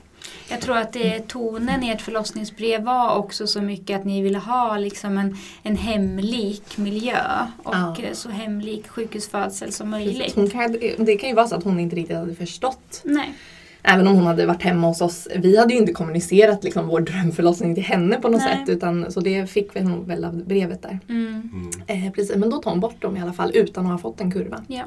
[0.51, 4.39] Jag tror att det, tonen i ert förlossningsbrev var också så mycket att ni ville
[4.39, 7.17] ha liksom en, en hemlik miljö
[7.63, 7.97] och Ja.
[8.03, 10.53] eh, så hemlik sjukhusfödsel som möjligt.
[10.53, 13.01] Kan, det kan ju vara så att hon inte riktigt hade förstått.
[13.05, 13.35] Nej.
[13.83, 15.29] Även om hon hade varit hemma hos oss.
[15.37, 18.57] Vi hade ju inte kommunicerat liksom, vår drömförlossning till henne på något Nej.
[18.57, 18.69] sätt.
[18.69, 20.99] Utan, så det fick vi nog väl av brevet där.
[21.09, 21.51] Mm.
[21.87, 22.07] Mm.
[22.07, 24.21] Eh, precis, men då tar hon bort dem i alla fall utan att ha fått
[24.21, 24.65] en kurva.
[24.69, 24.83] Ja.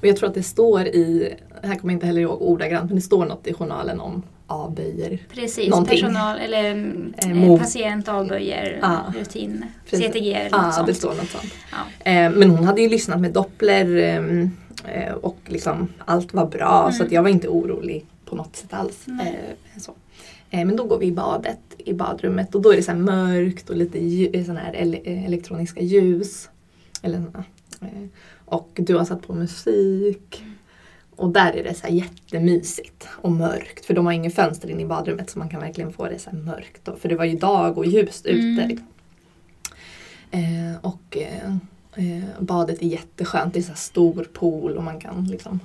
[0.00, 2.94] Och jag tror att det står i, här kommer jag inte heller ihåg ordagrant, men
[2.96, 5.18] det står något i journalen om avböjer.
[5.34, 6.00] Precis, Någonting.
[6.00, 9.12] personal eller mm, Eh, eh, patient avböjer Ja.
[9.18, 10.06] rutin, Precis.
[10.06, 10.96] CTG eller Ja, något det sånt.
[10.96, 11.54] står något sånt.
[12.04, 12.10] Ja.
[12.12, 14.50] Eh, men hon hade ju lyssnat med Doppler ehm,
[14.88, 17.06] eh, och liksom allt var bra så Mm.
[17.06, 19.06] att jag var inte orolig på något sätt alls.
[19.08, 19.94] Eh, så.
[20.50, 23.70] Eh, men då går vi i badet, i badrummet och då är det så mörkt
[23.70, 26.48] och lite lju- såna här ele- eh, elektroniska ljus.
[27.02, 27.18] Eller,
[27.80, 27.88] eh,
[28.44, 30.44] och du har satt på musik.
[31.16, 33.84] Och där är det så jättemysigt och mörkt.
[33.86, 36.30] För de har ingen fönster in i badrummet så man kan verkligen få det så
[36.36, 36.84] mörkt.
[36.84, 36.96] Då.
[36.96, 38.38] För det var ju dag och ljust ute.
[38.62, 38.68] Mm.
[38.68, 38.86] liksom.
[40.30, 41.56] Eh, och eh,
[41.96, 43.54] eh, badet är jätteskönt.
[43.54, 45.60] Det är så här stor pool och man kan liksom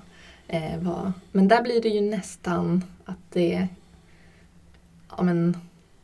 [0.48, 1.14] eh, vara...
[1.32, 3.68] Men där blir det ju nästan att det...
[5.18, 5.58] Ja, men,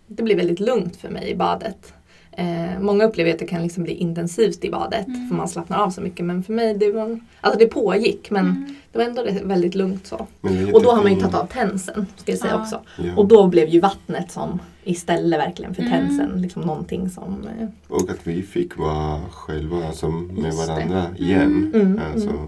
[0.07, 1.93] det blir väldigt lugnt för mig i badet.
[2.31, 5.29] Eh, många upplever att det kan liksom bli intensivt i badet Mm.
[5.29, 6.25] för man slappnar av så mycket.
[6.25, 7.19] Men för mig, det var...
[7.41, 8.75] Alltså det pågick men Mm.
[8.91, 10.27] det var ändå väldigt lugnt så.
[10.73, 12.61] Och då har man ju tagit av tensen, ska jag säga Ja.
[12.61, 12.81] också.
[13.03, 13.15] Ja.
[13.15, 14.59] Och då blev ju vattnet som
[14.89, 15.93] istället verkligen för Mm.
[16.07, 17.47] tensen, liksom någonting som...
[17.59, 20.73] Eh, Och att vi fick vara själva som med Just det.
[20.73, 21.71] varandra igen.
[21.75, 22.41] Mm, Alltså, mm.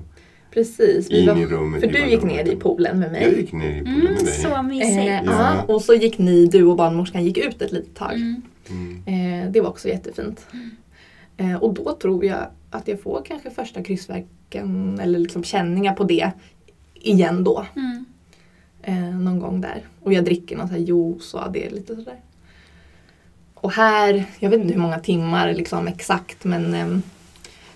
[0.52, 1.12] precis.
[1.12, 1.82] Vi in var, i rummet.
[1.82, 3.24] för du gick ner i poolen med mig.
[3.24, 4.34] Jag gick ner i poolen Mm, med dig.
[4.34, 4.98] så mysigt.
[4.98, 5.22] Eh, Ja.
[5.26, 5.74] ja.
[5.74, 8.14] Och så gick ni, du och barnmorskan gick ut ett litet tag.
[8.14, 8.42] Mm.
[8.70, 9.44] Mm.
[9.46, 10.46] Eh, det var också jättefint.
[11.38, 16.04] Eh, och då tror jag att jag får kanske första kryssverken eller liksom känningar på
[16.04, 16.32] det
[16.94, 17.66] igen då.
[17.76, 18.06] Mm.
[18.82, 19.82] Eh, någon gång där.
[20.04, 22.16] Och jag dricker någon så här juice och det är lite sådär.
[23.62, 27.02] Och här, jag vet inte hur många timmar liksom exakt men ehm,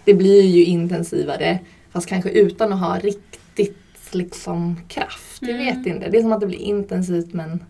[0.05, 1.59] det blir ju intensivare
[1.91, 3.77] fast kanske utan att ha riktigt
[4.11, 5.41] liksom kraft.
[5.41, 5.65] Jag Mm.
[5.65, 6.09] vet inte.
[6.09, 7.63] Det är som att det blir intensivt men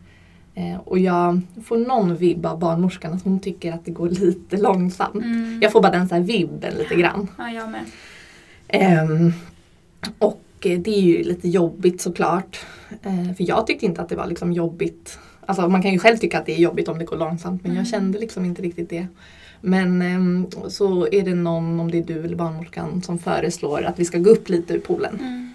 [0.55, 4.57] eh, och jag får någon vibb av barnmorskan att hon tycker att det går lite
[4.57, 5.15] långsamt.
[5.15, 5.60] Mm.
[5.61, 7.27] Jag får bara den så här vibben lite grann.
[7.38, 7.85] Ja, jag med.
[8.68, 9.34] Ehm,
[10.19, 12.60] och eh, det är ju lite jobbigt såklart.
[13.03, 15.19] Eh, för jag tyckte inte att det var liksom jobbigt.
[15.45, 17.72] Alltså man kan ju själv tycka att det är jobbigt om det går långsamt men
[17.72, 17.84] Mm.
[17.84, 19.07] jag kände liksom inte riktigt det.
[19.61, 23.99] Men ehm, så är det någon, om det är du eller barnmorskan, som föreslår att
[23.99, 25.20] vi ska gå upp lite ur poolen.
[25.22, 25.49] Mm.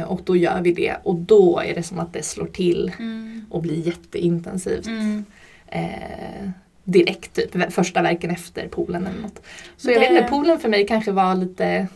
[0.00, 2.92] Eh, och då gör vi det och då är det som att det slår till
[2.98, 3.44] Mm.
[3.50, 4.86] och blir jätteintensivt.
[4.86, 5.24] Mm.
[5.66, 6.50] Eh,
[6.84, 9.42] direkt, typ första verken efter poolen eller något.
[9.76, 11.86] Så jag Det- vet inte, poolen för mig kanske var lite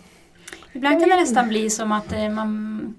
[0.73, 2.95] Ibland kan det nästan bli som att eh, man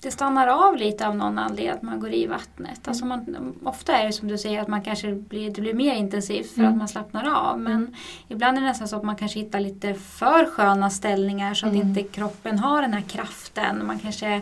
[0.00, 2.88] det stannar av lite av någon anledning att man går i vattnet.
[2.88, 5.94] Alltså man, ofta är det som du säger att man kanske blir, det blir mer
[5.94, 6.72] intensivt för Mm.
[6.72, 7.60] att man slappnar av.
[7.60, 7.94] Men
[8.28, 11.74] ibland är det nästan så att man kanske hittar lite för sköna ställningar så att
[11.74, 11.88] Mm.
[11.88, 13.86] inte kroppen har den här kraften.
[13.86, 14.40] Man kanske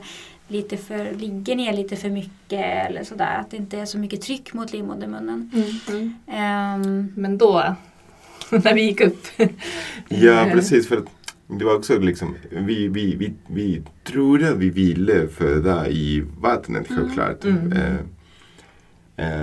[0.48, 3.38] lite för, ligger ner lite för mycket eller sådär.
[3.40, 5.50] Att det inte är så mycket tryck mot livmodermunnen.
[5.88, 6.14] Mm.
[6.26, 7.74] Ehm, Men då,
[8.50, 9.26] när vi gick upp.
[10.08, 10.88] Ja, precis.
[10.88, 11.04] För att
[11.48, 17.02] det var också liksom, vi, vi, vi, vi trodde vi ville föda i vattnet Mm.
[17.02, 17.44] självklart.
[17.44, 17.72] Mm.
[17.72, 17.94] Eh,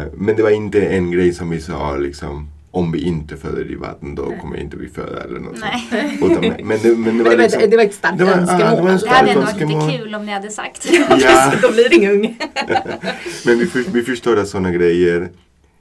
[0.02, 3.72] eh, men det var inte en grej som vi sa liksom, om vi inte föder
[3.72, 5.88] i vatten då kommer inte vi föda eller något nej.
[6.19, 6.32] sånt.
[6.32, 8.32] Utan, men, men, det, men det var det, liksom, det var ett starkt det var-
[8.34, 8.76] önskemål.
[8.76, 9.60] det var en Det hade ändå varit
[9.90, 10.88] lite kul om ni hade sagt.
[11.10, 11.53] Ja.
[11.61, 12.36] Då blir det ingen unge.
[13.45, 15.30] Men vi, för, vi förstår att sådana grejer,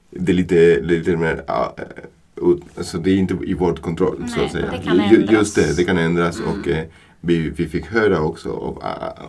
[0.09, 1.75] det är lite, det lite mer, ja,
[2.77, 4.71] alltså det är inte i vår kontroll så Nej, att säga.
[4.71, 5.31] det kan Ju- ändras.
[5.31, 6.49] Just det, det kan ändras Mm.
[6.59, 6.85] och eh,
[7.21, 8.83] vi, vi fick höra också av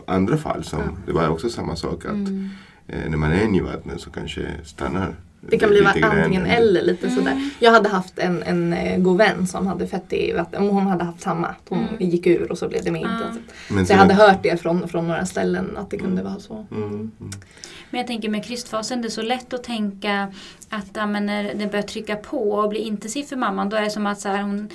[0.06, 2.48] andra fall som, det var också samma sak att Mm.
[2.88, 7.06] eh, när man är i vattnet så kanske stannar Det kan bli antingen eller lite
[7.06, 7.18] Mm.
[7.18, 7.50] sådär.
[7.58, 10.68] Jag hade haft en, en eh, god vän som hade fött i vatten.
[10.68, 11.54] Hon hade haft samma.
[11.68, 12.10] Hon Mm.
[12.10, 13.12] gick ur och så blev det mer Ah.
[13.18, 13.52] intensivt.
[13.70, 16.66] Men Så jag hade hört det från, från några ställen att det kunde vara så.
[16.70, 17.12] Mm, mm.
[17.90, 20.32] Men jag tänker med krystfasen, det är så lätt att tänka
[20.70, 23.82] att ja, men när det börjar trycka på och bli intensivt för mamman, då är
[23.82, 24.68] det som att så här, hon,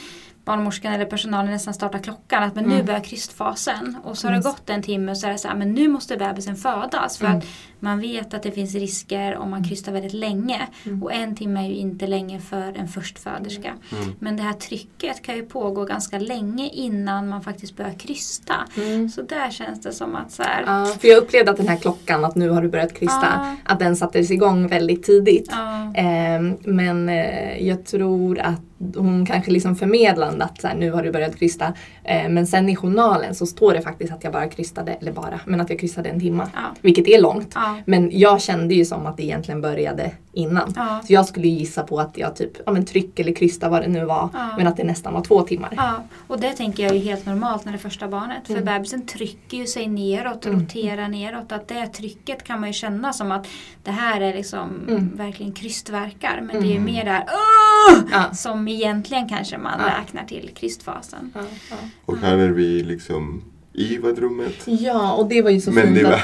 [0.51, 2.43] barnmorskan eller personalen nästan startar klockan.
[2.43, 2.85] Att men nu Mm.
[2.85, 3.97] börjar krystfasen.
[4.03, 4.45] Och så har det Yes.
[4.45, 7.17] gått en timme och så är det så här, men nu måste bebisen födas.
[7.17, 7.37] För Mm.
[7.37, 7.45] att
[7.79, 10.61] man vet att det finns risker om man krystar väldigt länge.
[10.85, 11.03] Mm.
[11.03, 13.73] Och en timme är ju inte länge för en förstföderska.
[13.91, 14.13] Mm.
[14.19, 18.55] Men det här trycket kan ju pågå ganska länge innan man faktiskt börjar krysta.
[18.77, 19.09] Mm.
[19.09, 21.77] Så där känns det som att så här, Ja, för jag upplevde att den här
[21.77, 23.55] klockan, att nu har du börjat krysta, Ja.
[23.65, 25.47] att den sattes igång väldigt tidigt.
[25.51, 28.61] ja, Ehm, men eh, jag tror att
[28.95, 31.73] hon kanske liksom förmedlade att så här, nu har du börjat krysta.
[32.03, 35.39] Ehm, men sen i journalen så står det faktiskt att jag bara krystade, eller bara,
[35.45, 36.49] men att jag krystade en timma.
[36.53, 37.51] ja, Vilket är långt.
[37.55, 40.73] ja, Men jag kände ju som att det egentligen började innan.
[40.75, 41.01] ja.
[41.07, 43.87] Så jag skulle gissa på att jag typ, ja men tryck eller krysta vad det
[43.87, 44.29] nu var.
[44.33, 44.49] Ja.
[44.57, 45.73] Men att det nästan var två timmar.
[45.77, 48.47] Ja, och det tänker jag är helt normalt när det är första barnet.
[48.47, 48.65] För Mm.
[48.65, 50.59] bebisen trycker ju sig neråt och Mm.
[50.61, 51.51] roterar neråt.
[51.51, 53.47] Att det trycket kan man ju känna som att
[53.83, 55.15] det här är liksom Mm.
[55.17, 56.41] verkligen krystverkar.
[56.41, 56.83] Men det är ju Mm.
[56.93, 58.33] mer där "Åh!" Ja.
[58.33, 59.99] som egentligen kanske man Ja.
[60.01, 61.31] räknar till krystfasen.
[61.35, 61.75] Ja, ja.
[62.05, 63.43] Och här är vi liksom
[63.73, 64.53] i badrummet.
[64.65, 66.21] ja, och det var ju så Men fint var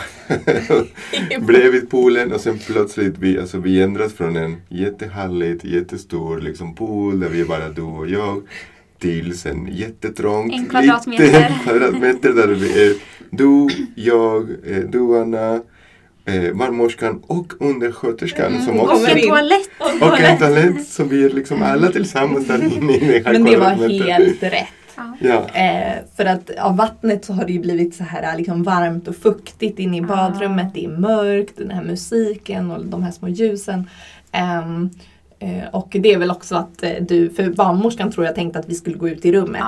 [1.39, 7.19] bredvid poolen och sen plötsligt vi, alltså vi ändras från en jättehärligt, jättestor liksom pool
[7.19, 8.41] där vi är bara du och jag
[8.99, 11.23] tills en jättetrångt En kvadratmeter.
[11.25, 12.93] liten kvadratmeter där vi är
[13.29, 15.53] du, jag, eh, du Anna,
[16.25, 18.79] eh, barnmorskan och undersköterskan som Mm.
[18.79, 19.69] också Och en toalett!
[20.01, 23.43] och en talent så vi är liksom alla tillsammans där inne i det här Men
[23.43, 24.67] det var helt rätt.
[25.19, 25.49] Ja.
[25.49, 29.15] Eh, för att av vattnet så har det ju blivit så här liksom varmt och
[29.15, 30.03] fuktigt inne i Ah.
[30.07, 30.73] badrummet.
[30.73, 33.89] Det är mörkt, den här musiken och de här små ljusen.
[34.31, 34.89] Ehm,
[35.39, 38.69] eh, och det är väl också att eh, du, för barnmorskan tror jag tänkte att
[38.69, 39.61] vi skulle gå ut i rummet.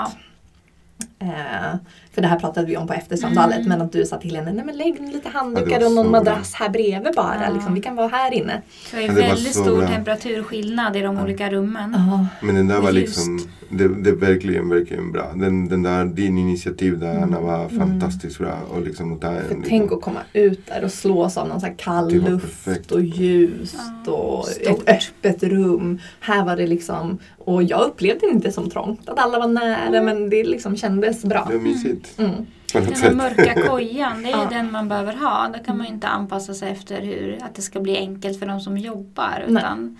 [1.19, 1.25] Ja.
[1.27, 1.75] Eh,
[2.13, 3.69] för det här pratade vi om på eftersamtalet Mm.
[3.69, 6.11] men att du sa till henne, nej men lägg lite Ja, handdukar och någon så
[6.11, 7.35] madrass här bredvid bara.
[7.47, 7.53] Ja.
[7.53, 8.61] Liksom, vi kan vara här inne.
[8.91, 9.87] Det är Ja, väldigt så stor bra.
[9.87, 11.95] temperaturskillnad i de olika rummen.
[12.09, 12.25] Ja.
[12.45, 13.39] Men den där var liksom,
[13.69, 15.31] det, det är verkligen, verkligen bra.
[15.35, 17.79] Den, den där, din initiativ där Anna var Mm.
[17.79, 18.57] fantastiskt bra.
[18.69, 21.73] Och liksom För liksom, tänk att komma ut där och slås av någon så här
[21.77, 22.91] kall luft perfekt.
[22.91, 23.75] och ljust
[24.05, 24.89] Ja, och stort.
[24.89, 25.99] ett öppet rum.
[26.19, 29.09] Här var det liksom, och jag upplevde det inte som trångt.
[29.09, 30.05] Att alla var nära Mm.
[30.05, 31.45] men det liksom kändes bra.
[31.49, 32.19] Det var mysigt.
[32.19, 32.31] Mm.
[32.31, 34.49] Något Den här mörka kojan, det är ju Ja.
[34.49, 35.49] den man behöver ha.
[35.53, 35.85] Där kan man Mm.
[35.85, 39.45] ju inte anpassa sig efter hur, att det ska bli enkelt för de som jobbar.
[39.47, 39.63] Nej.
[39.63, 39.97] Utan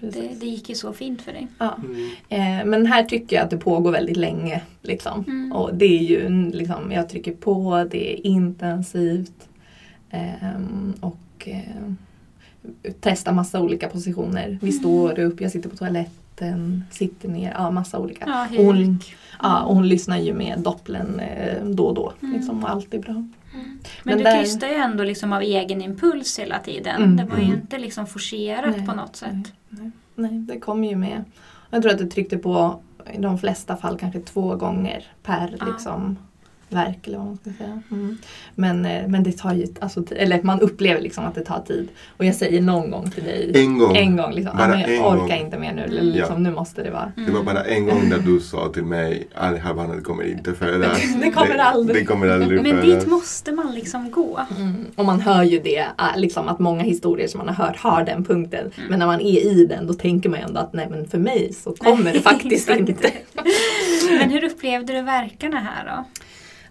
[0.00, 0.22] Precis.
[0.22, 1.48] det, det gick ju så fint för dig.
[1.58, 1.78] Ja.
[1.84, 2.60] Mm.
[2.60, 4.60] Eh, men här tycker jag att det pågår väldigt länge.
[4.82, 5.24] Liksom.
[5.26, 5.52] Mm.
[5.52, 9.48] Och det är ju, liksom, jag trycker på, det är intensivt.
[10.10, 11.60] Ehm, och eh,
[13.00, 14.46] testar massa olika positioner.
[14.46, 14.58] Mm.
[14.62, 18.24] Vi står upp, jag sitter på toaletten, sitter ner, ja massa olika.
[18.26, 19.16] Ja, huk.
[19.42, 22.12] Ja, och hon lyssnar ju med doppeln eh, då och då.
[22.22, 22.34] Mm.
[22.34, 23.12] Liksom, och allt är bra.
[23.12, 27.02] Men, Men du där- krystar ju ändå liksom av egen impuls hela tiden.
[27.02, 27.16] Mm.
[27.16, 27.56] Det var ju Mm.
[27.56, 29.52] inte liksom forcerat Nej, på något sätt.
[29.68, 31.24] Nej, nej, det kommer ju med.
[31.70, 32.80] Jag tror att det tryckte på
[33.14, 35.66] i de flesta fall kanske två gånger per Ja.
[35.66, 36.16] liksom,
[36.68, 37.82] verk eller vad man ska säga.
[37.90, 38.18] Mm.
[38.54, 41.88] Men, eh, men det tar ju, alltså, eller man upplever liksom att det tar tid.
[42.16, 43.96] Och jag säger någon gång till dig, En gång.
[43.96, 45.44] en gång liksom, Bara ah, men jag en orkar gång.
[45.46, 45.82] inte mer nu.
[45.82, 46.12] Eller Mm.
[46.14, 47.12] liksom, nu måste det vara.
[47.26, 50.24] Det var bara en gång där du sa till mig att det här barnet kommer
[50.24, 50.98] inte födas.
[51.22, 51.96] Det kommer aldrig.
[51.96, 53.02] Det kommer aldrig Men födas.
[53.04, 54.40] dit måste man liksom gå.
[54.58, 54.74] Mm.
[54.96, 55.86] Och man hör ju det, äh,
[56.16, 58.60] liksom att många historier som man har hört har den punkten.
[58.76, 58.88] Mm.
[58.90, 61.18] Men när man är i den då tänker man ju ändå att nej men för
[61.18, 63.10] mig så kommer det faktiskt inte.
[64.18, 66.04] Men hur upplevde du verkarna här då?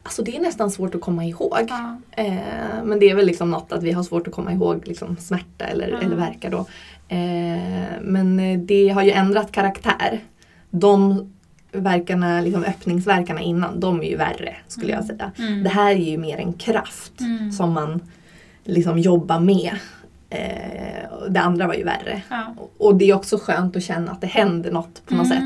[0.06, 1.66] Alltså det är nästan svårt att komma ihåg.
[1.70, 1.98] Ja.
[2.12, 5.18] Eh, men det är väl liksom något att vi har svårt att komma ihåg liksom
[5.18, 5.98] smärta eller, Ja.
[6.02, 6.60] eller verka då.
[7.08, 10.20] Eh, men eh, det har ju ändrat karaktär.
[10.70, 11.30] De
[11.72, 15.32] verkarna, liksom öppningsverkarna innan, de är ju värre skulle jag säga.
[15.38, 15.64] Mm.
[15.64, 17.52] Det här är ju mer en kraft Mm.
[17.52, 18.00] som man
[18.64, 19.72] liksom jobbar med.
[20.30, 22.22] Eh, det andra var ju värre.
[22.30, 22.56] Ja.
[22.78, 25.44] Och det är också skönt att känna att det händer något på något sätt.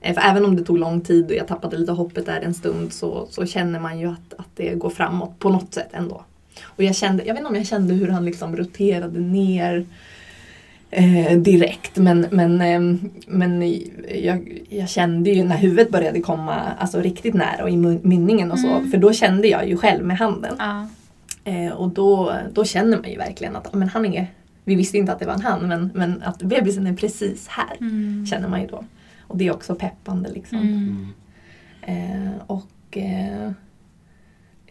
[0.00, 2.54] Eh, För även om det tog lång tid och jag tappade lite hoppet där en
[2.54, 6.22] stund så, så känner man ju att, att det går framåt på något sätt ändå.
[6.64, 9.86] Och jag kände, jag vet inte om jag kände hur han liksom roterade ner
[10.90, 13.74] eh, direkt men, men, eh, men
[14.22, 18.58] jag, jag kände ju när huvudet började komma alltså, riktigt nära och i mynningen och
[18.60, 18.90] så Mm.
[18.90, 20.54] för då kände jag ju själv med handen.
[20.58, 20.88] Ja.
[21.44, 24.26] Eh, och då, då känner man ju verkligen att men han är,
[24.64, 27.76] vi visste inte att det var en han men, men att bebisen är precis här
[27.80, 28.26] Mm.
[28.26, 28.84] känner man ju då.
[29.28, 30.58] Och det är också peppande liksom.
[30.58, 31.06] Mm.
[31.82, 33.46] Eh, och eh,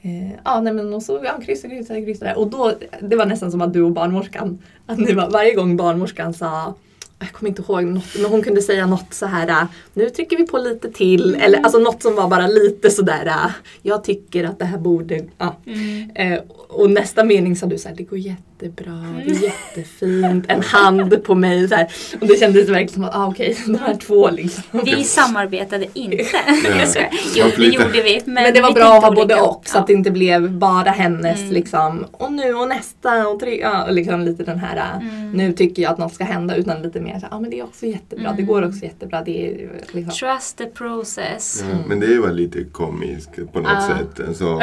[0.02, 2.38] eh, ja, nej men och så ja, kryssa, kryssa, kryssa där.
[2.38, 5.78] Och då, det var nästan som att du och barnmorskan, att ni var, varje gång
[5.78, 6.76] barnmorskan sa
[7.20, 9.68] jag kommer inte ihåg något, men hon kunde säga något så här.
[9.94, 11.36] nu trycker vi på lite till.
[11.36, 13.52] Eller alltså något som var bara lite sådär.
[13.82, 15.26] Jag tycker att det här borde...
[15.38, 15.56] Ja.
[15.66, 16.12] Mm.
[16.16, 18.20] Eh, och nästa mening sa du så här, det går
[18.62, 21.68] jättebra, det är jättefint, en hand på mig.
[21.68, 21.88] Så här.
[22.22, 24.64] Och det kändes verkligen som att, ah, okej, de här två liksom.
[24.86, 26.24] Vi samarbetade inte.
[26.88, 27.10] Skojar.
[27.36, 28.22] jo, det gjorde vi.
[28.26, 30.90] Men, Men det var bra att ha både och så att det inte blev bara
[30.90, 31.54] hennes Mm.
[31.54, 35.32] liksom och nu och nästa och tre, ja, och liksom lite den här äh, Mm.
[35.32, 37.60] nu tycker jag att något ska hända utan lite mer så ja ah, men det
[37.60, 38.46] är också jättebra, det Mm.
[38.46, 39.22] går också jättebra.
[39.26, 40.12] Det är liksom.
[40.30, 41.64] Trust the process.
[41.72, 43.88] Ja, men det var lite komiskt på något Ah.
[43.88, 44.28] sätt.
[44.28, 44.46] Alltså,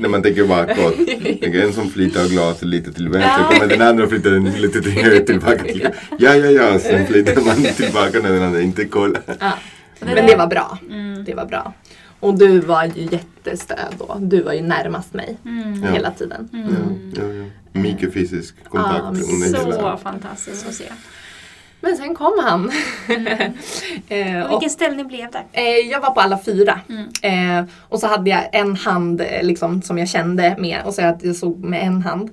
[0.00, 0.94] när man tänker bakåt.
[1.40, 3.48] Det är en som flyttar glas lite till vänster, Ja.
[3.50, 4.80] kommer den andra och flyttar den lite
[5.26, 5.58] tillbaka.
[5.64, 5.88] Till,
[6.18, 9.22] ja, ja, ja, sen flyttar man tillbaka när den andra inte kollar.
[9.40, 9.52] Ja.
[10.00, 10.78] Men det var bra.
[10.90, 11.24] Mm.
[11.24, 11.72] Det var bra.
[12.20, 14.16] Och du var ju jättestöd då.
[14.20, 15.82] Du var ju närmast mig Mm.
[15.82, 16.48] Hela tiden.
[16.52, 16.66] Mm.
[17.16, 17.44] Ja, ja, ja.
[17.80, 19.14] Mycket fysisk kontakt Ja,
[19.60, 19.96] Så hela...
[19.96, 20.84] fantastiskt att se.
[21.86, 22.72] Men sen kom han.
[23.08, 23.26] Mm.
[24.08, 25.44] eh, vilken ställning blev det?
[25.52, 26.80] eh, jag var på alla fyra.
[26.88, 27.60] Mm.
[27.60, 31.02] Eh, och så hade jag en hand eh, liksom, som jag kände med och så
[31.02, 32.30] att jag såg med en hand.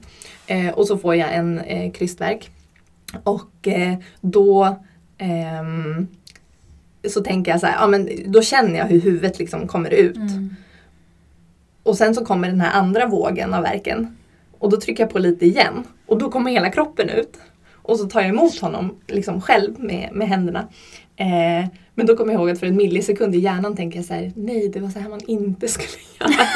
[0.48, 2.50] Eh, och så får jag en eh, krystverk.
[3.24, 4.78] Och eh, då
[5.18, 6.08] ehm,
[7.10, 10.16] så tänker jag så här, ja men då känner jag hur huvudet liksom kommer ut.
[10.16, 10.56] Mm.
[11.84, 14.18] Och sen så kommer den här andra vågen av verken.
[14.60, 15.84] Och då trycker jag på lite igen.
[16.06, 17.40] Och då kommer hela kroppen ut.
[17.84, 20.68] Och så tar jag emot honom liksom själv med, med händerna.
[21.16, 24.14] Eh, men då kommer jag ihåg att för en millisekund i hjärnan tänker jag så
[24.14, 25.90] här, nej det var så här man inte skulle
[26.20, 26.48] göra.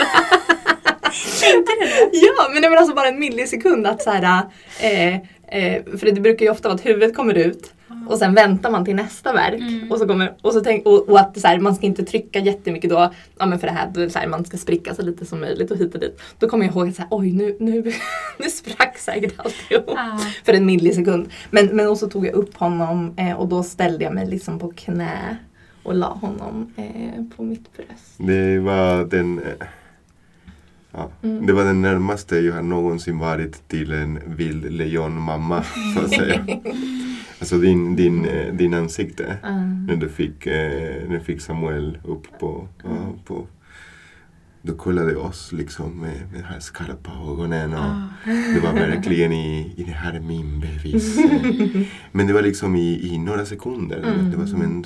[1.41, 2.10] Tänkte du det?
[2.12, 4.44] ja, men det var alltså bara en millisekund att så här,
[4.82, 7.74] eh, eh, för det brukar ju ofta vara att huvudet kommer ut
[8.07, 9.59] och sen väntar man till nästa verk.
[9.59, 9.91] Mm.
[9.91, 12.39] Och, så kommer, och, så tänk, och, och att så här, man ska inte trycka
[12.39, 15.26] jättemycket då, ja men för det här, då, så här man ska spricka så lite
[15.26, 16.22] som möjligt och hit och dit.
[16.39, 17.81] Då kommer jag ihåg att så här, oj nu, nu,
[18.38, 19.84] nu sprack säkert alltihop.
[19.88, 20.19] Ja.
[20.45, 21.30] För en millisekund.
[21.51, 24.59] Men, men och så tog jag upp honom eh, och då ställde jag mig liksom
[24.59, 25.38] på knä
[25.84, 28.15] och la honom eh, på mitt bröst.
[28.18, 29.39] Det var den...
[29.39, 29.68] eh,
[30.91, 31.45] Ja, Mm.
[31.45, 35.64] Det var den närmaste jag har någonsin varit till en vild lejonmamma,
[35.95, 36.45] så att säga.
[37.39, 39.38] Alltså din, din, eh, din ansikte.
[39.43, 39.85] Mm.
[39.85, 42.68] När du fick, eh, när du fick Samuel upp på,
[43.26, 43.47] på
[44.61, 48.09] du kollade oss liksom med, med de här skarpa ögonen och Ah.
[48.53, 51.17] det var verkligen i, i det här är min bebis.
[52.11, 53.97] Men det var liksom i, i några sekunder.
[53.97, 54.31] Mm.
[54.31, 54.85] Det var som en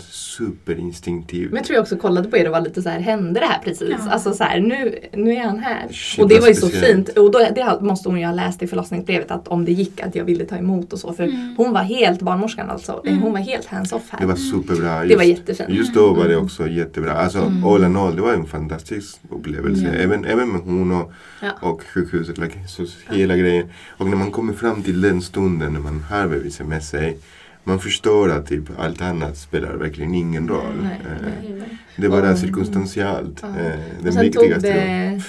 [0.56, 1.48] superinstinktiv...
[1.50, 3.46] Men jag tror jag också kollade på er och var lite så här, hände det
[3.46, 3.90] här precis?
[4.06, 4.12] Ja.
[4.12, 5.88] Alltså så här, nu, nu är han här.
[5.92, 7.08] Shit, och det var ju så speciellt.
[7.08, 7.18] fint.
[7.18, 10.16] Och då, det måste hon ju ha läst i förlossningsbrevet att om det gick att
[10.16, 11.14] jag ville ta emot och så.
[11.14, 11.56] För Mm.
[11.58, 13.22] hon var helt, barnmorskan alltså, Mm.
[13.22, 14.20] hon var helt hands-off här.
[14.20, 15.04] Det var superbra.
[15.06, 15.70] Det var jättefint.
[15.70, 16.46] Just då var det Mm.
[16.46, 17.12] också jättebra.
[17.14, 17.64] Alltså Mm.
[17.66, 19.71] all in all, det var en fantastisk upplevelse.
[19.76, 19.90] Ja.
[19.90, 21.12] Även, även med hon och,
[21.42, 21.52] Ja.
[21.62, 23.68] och sjukhuset, like, så hela grejen.
[23.98, 27.18] Och när man kommer fram till den stunden när man har bebisen med sig.
[27.64, 30.76] Man förstår att typ allt annat spelar verkligen ingen roll.
[30.84, 31.28] Nej, Eh,
[31.58, 31.78] nej.
[31.96, 32.38] det var Mm.
[32.38, 33.40] cirkumstantiellt.
[33.42, 33.48] Ja.
[33.50, 34.68] Eh, den viktigaste.
[34.74, 35.22] det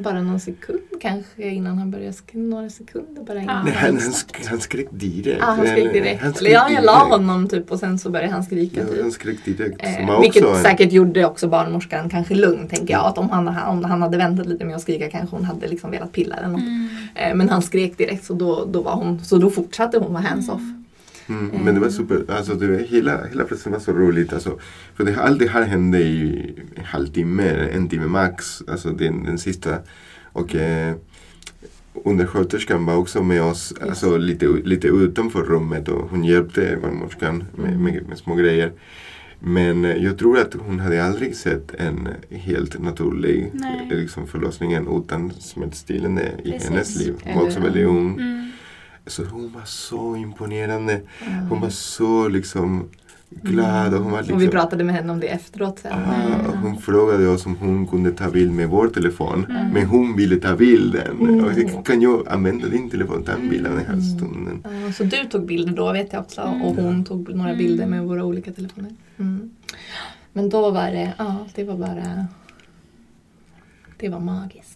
[0.00, 3.56] bara någon sekund kanske innan han började sk- några sekunder bara innan.
[3.56, 3.62] Ja.
[3.64, 5.38] Nej, han han, han, sk- han skrek direkt.
[5.40, 6.22] Ja, han skrek direkt.
[6.22, 9.02] han skrek ja, jag la honom typ och sen så började han skrika Ja, typ.
[9.02, 9.82] han skrek direkt.
[9.82, 13.04] Eh, vilket också en- säkert gjorde också barnmorskan kanske lugn tänker jag.
[13.06, 15.90] Att om han, om han hade väntat lite med att skrika kanske hon hade liksom
[15.90, 16.60] velat pilla eller något.
[16.60, 16.88] Mm.
[17.14, 20.22] Eh, men han skrek direkt så då, då, var hon, så då fortsatte hon vara
[20.22, 20.60] hands-off.
[20.60, 20.83] Mm,
[21.26, 24.32] men det var super, alltså det var, hela, hela processen var så roligt.
[24.32, 24.58] Alltså,
[24.94, 28.62] för det, allt det här hände i en halvtimme, en timme max.
[28.68, 29.78] Alltså den, den sista.
[30.32, 30.94] Och eh,
[32.04, 37.80] undersköterskan var också med oss alltså, lite, lite utanför rummet och hon hjälpte barnmorskan med,
[37.80, 38.72] med, med små grejer.
[39.40, 43.88] Men eh, jag tror att hon hade aldrig sett en helt naturlig Nej.
[43.90, 46.68] liksom, förlossning utan smärtstillande i Precis.
[46.68, 47.14] hennes liv.
[47.24, 48.12] Hon var också väldigt ung.
[48.12, 48.50] Mm.
[49.06, 50.92] Så hon var så imponerande.
[51.26, 51.46] Mm.
[51.48, 52.88] Hon var så liksom
[53.30, 54.36] glad och hon var liksom...
[54.36, 55.92] Och vi pratade med henne om det efteråt sen.
[55.92, 59.46] Ah, och hon frågade oss om hon kunde ta bild med vår telefon.
[59.50, 59.68] Mm.
[59.72, 61.16] Men hon ville ta bilden.
[61.20, 61.44] Mm.
[61.44, 64.64] Och jag, kan jag använda din telefon och ta en bild av den här stunden?
[64.86, 66.62] Ja, Så du tog bilder då vet jag också Mm.
[66.62, 67.58] och hon tog några Mm.
[67.58, 68.90] bilder med våra olika telefoner.
[69.16, 69.50] Mm.
[70.32, 72.26] Men då var det, ja det var bara,
[73.96, 74.73] det var magiskt.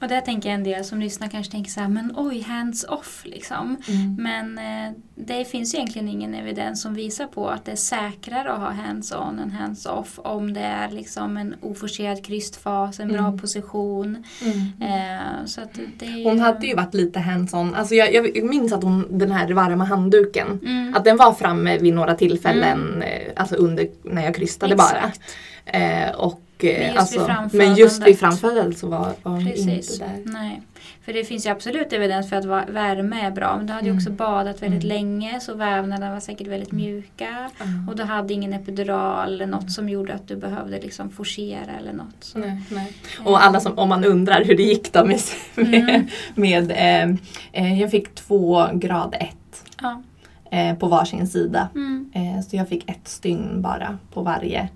[0.00, 2.84] Och där tänker jag en del som lyssnar kanske tänker så här, men oj, hands
[2.84, 3.76] off liksom.
[3.88, 4.14] Mm.
[4.18, 8.52] Men eh, det finns ju egentligen ingen evidens som visar på att det är säkrare
[8.52, 13.38] att ha hands-on än hands-off om det är liksom en oforcerad krystfas, en bra Mm.
[13.38, 14.24] position.
[14.42, 14.92] Mm.
[14.92, 16.24] Eh, så att det ju...
[16.24, 17.74] Hon hade ju varit lite hands-on.
[17.74, 20.94] Alltså jag, jag minns att hon, den här varma handduken, Mm.
[20.96, 24.96] att den var framme vid några tillfällen, eh, alltså under när jag krystade bara.
[24.98, 25.20] Exakt.
[25.66, 27.52] Eh, och, Men eh, just vid alltså, framfödandet.
[27.68, 29.90] men just vid framfödandet så var, var hon Precis.
[30.00, 30.32] inte där.
[30.32, 30.62] Nej.
[31.04, 33.56] För det finns ju absolut evidens för att värme är bra.
[33.56, 33.98] Men du hade ju Mm.
[33.98, 34.96] också badat väldigt Mm.
[34.96, 37.50] länge så vävnaderna var säkert väldigt mjuka.
[37.88, 41.92] Och du hade ingen epidural eller något som gjorde att du behövde liksom forcera eller
[41.92, 42.32] något.
[42.34, 42.92] Nej, nej.
[43.24, 45.20] Och alla som, om man undrar hur det gick då med,
[45.54, 46.06] med, Mm.
[46.34, 47.16] med eh,
[47.64, 50.02] eh, jag fick två grad ett Ja.
[50.50, 51.68] eh, på varsin sida.
[51.74, 52.10] Mm.
[52.14, 54.68] Eh, så jag fick ett stygn bara på varje.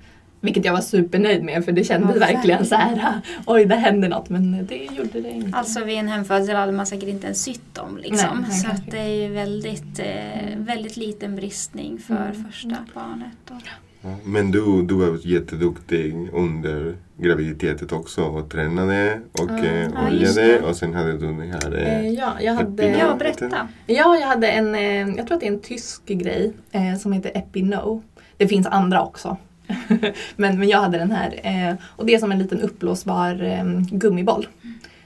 [0.44, 4.08] Vilket jag var supernöjd med för det kändes Ja, verkligen så här, oj det hände
[4.08, 5.58] något men det gjorde det inte.
[5.58, 7.98] Alltså vid en hemfödsel hade man säkert inte ens sytt dem.
[8.02, 8.44] Liksom.
[8.48, 12.44] Nej, så det är ju väldigt, eh, väldigt liten bristning för Mm.
[12.44, 13.50] första barnet.
[13.50, 13.56] Och,
[14.04, 19.64] Ja, Men du, du var jätteduktig under graviditetet också och tränade och Ja.
[19.64, 20.60] eh, Ja, oljade det.
[20.60, 21.76] och sen hade du den här...
[21.78, 23.68] Eh, Eh, ja, jag hade, Ja, ja, berätta.
[23.86, 27.12] ja, jag hade en, eh, jag tror att det är en tysk grej eh, som
[27.12, 28.02] heter Epino.
[28.36, 29.36] Det finns andra också.
[30.36, 31.40] men, men jag hade den här.
[31.42, 34.46] Eh, och det är som en liten uppblåsbar eh, gummiboll.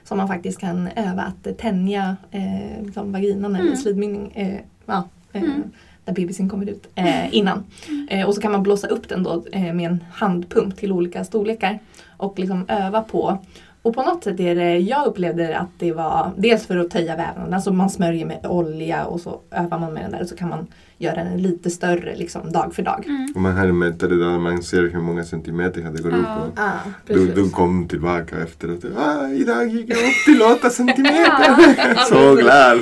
[0.03, 3.77] Som man faktiskt kan öva att tänja eh, liksom vaginan eller Mm.
[3.77, 4.31] slidmynning.
[4.35, 5.03] Eh, ja,
[5.33, 5.63] eh, Mm.
[6.05, 7.63] Där bebisen kommer ut eh, innan.
[8.09, 11.79] Eh, och så kan man blåsa upp den då med en handpump till olika storlekar.
[12.17, 13.37] Och liksom öva på.
[13.81, 17.15] Och på något sätt är det, jag upplevde att det var dels för att töja
[17.15, 20.35] vävnaden, alltså man smörjer med olja och så övar man med den där och så
[20.35, 20.67] kan man
[20.97, 23.03] göra den lite större liksom dag för dag.
[23.07, 23.27] Mm.
[23.35, 26.13] och man hade mätare där man ser hur många centimeter gått upp.
[26.13, 26.35] Ja.
[26.37, 30.69] Och Ah, du, du kom tillbaka efter att ah, idag gick jag upp till 8
[30.69, 31.75] centimeter.
[31.77, 32.79] Ja, Så glad!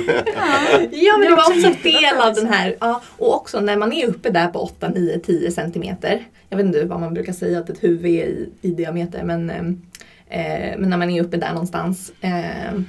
[0.90, 3.76] Ja men det Det var också en del av den här, ja, och också när
[3.76, 6.26] man är uppe där på 8, 9, 10 centimeter.
[6.48, 9.50] Jag vet inte vad man brukar säga att ett huvud är i, i diameter men,
[9.50, 9.82] ehm,
[10.28, 12.12] eh, men när man är uppe där någonstans.
[12.20, 12.80] Eh,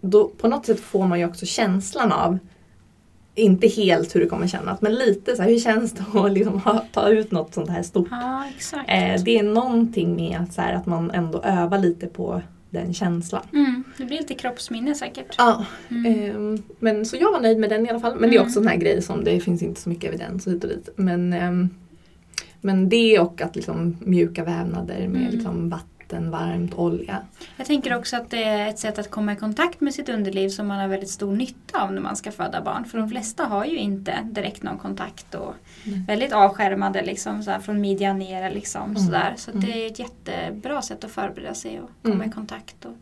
[0.00, 2.38] då på något sätt får man ju också känslan av,
[3.36, 6.60] inte helt hur det kommer kännas, men lite så här, hur känns det att liksom
[6.60, 8.08] ha, ta ut något sånt här stort.
[8.56, 8.90] Exakt.
[8.90, 12.94] Eh, det är någonting med att, så här, att man ändå övar lite på den
[12.94, 13.42] känslan.
[13.52, 13.84] Mm.
[13.98, 15.34] Det blir lite kroppsminne säkert.
[15.38, 16.06] Ja, Mm.
[16.30, 18.12] Ehm, men så jag var nöjd med den i alla fall.
[18.20, 18.46] Men det är Mm.
[18.46, 20.88] också en sån här grej som det finns inte så mycket evidens hit och dit.
[20.96, 21.68] Men, ehm,
[22.60, 25.30] men det och att liksom mjuka vävnader med Mm.
[25.34, 27.18] liksom vatten, varmt, olja.
[27.56, 30.48] Jag tänker också att det är ett sätt att komma i kontakt med sitt underliv
[30.48, 32.84] som man har väldigt stor nytta av när man ska föda barn.
[32.84, 35.54] För de flesta har ju inte direkt någon kontakt och
[35.84, 36.04] Nej.
[36.08, 38.50] väldigt avskärmade liksom, så här, från midjan ner.
[38.50, 38.96] Liksom, Mm.
[38.96, 39.34] sådär.
[39.36, 39.64] Så Mm.
[39.64, 42.28] det är ett jättebra sätt att förbereda sig och komma Mm.
[42.28, 42.84] i kontakt.
[42.84, 42.92] Och,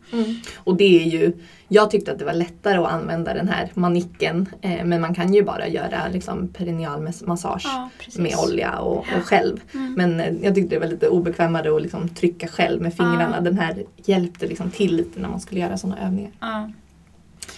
[0.55, 1.31] Och det är ju,
[1.67, 4.49] jag tyckte att det var lättare att använda den här manicken.
[4.61, 9.23] Eh, men man kan ju bara göra liksom perineal massage ja, med olja och, och
[9.23, 9.57] själv.
[9.73, 9.93] Mm.
[9.93, 13.41] Men eh, jag tyckte det var lite obekvämare att liksom trycka själv med fingrarna.
[13.41, 16.31] Den här hjälpte liksom till lite när man skulle göra sådana övningar.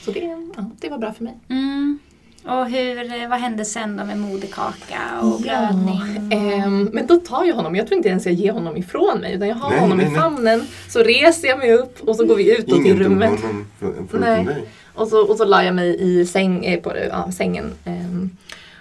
[0.05, 0.19] Så det,
[0.55, 1.37] ja, det var bra för mig.
[1.49, 1.99] Mm.
[2.45, 6.29] Och hur, eh, vad hände sen då med moderkaka och blödning?
[6.31, 9.19] Ja, ehm, men då tar jag honom, jag tror inte ens jag ger honom ifrån
[9.21, 10.19] mig utan jag har Nej, honom nej, i nej.
[10.19, 10.63] famnen.
[10.89, 13.29] Så reser jag mig upp och så går vi utåt i Ingen tog rummet.
[13.41, 14.45] honom för- förutom Nej.
[14.45, 14.63] dig.
[14.93, 17.71] Och så, och så la jag mig i säng, eh, på ja, sängen.
[17.85, 18.29] ehm,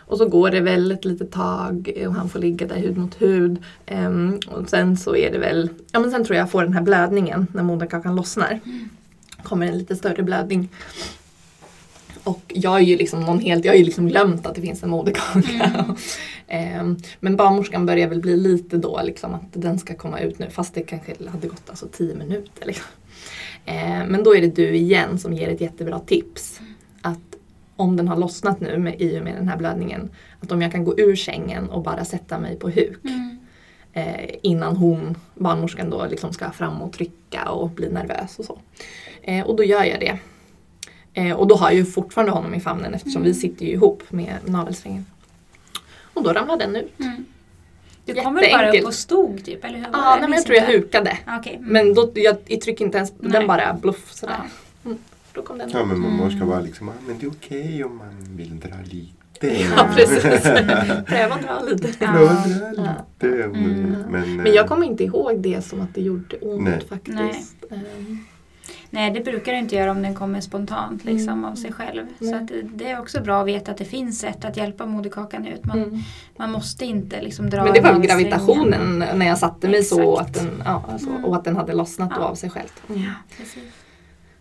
[0.07, 3.23] och så går det väl ett litet tag och han får ligga där hud mot
[3.23, 3.59] hud.
[3.87, 6.73] Ehm, och sen så är det väl, ja men sen tror jag jag får den
[6.73, 8.61] här blödningen när moderkakan lossnar.
[9.43, 10.69] Kommer en lite större blödning.
[12.24, 14.83] Och jag är ju liksom någon helt, jag har ju liksom glömt att det finns
[14.83, 15.85] en moderkaka.
[16.49, 20.51] Ehm, men barnmorskan börjar väl bli lite då liksom att den ska komma ut nu
[20.51, 22.66] fast det kanske hade gått alltså tio minuter.
[22.66, 22.85] Liksom.
[23.65, 26.61] Ehm, men då är det du igen som ger ett jättebra tips.
[26.61, 26.76] Att
[27.77, 30.73] om den har lossnat nu med, i och med den här blödningen, att om jag
[30.73, 33.39] kan gå ur sängen och bara sätta mig på huk Mm.
[33.93, 38.59] eh, innan hon, barnmorskan då liksom ska fram och trycka och bli nervös och så.
[39.23, 40.19] Eh, och då gör jag det.
[41.15, 44.03] Eh, och då har jag ju fortfarande honom i famnen eftersom vi sitter ju ihop
[44.09, 45.07] med navelsträngen.
[46.15, 47.01] Och då ramlar den ut.
[47.01, 47.24] Mm.
[48.05, 49.90] Du kom väl bara upp och stod typ, eller hur det?
[49.93, 51.19] nej, men jag tror jag hukade.
[51.24, 51.55] Ah, Okej.
[51.55, 51.73] Mm.
[51.73, 53.32] Men då, jag, jag tryckte inte ens, Nej.
[53.32, 54.36] den bara bluff sådär.
[54.82, 54.90] Ja.
[55.37, 55.45] Mm.
[55.45, 55.71] Då kom den.
[55.73, 56.11] Ja men Mm.
[56.11, 59.13] mormor ska vara liksom, ah, men det är okej om man vill dra lite.
[59.77, 60.23] Ja, precis.
[61.07, 61.89] Pröva att dra lite.
[62.01, 62.45] Ja.
[62.77, 62.95] Ja.
[63.21, 63.43] lite.
[63.45, 63.97] Mm.
[64.11, 66.81] Men, Men jag eh, kommer inte ihåg det som att det gjorde ont Nej.
[66.89, 67.57] faktiskt.
[67.71, 68.19] Ehm,
[68.91, 71.45] Nej, det brukar det inte göra om den kommer spontant liksom, Mm.
[71.45, 72.07] av sig själv.
[72.19, 72.31] Nej.
[72.31, 75.47] Så att det, är också bra att veta att det finns sätt att hjälpa moderkakan
[75.47, 75.65] ut.
[75.65, 75.99] Man, mm.
[76.39, 80.21] man måste inte liksom dra Men det var gravitationen när jag satte mig så och
[80.21, 80.47] att Exakt.
[80.51, 81.25] den, ja, alltså, Mm.
[81.25, 82.23] och att den hade lossnat Ja.
[82.23, 82.69] av sig själv.
[82.89, 83.03] Mm.
[83.03, 83.63] Ja, precis.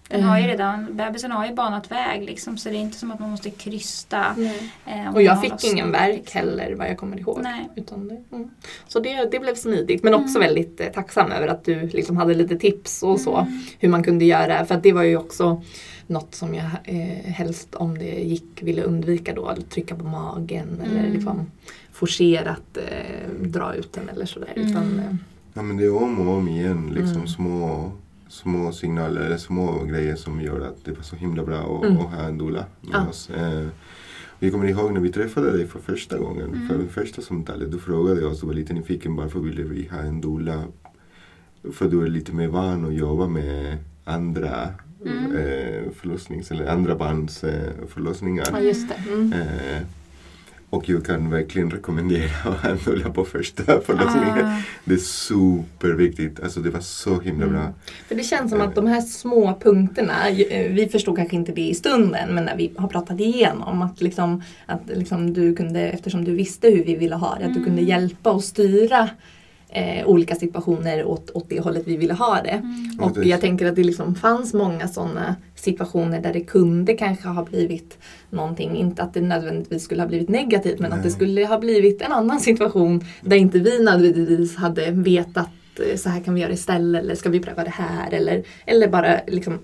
[0.09, 0.51] Den har ju Mm.
[0.57, 3.49] redan, bebisen har ju banat väg liksom, så det är inte som att man måste
[3.49, 4.25] krysta.
[4.85, 6.39] Eh, Och jag fick ingen verk liksom.
[6.39, 7.39] heller vad jag kommer ihåg.
[7.43, 7.69] Nej.
[7.75, 8.49] Utan det, mm.
[8.87, 10.41] Så det, det blev smidigt men också Mm.
[10.47, 13.37] väldigt eh, tacksam över att du liksom hade lite tips och så.
[13.37, 13.59] Mm.
[13.79, 15.61] Hur man kunde göra för att det var ju också
[16.07, 19.45] något som jag eh, helst om det gick ville undvika då.
[19.45, 21.11] Att trycka på magen eller Mm.
[21.13, 21.51] liksom
[21.91, 24.53] forcerat eh, dra ut den eller sådär.
[24.55, 24.69] Mm.
[24.69, 25.15] Utan, eh,
[25.53, 27.27] Ja men det är om och om igen liksom Mm.
[27.27, 27.91] små,
[28.27, 31.97] små signaler eller små grejer som gör att det var så himla bra att, Mm.
[31.97, 33.07] att ha en doula med Ja.
[33.09, 33.29] oss.
[33.29, 33.67] Eh,
[34.39, 36.67] vi kommer ihåg när vi träffade dig för första gången, Mm.
[36.67, 37.71] för det första samtalet.
[37.71, 40.63] Du frågade oss, du var lite nyfiken varför ville vi ha en doula?
[41.73, 44.69] För du är lite mer van att jobba med andra
[45.05, 45.35] Mm.
[45.35, 48.45] eh, förlossnings eller andra barns eh, förlossningar.
[48.51, 48.59] ja
[50.69, 52.29] och jag kan verkligen rekommendera
[52.63, 54.45] att doula på första förlossningen.
[54.45, 56.39] Ah, Det är superviktigt.
[56.43, 57.59] Alltså det var så himla bra.
[57.59, 57.73] Mm.
[58.07, 61.67] För det känns som att de här små punkterna, eh, vi förstod kanske inte det
[61.69, 66.23] i stunden men när vi har pratat igenom att, liksom, att liksom du kunde, eftersom
[66.25, 67.63] du visste hur vi ville ha det, att du Mm.
[67.65, 69.09] kunde hjälpa och styra
[69.75, 72.49] eh, olika situationer åt, åt det hållet vi ville ha det.
[72.49, 72.99] mm.
[72.99, 77.43] Och jag tänker att det liksom fanns många sådana situationer där det kunde kanske ha
[77.43, 77.97] blivit
[78.29, 81.15] någonting, inte att det nödvändigtvis skulle ha blivit negativt men att det Nej.
[81.15, 85.49] skulle ha blivit en annan situation där inte vi nödvändigtvis hade vetat
[85.89, 88.87] eh, så här kan vi göra istället eller ska vi pröva det här eller, eller
[88.87, 89.59] bara liksom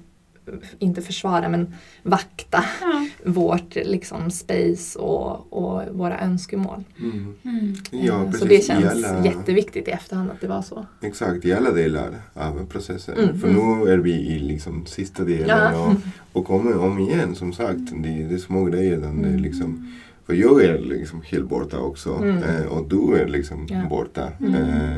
[0.79, 3.07] inte försvara men vakta Ja.
[3.25, 6.83] vårt liksom space och, och våra önskemål.
[6.99, 7.35] Mm.
[7.43, 7.73] Mm.
[7.91, 8.39] Ja, Eh, precis.
[8.39, 10.85] så det känns alla- jätteviktigt i efterhand att det var så.
[11.01, 13.17] Exakt, i alla delar av processen.
[13.17, 13.83] Mm, För mm.
[13.83, 15.87] nu är vi i liksom sista delen Ja.
[15.87, 15.95] och,
[16.39, 17.79] och kommer om igen som sagt.
[18.03, 18.91] Det, det är små grejer.
[18.97, 19.35] där Det är Mm.
[19.41, 19.93] liksom,
[20.25, 22.37] för jag är liksom helt borta också Mm.
[22.43, 23.85] eh, och du är liksom Ja.
[23.89, 24.29] borta.
[24.39, 24.55] Mm.
[24.55, 24.97] Eh,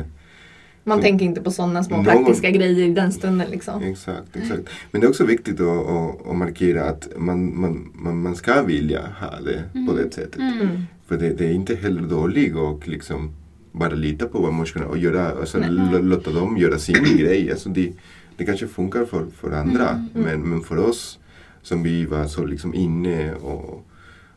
[0.84, 3.82] Man Så- tänker inte på sådana små Någon- praktiska grejer i den stunden liksom.
[3.82, 4.62] Exakt, exakt.
[4.90, 8.62] Men det är också viktigt att, att, att markera att man, man, man, man ska
[8.62, 9.96] vilja ha det på Mm.
[9.96, 10.36] det sättet.
[10.36, 10.60] Mm.
[10.60, 10.82] Mm.
[11.06, 13.30] För det, det är inte heller dåligt att liksom
[13.72, 15.58] bara lita på barnmorskorna och göra, alltså,
[16.02, 17.50] låta dem göra sin grej.
[17.50, 17.92] Alltså det,
[18.36, 20.08] det kanske funkar för, för andra Mm.
[20.12, 21.18] men, men för oss
[21.62, 23.86] som vi var så liksom inne och,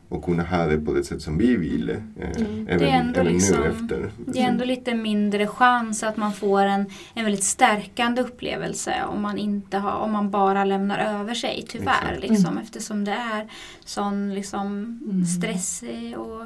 [0.08, 1.92] och kunna ha det på det sätt som vi ville.
[1.92, 2.68] Eh, Mm.
[2.68, 4.10] Även, Det är ändå även liksom- nu efter.
[4.26, 9.22] Det är ändå lite mindre chans att man får en, en väldigt stärkande upplevelse om
[9.22, 11.92] man, inte har, om man bara lämnar över sig, tyvärr.
[12.12, 12.22] Exakt.
[12.30, 12.62] Liksom, Mm.
[12.62, 13.46] Eftersom det är
[13.88, 16.14] sån liksom, Mm.
[16.20, 16.44] och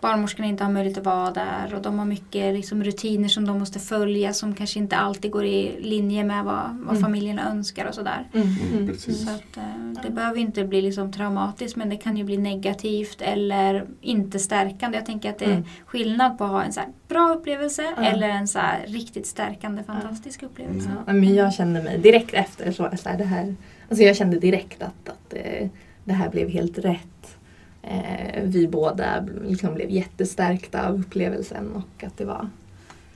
[0.00, 3.58] barnmorskorna inte har möjlighet att vara där och de har mycket liksom, rutiner som de
[3.58, 7.02] måste följa som kanske inte alltid går i linje med vad, vad Mm.
[7.02, 8.28] familjerna önskar och sådär.
[8.34, 8.46] Mm.
[8.48, 8.96] Mm, Mm.
[8.98, 13.20] Så att, eh, det behöver inte bli liksom traumatiskt men det kan ju bli negativt
[13.20, 14.98] eller inte stärkande.
[14.98, 15.64] Jag tänker att det är Mm.
[15.86, 19.82] skillnad på att ha en så här bra upplevelse eller en så här riktigt stärkande
[19.82, 20.90] fantastisk upplevelse.
[21.06, 23.54] Ja, men jag kände mig direkt efter så, så här, det här,
[23.88, 25.68] alltså jag kände direkt att, att eh,
[26.04, 27.36] det här blev helt rätt.
[27.82, 32.48] Eh, vi båda liksom blev jättestärkta av upplevelsen och att det var,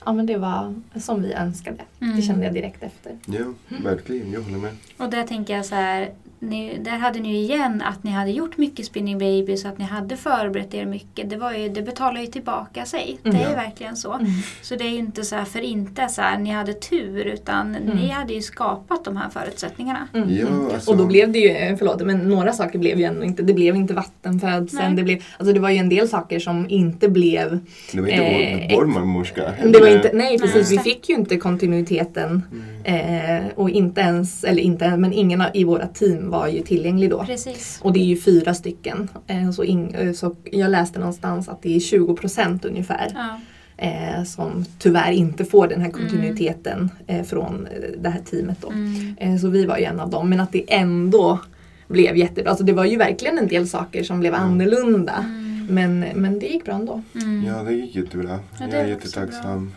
[0.05, 1.81] ja, men det var som vi önskade.
[2.01, 2.15] Mm.
[2.15, 3.17] Det kände jag direkt efter.
[3.25, 3.53] Ja,
[3.83, 4.31] verkligen.
[4.31, 4.75] Jag håller med.
[4.97, 8.31] Och där tänker jag så här, ni, där hade ni ju igen att ni hade
[8.31, 11.29] gjort mycket spinning baby så att ni hade förberett er mycket.
[11.29, 13.17] Det, var ju, det betalar ju tillbaka sig.
[13.23, 14.13] Det är verkligen så.
[14.13, 14.25] Mm.
[14.61, 17.71] Så det är ju inte så här för inte så här, ni hade tur utan
[17.71, 20.07] ni hade ju skapat de här förutsättningarna.
[20.13, 20.29] Mm.
[20.35, 20.65] Ja, mm.
[20.73, 23.43] alltså- Och då blev det ju, eh, förlåt, men några saker blev ju ändå inte,
[23.43, 24.83] det blev inte vattenfödseln.
[24.85, 24.95] Nej.
[24.95, 27.59] Det, blev, alltså det var ju en del saker som inte blev
[27.93, 29.53] Det var inte Eh, marmorska.
[29.63, 30.77] Det var inte, nej precis, Nej.
[30.83, 32.43] vi fick ju inte kontinuiteten
[32.85, 33.39] Mm.
[33.39, 37.23] eh, och inte ens, eller inte men ingen i våra team var ju tillgänglig då.
[37.23, 37.79] Precis.
[37.83, 39.07] Och det är ju fyra stycken.
[39.27, 43.39] Eh, så, in, eh, så jag läste någonstans att det är 20 procent ungefär Ja.
[43.77, 48.69] eh, som tyvärr inte får den här kontinuiteten eh, från eh, det här teamet då.
[48.69, 49.15] Mm.
[49.19, 51.39] Eh, så vi var ju en av dem, men att det ändå
[51.87, 52.49] blev jättebra.
[52.49, 55.13] Alltså det var ju verkligen en del saker som blev annorlunda.
[55.17, 55.67] Mm.
[55.69, 57.01] Men, men det gick bra ändå.
[57.15, 57.43] Mm.
[57.47, 58.39] Ja, det gick jättebra.
[58.59, 59.71] Ja, det jag är jättetacksam.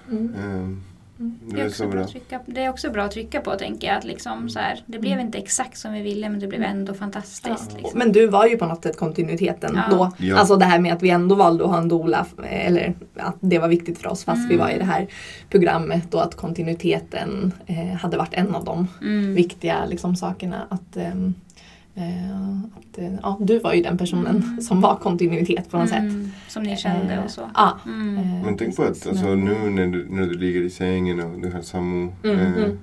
[1.23, 1.39] Mm.
[1.55, 3.97] Det är, också så bra trycka, det är också bra att trycka på tänker jag.
[3.97, 5.27] Att liksom så här, det blev Mm.
[5.27, 7.73] inte exakt som vi ville men det blev ändå fantastiskt.
[7.77, 7.99] Liksom.
[7.99, 9.97] Men du var ju på något sätt kontinuiteten Ja.
[9.97, 10.13] då.
[10.27, 10.37] Ja.
[10.39, 13.59] Alltså det här med att vi ändå valde att ha en doula, eller att det
[13.59, 15.07] var viktigt för oss fast vi var i det här
[15.51, 19.35] programmet och att kontinuiteten eh, hade varit en av de Mm.
[19.35, 20.67] viktiga liksom, sakerna.
[20.69, 21.15] Att, eh,
[22.77, 24.61] att, eh, ja, du var ju den personen Mm.
[24.61, 25.99] som var kontinuitet på något sätt.
[25.99, 27.41] Mm, som ni kände och så.
[27.55, 27.79] Ja.
[27.87, 28.19] Mm.
[28.19, 31.41] Eh, Men tänk på att alltså, nu när du, när du ligger i sängen och
[31.41, 32.79] du har Samu Mm, eh, mm.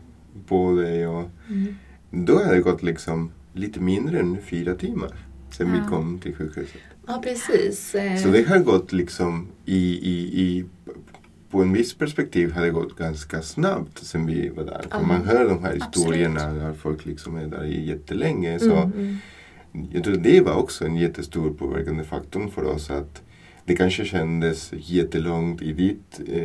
[0.47, 1.75] på dig och Mm.
[2.11, 5.09] då har det gått liksom lite mindre än fyra timmar
[5.51, 5.73] sedan Ja.
[5.83, 6.81] vi kom till sjukhuset.
[7.07, 7.95] Ja precis.
[7.95, 9.77] Eh, Så det har gått liksom i,
[10.09, 10.65] i, i
[11.49, 14.85] på en viss perspektiv har det gått ganska snabbt sen vi var där.
[14.91, 15.01] Ja.
[15.01, 15.95] man hör de här Absolut.
[15.95, 18.59] historierna där folk liksom är där jättelänge.
[18.59, 19.17] Så Mm, mm.
[19.91, 23.21] jag tror det var också en jättestor påverkande faktor för oss att
[23.69, 26.41] det kanske kändes jättelångt i ditt eh,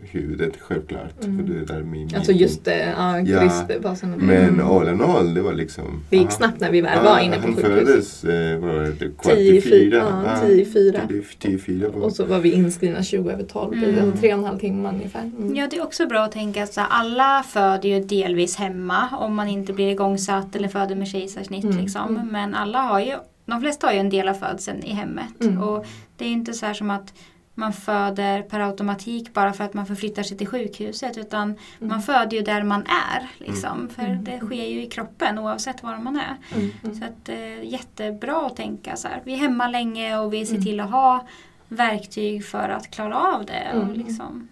[0.00, 1.24] huvud, självklart.
[1.24, 1.36] Mm.
[1.38, 4.10] För du är där med Alltså just det, ja, Ja, Kristbasen.
[4.10, 4.66] Men Mm.
[4.66, 5.84] all in all, det var liksom...
[6.10, 6.34] Det gick aha.
[6.36, 7.86] snabbt när vi väl Ja, var inne på Han sjukhuset.
[7.86, 9.70] föddes, eh, var det, kvart Tio i fyra.
[9.72, 11.00] fyra, ja, Ja, tio i fyra.
[11.08, 11.90] tio- Tio i fyra.
[11.90, 13.98] på- Och så var vi inskrivna 20 över 12, Mm.
[13.98, 14.12] mm.
[14.12, 15.22] tre och en halv timme ungefär.
[15.38, 15.56] Mm.
[15.56, 19.48] Ja, det är också bra att tänka att alla föder ju delvis hemma om man
[19.48, 21.64] inte blir igångsatt eller föder med kejsarsnitt.
[21.64, 22.16] Mm, Liksom.
[22.16, 22.28] mm.
[22.28, 23.12] Men alla har ju,
[23.46, 25.40] de flesta har ju en del av födseln i hemmet.
[25.40, 25.58] Mm.
[25.62, 25.86] Och
[26.22, 27.14] det är inte så här som att
[27.54, 31.18] man föder per automatik bara för att man förflyttar sig till sjukhuset.
[31.18, 33.28] Utan man föder ju där man är.
[33.38, 33.88] Liksom.
[33.88, 34.24] För Mm.
[34.24, 36.36] det sker ju i kroppen oavsett var man är.
[36.54, 36.70] Mm.
[36.84, 36.96] Mm.
[36.98, 39.20] Så att, eh, jättebra att tänka så här.
[39.24, 40.64] Vi är hemma länge och vi ser Mm.
[40.64, 41.26] till att ha
[41.68, 43.70] verktyg för att klara av det.
[43.74, 43.92] Och Mm.
[43.94, 44.48] liksom,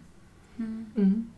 [0.58, 0.86] mm.
[0.96, 1.30] Mm.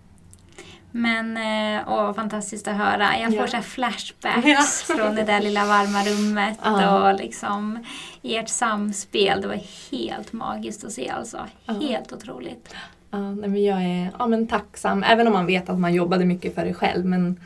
[0.92, 3.18] Men eh, åh, fantastiskt att höra.
[3.18, 3.46] Jag får Ja.
[3.46, 4.46] så här flashbacks
[4.88, 4.94] Ja.
[4.96, 7.10] från det där lilla varma rummet Ja.
[7.10, 7.78] och liksom
[8.22, 9.40] ert samspel.
[9.42, 9.60] Det var
[9.90, 11.46] helt magiskt att se alltså.
[11.66, 12.74] Helt otroligt.
[13.10, 16.24] Ja, nej, men jag är ja, men tacksam, även om man vet att man jobbade
[16.24, 17.04] mycket för det själv.
[17.04, 17.40] Men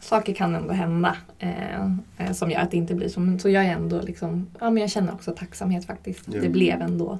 [0.00, 1.80] saker kan ändå hända eh,
[2.18, 3.20] eh, som gör att det inte blir så.
[3.20, 6.22] Men så jag är ändå liksom, ja men jag känner också tacksamhet faktiskt.
[6.26, 6.40] Ja.
[6.40, 7.18] Det blev ändå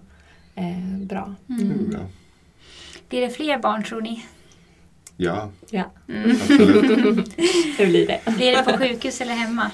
[0.55, 1.35] eh, bra.
[1.47, 1.91] Det är Mm.
[1.91, 2.01] bra.
[3.09, 4.25] Blir det fler barn tror ni?
[5.23, 6.31] Ja, Ja, Mm.
[6.41, 7.37] absolut.
[7.79, 8.21] det blir det.
[8.37, 9.71] Blir det på sjukhus eller hemma?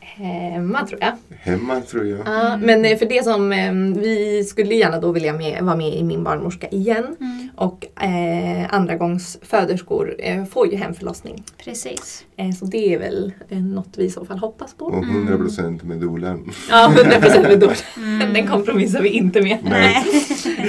[0.00, 1.12] Hemma tror jag.
[1.38, 2.20] Hemma tror jag.
[2.26, 5.94] Ja, men eh, för det som, eh, vi skulle gärna då vilja med, vara med
[5.94, 7.16] i Min barnmorska igen.
[7.20, 7.48] Mm.
[7.56, 11.44] Och eh, andragångsföderskor eh, får ju hemförlossning.
[11.64, 12.24] Precis.
[12.36, 14.84] Eh, så det är väl eh, något vi i så fall hoppas på.
[14.84, 16.52] Och 100 procent med dolan.
[16.70, 17.70] Ja, 100 procent med då.
[17.96, 18.32] Mm.
[18.32, 19.58] Den kompromissar vi inte med.
[19.62, 19.96] Nej.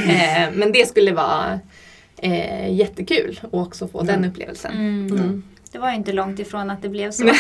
[0.08, 1.60] Eh, men det skulle vara
[2.24, 4.72] eh, jättekul att också få den upplevelsen.
[4.72, 5.18] Mm.
[5.18, 5.44] Mm.
[5.72, 7.24] Det var ju inte långt ifrån att det blev så.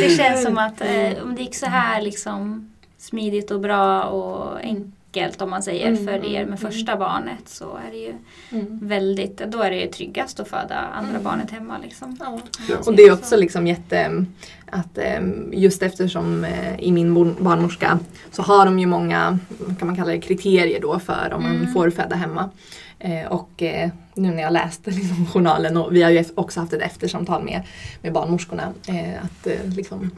[0.00, 4.58] Det känns som att eh, om det gick så här liksom smidigt och bra och
[4.60, 8.12] enkelt om man säger Mm, för er mm, med första barnet så är det ju
[8.52, 8.78] Mm.
[8.88, 12.16] väldigt, då är det ju tryggast att föda andra barnet hemma liksom.
[12.20, 12.40] Ja.
[12.68, 12.76] Ja.
[12.86, 14.24] Och det är också liksom jätte,
[14.70, 15.20] att eh,
[15.52, 17.98] just eftersom eh, i min barn- barnmorska
[18.32, 19.38] så har de ju många,
[19.78, 21.72] kan man kalla det kriterier då för om man Mm.
[21.72, 22.50] får föda hemma.
[22.98, 26.72] Eh, och eh, nu när jag läste liksom journalen och vi har ju också haft
[26.72, 27.62] ett eftersamtal med,
[28.02, 30.10] med barnmorskorna eh, att liksom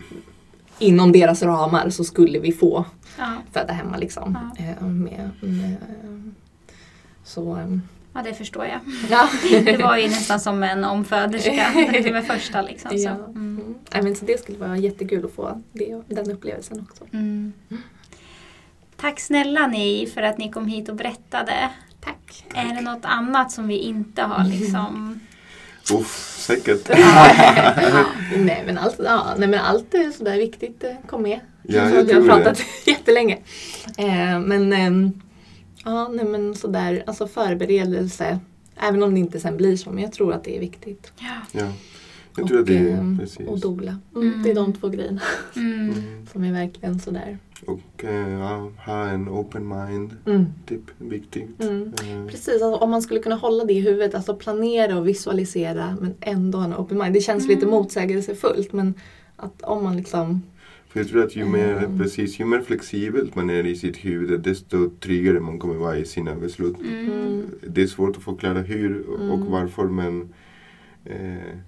[0.79, 2.85] inom deras ramar så skulle vi få
[3.19, 4.39] Ja, föda hemma liksom.
[4.59, 4.87] Ja.
[4.87, 5.77] Med, med,
[7.25, 7.79] så eh,
[8.13, 8.81] ja, det förstår jag.
[9.11, 9.29] ja.
[9.65, 11.71] Det var ju nästan som en omföderska
[12.13, 12.91] med första liksom.
[12.91, 12.97] Så.
[12.97, 13.11] Ja.
[13.11, 13.35] Mm.
[13.37, 13.75] Mm.
[13.93, 17.05] Nej, men så det skulle vara jättekul att få det, den upplevelsen också.
[17.13, 17.53] Mm.
[18.97, 21.71] Tack snälla ni för att ni kom hit och berättade.
[22.01, 22.45] Tack.
[22.55, 25.21] Är det något annat som vi inte har liksom
[25.93, 26.89] Uff, säkert.
[28.37, 31.41] Nej, men allt, ja, nej men allt är sådär viktigt eh, kom med.
[31.63, 32.65] Ja, jag vi har pratat det.
[32.91, 33.39] jättelänge.
[33.99, 35.21] Eh, men ehm,
[35.85, 38.39] ja, nej men sådär, alltså förberedelse.
[38.81, 41.13] Även om det inte sen blir så, men jag tror att det är viktigt.
[41.19, 41.61] Ja.
[41.61, 41.73] Ja.
[42.39, 43.49] Jag tror att det är precis.
[43.49, 43.97] och dola.
[44.17, 44.43] Mm, Mm.
[44.43, 45.21] Det är de två grejerna
[45.57, 45.93] Mm.
[46.33, 47.39] Som är verkligen sådär.
[47.67, 50.17] Och eh, ja, ha en open mind.
[50.27, 50.45] Mm.
[50.67, 51.63] Typ viktigt.
[51.63, 51.83] Mm.
[52.03, 55.97] Eh, Precis, alltså, om man skulle kunna hålla det i huvudet, alltså planera och visualisera
[56.01, 57.15] men ändå ha en open mind.
[57.15, 58.95] Det känns lite motsägelsefullt men
[59.37, 60.43] att om man liksom
[60.89, 61.99] För jag tror att ju mer, Mm.
[61.99, 66.05] precis, ju mer flexibelt man är i sitt huvud desto tryggare man kommer vara i
[66.05, 66.77] sina beslut.
[66.81, 69.51] Mm, Det är svårt att förklara hur och Mm.
[69.51, 70.29] varför men
[71.05, 71.59] eh,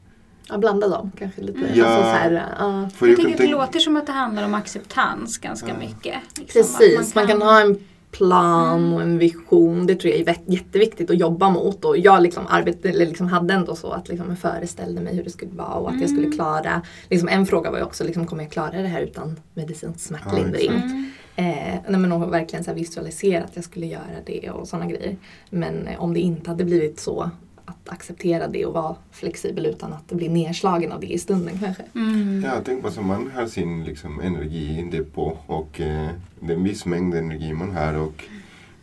[0.49, 1.59] ja, blanda dem kanske lite.
[1.59, 1.71] Mm.
[1.75, 1.87] Ja.
[1.87, 2.89] Alltså, så här, ja.
[2.95, 5.69] för Jag jag tänker kan att det låter som att det handlar om acceptans ganska
[5.69, 5.75] Ja.
[5.79, 6.15] mycket.
[6.39, 7.79] Liksom, Precis, att man kan ha en
[8.11, 9.87] plan och en vision.
[9.87, 11.85] Det tror jag är jätteviktigt att jobba mot.
[11.85, 15.25] Och jag liksom arbetade, eller liksom hade ändå så att liksom jag föreställde mig hur
[15.25, 16.37] det skulle vara och att jag skulle Mm.
[16.37, 16.83] klara.
[17.11, 20.71] Liksom en fråga var ju också, liksom, kommer jag klara det här utan medicinsk smärtlindring?
[20.71, 20.85] exakt.
[20.85, 21.11] Mm.
[21.37, 25.17] Eh, nej, men och verkligen så visualisera att jag skulle göra det och sådana grejer.
[25.51, 27.31] Men eh, om det inte hade blivit så
[27.71, 31.83] att acceptera det och vara flexibel utan att bli nedslagen av det i stunden kanske.
[31.95, 32.43] Mm.
[32.45, 36.09] Ja, tänk på så man har sin liksom, energidepå och eh,
[36.41, 38.25] det är en viss mängd energi man har och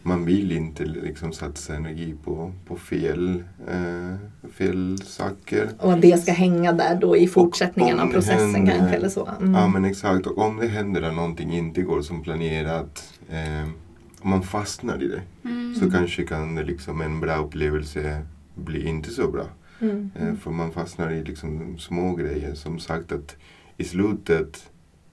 [0.04, 5.70] man vill inte liksom, satsa energi på, på fel, eh, fel saker.
[5.80, 9.10] Och att det ska hänga där då i fortsättningen Och av processen händer- kanske eller
[9.10, 9.30] så.
[9.40, 9.54] Mm.
[9.54, 13.70] Ja men exakt, och om det händer att någonting inte går som planerat, eh,
[14.22, 15.76] om man fastnar i det, Mm.
[15.76, 18.22] så kanske kan det liksom en bra upplevelse
[18.58, 19.46] bli inte så bra.
[19.80, 20.10] Mm.
[20.16, 22.54] Eh, För man fastnar i liksom små grejer.
[22.54, 23.36] Som sagt att
[23.78, 24.70] i slutet,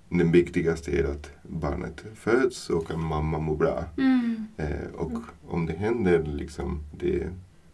[0.08, 3.84] den viktigaste är att barnet föds och att mamma mår bra.
[3.98, 4.46] Mm.
[4.56, 5.12] Eh, och
[5.48, 7.28] om det händer, liksom, det,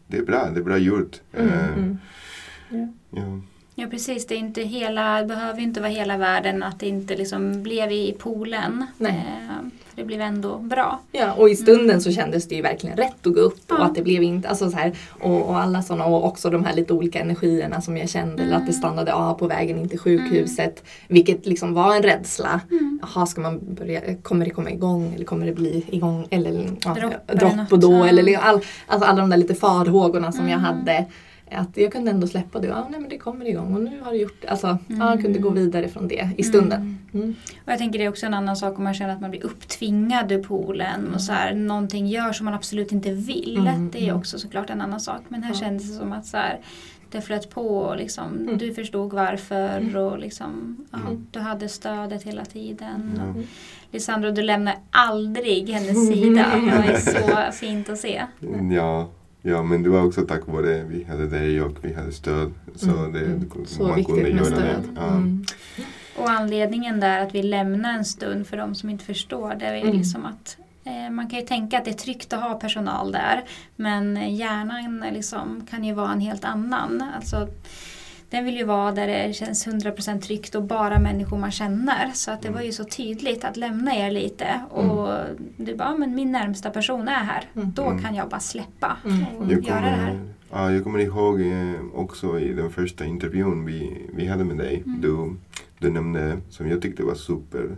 [0.06, 1.20] det är bra, det är bra gjort.
[1.32, 1.48] Mm.
[1.48, 1.96] Eh,
[2.72, 2.92] Mm.
[3.10, 3.40] Ja.
[3.80, 3.86] Ja.
[3.90, 7.62] Precis, det, är inte hela, det behöver inte vara hela världen att det inte liksom
[7.62, 8.86] blev i poolen.
[8.98, 9.10] Nej.
[9.50, 11.00] Eh, det blev ändå bra.
[11.12, 13.78] Ja, och i stunden så kändes det ju verkligen rätt att gå upp Ja.
[13.78, 16.64] och att det blev inte, alltså så här, och, och alla sådana och också de
[16.64, 18.72] här lite olika energierna som jag kände, eller att det Mm.
[18.72, 22.60] stannade av på vägen in till sjukhuset, vilket liksom var en rädsla.
[22.70, 23.00] Mm.
[23.02, 26.94] Jaha, ska man börja, kommer det komma igång eller kommer det bli igång eller ja,
[27.34, 30.64] Dropp och då eller all, alltså alla de där lite farhågorna som jag Mm.
[30.64, 31.04] hade.
[31.52, 32.66] Att jag kunde ändå släppa det.
[32.68, 34.48] Ja, nej men det kommer igång och nu har det gjort det.
[34.48, 35.22] Alltså, ja, jag Mm.
[35.22, 36.98] kunde gå vidare från det i stunden.
[37.14, 37.34] Mm.
[37.64, 39.44] Och jag tänker det är också en annan sak om man känner att man blir
[39.44, 43.56] upptvingad ur poolen och så här, någonting gör som man absolut inte vill.
[43.68, 44.16] Mm, Det är mm.
[44.16, 45.20] också såklart en annan sak.
[45.28, 45.60] Men här Ja.
[45.60, 46.60] kändes det som att så här,
[47.10, 48.58] det flöt på och liksom, Mm.
[48.58, 49.96] du förstod varför Mm.
[49.96, 51.26] och liksom, ja, Mm.
[51.30, 53.20] du hade stödet hela tiden.
[53.36, 53.42] Och
[53.92, 56.46] Lisandro, du lämnar aldrig hennes sida.
[56.56, 58.22] Det var så fint att se.
[58.76, 59.08] Ja,
[59.42, 62.52] ja, men det var också tack vare vi hade dig och vi hade stöd.
[62.76, 63.50] Så Mm, det, mm.
[63.56, 64.60] man Så kunde viktigt med göra stöd.
[64.60, 64.82] det.
[64.96, 65.06] Ja.
[65.06, 65.44] Mm.
[66.16, 69.80] Och anledningen där att vi lämnar en stund för de som inte förstår det är
[69.82, 69.96] Mm.
[69.96, 73.44] liksom att eh, man kan ju tänka att det är tryggt att ha personal där
[73.76, 77.04] men hjärnan liksom kan ju vara en helt annan.
[77.16, 77.48] Alltså,
[78.30, 82.10] den vill ju vara där det känns 100% tryggt och bara människor man känner.
[82.14, 85.08] Så att det var ju så tydligt att lämna er lite och
[85.56, 87.44] du bara, "Ja, men min närmsta person är här.
[87.56, 87.72] Mm.
[87.72, 88.02] Då Mm.
[88.02, 89.24] kan jag bara släppa Mm.
[89.38, 90.08] och Jag göra det här.
[90.10, 94.56] kommer, ja, jag kommer ihåg eh, också i den första intervjun vi, vi hade med
[94.56, 94.82] dig.
[94.86, 95.00] Mm.
[95.00, 95.36] Du,
[95.78, 97.76] du nämnde, som jag tyckte var super,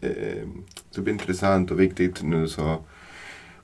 [0.00, 0.48] eh,
[0.90, 2.78] superintressant och viktigt nu så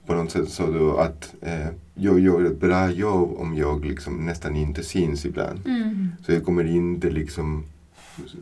[0.09, 4.27] på något sätt sa du att eh, jag gör ett bra jobb om jag liksom
[4.27, 5.61] nästan inte syns ibland.
[5.67, 6.09] Mm.
[6.27, 7.65] Så jag kommer inte liksom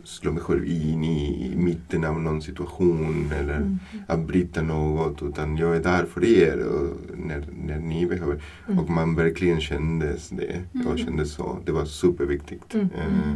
[0.04, 3.78] slå mig själv in i mitten av någon situation eller Mm.
[4.08, 8.42] avbryta något utan jag är där för er och när, när ni behöver.
[8.68, 8.78] Mm.
[8.78, 10.62] Och man verkligen kände det.
[10.72, 10.98] Jag Mm.
[10.98, 11.58] kände så.
[11.66, 12.74] Det var superviktigt.
[12.74, 12.86] Mm.
[12.86, 13.34] Eh.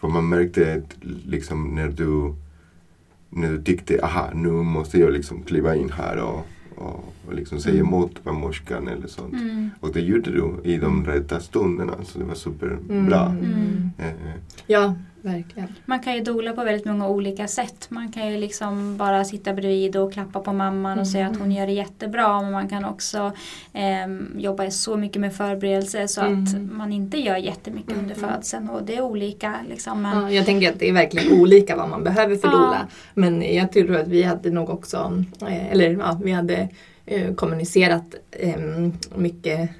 [0.00, 0.96] För man märkte att
[1.26, 2.34] liksom när du,
[3.30, 6.46] när du tyckte aha nu måste jag liksom kliva in här och,
[6.78, 7.86] och, liksom säga Mm.
[7.86, 9.34] emot barnmorskan eller sånt.
[9.34, 9.70] Mm.
[9.80, 13.26] Och det gjorde du i de rätta stunderna så det var superbra.
[13.26, 13.90] Mm.
[13.98, 14.12] Eh,
[14.66, 14.94] Ja,
[15.28, 15.74] verkligen.
[15.86, 17.86] Man kan ju dola på väldigt många olika sätt.
[17.88, 21.52] Man kan ju liksom bara sitta bredvid och klappa på mamman och säga att hon
[21.52, 22.42] gör det jättebra.
[22.42, 23.32] Men man kan också
[23.72, 26.70] ehm, jobba så mycket med förberedelse så att Mm.
[26.76, 28.30] man inte gör jättemycket under Mm.
[28.30, 28.70] födseln.
[28.70, 29.54] Och det är olika.
[29.68, 32.52] Liksom, men, Ja, jag tänker att det är verkligen olika vad man behöver för Ja.
[32.52, 32.86] doula.
[33.14, 36.68] Men jag tror att vi hade nog också, eh, eller ja, vi hade
[37.06, 38.54] eh, kommunicerat eh,
[39.16, 39.70] mycket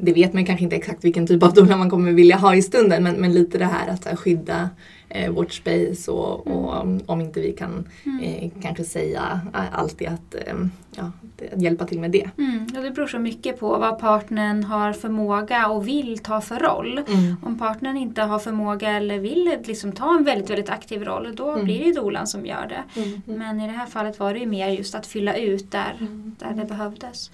[0.00, 2.62] det vet man kanske inte exakt vilken typ av doula man kommer vilja ha i
[2.62, 4.70] stunden men, men lite det här att här, skydda
[5.08, 8.20] eh, vårt space och, och om, om inte vi kan Mm.
[8.24, 10.54] eh, kanske säga eh, alltid att, eh,
[10.96, 11.10] ja,
[11.52, 12.30] att hjälpa till med det.
[12.38, 16.58] Mm, och det beror så mycket på vad partnern har förmåga och vill ta för
[16.58, 17.00] roll.
[17.42, 21.50] Om partnern inte har förmåga eller vill liksom ta en väldigt, väldigt aktiv roll då
[21.50, 21.64] Mm.
[21.64, 23.00] blir det dolan som gör det.
[23.00, 23.22] Mm.
[23.26, 23.38] Mm.
[23.38, 26.36] Men i det här fallet var det ju mer just att fylla ut där, Mm.
[26.38, 27.30] där det behövdes.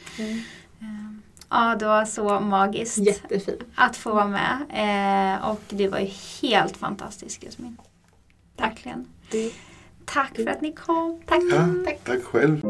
[1.56, 3.60] Ja, det var så magiskt Jättefint.
[3.74, 4.56] att få vara med.
[5.38, 6.10] Eh, och det var ju
[6.42, 7.76] helt fantastiskt Jasmin.
[8.56, 9.06] Verkligen.
[10.04, 11.20] Tack för att ni kom.
[11.26, 11.40] Tack.
[11.52, 12.00] ja, Tack.
[12.04, 12.60] tack själv.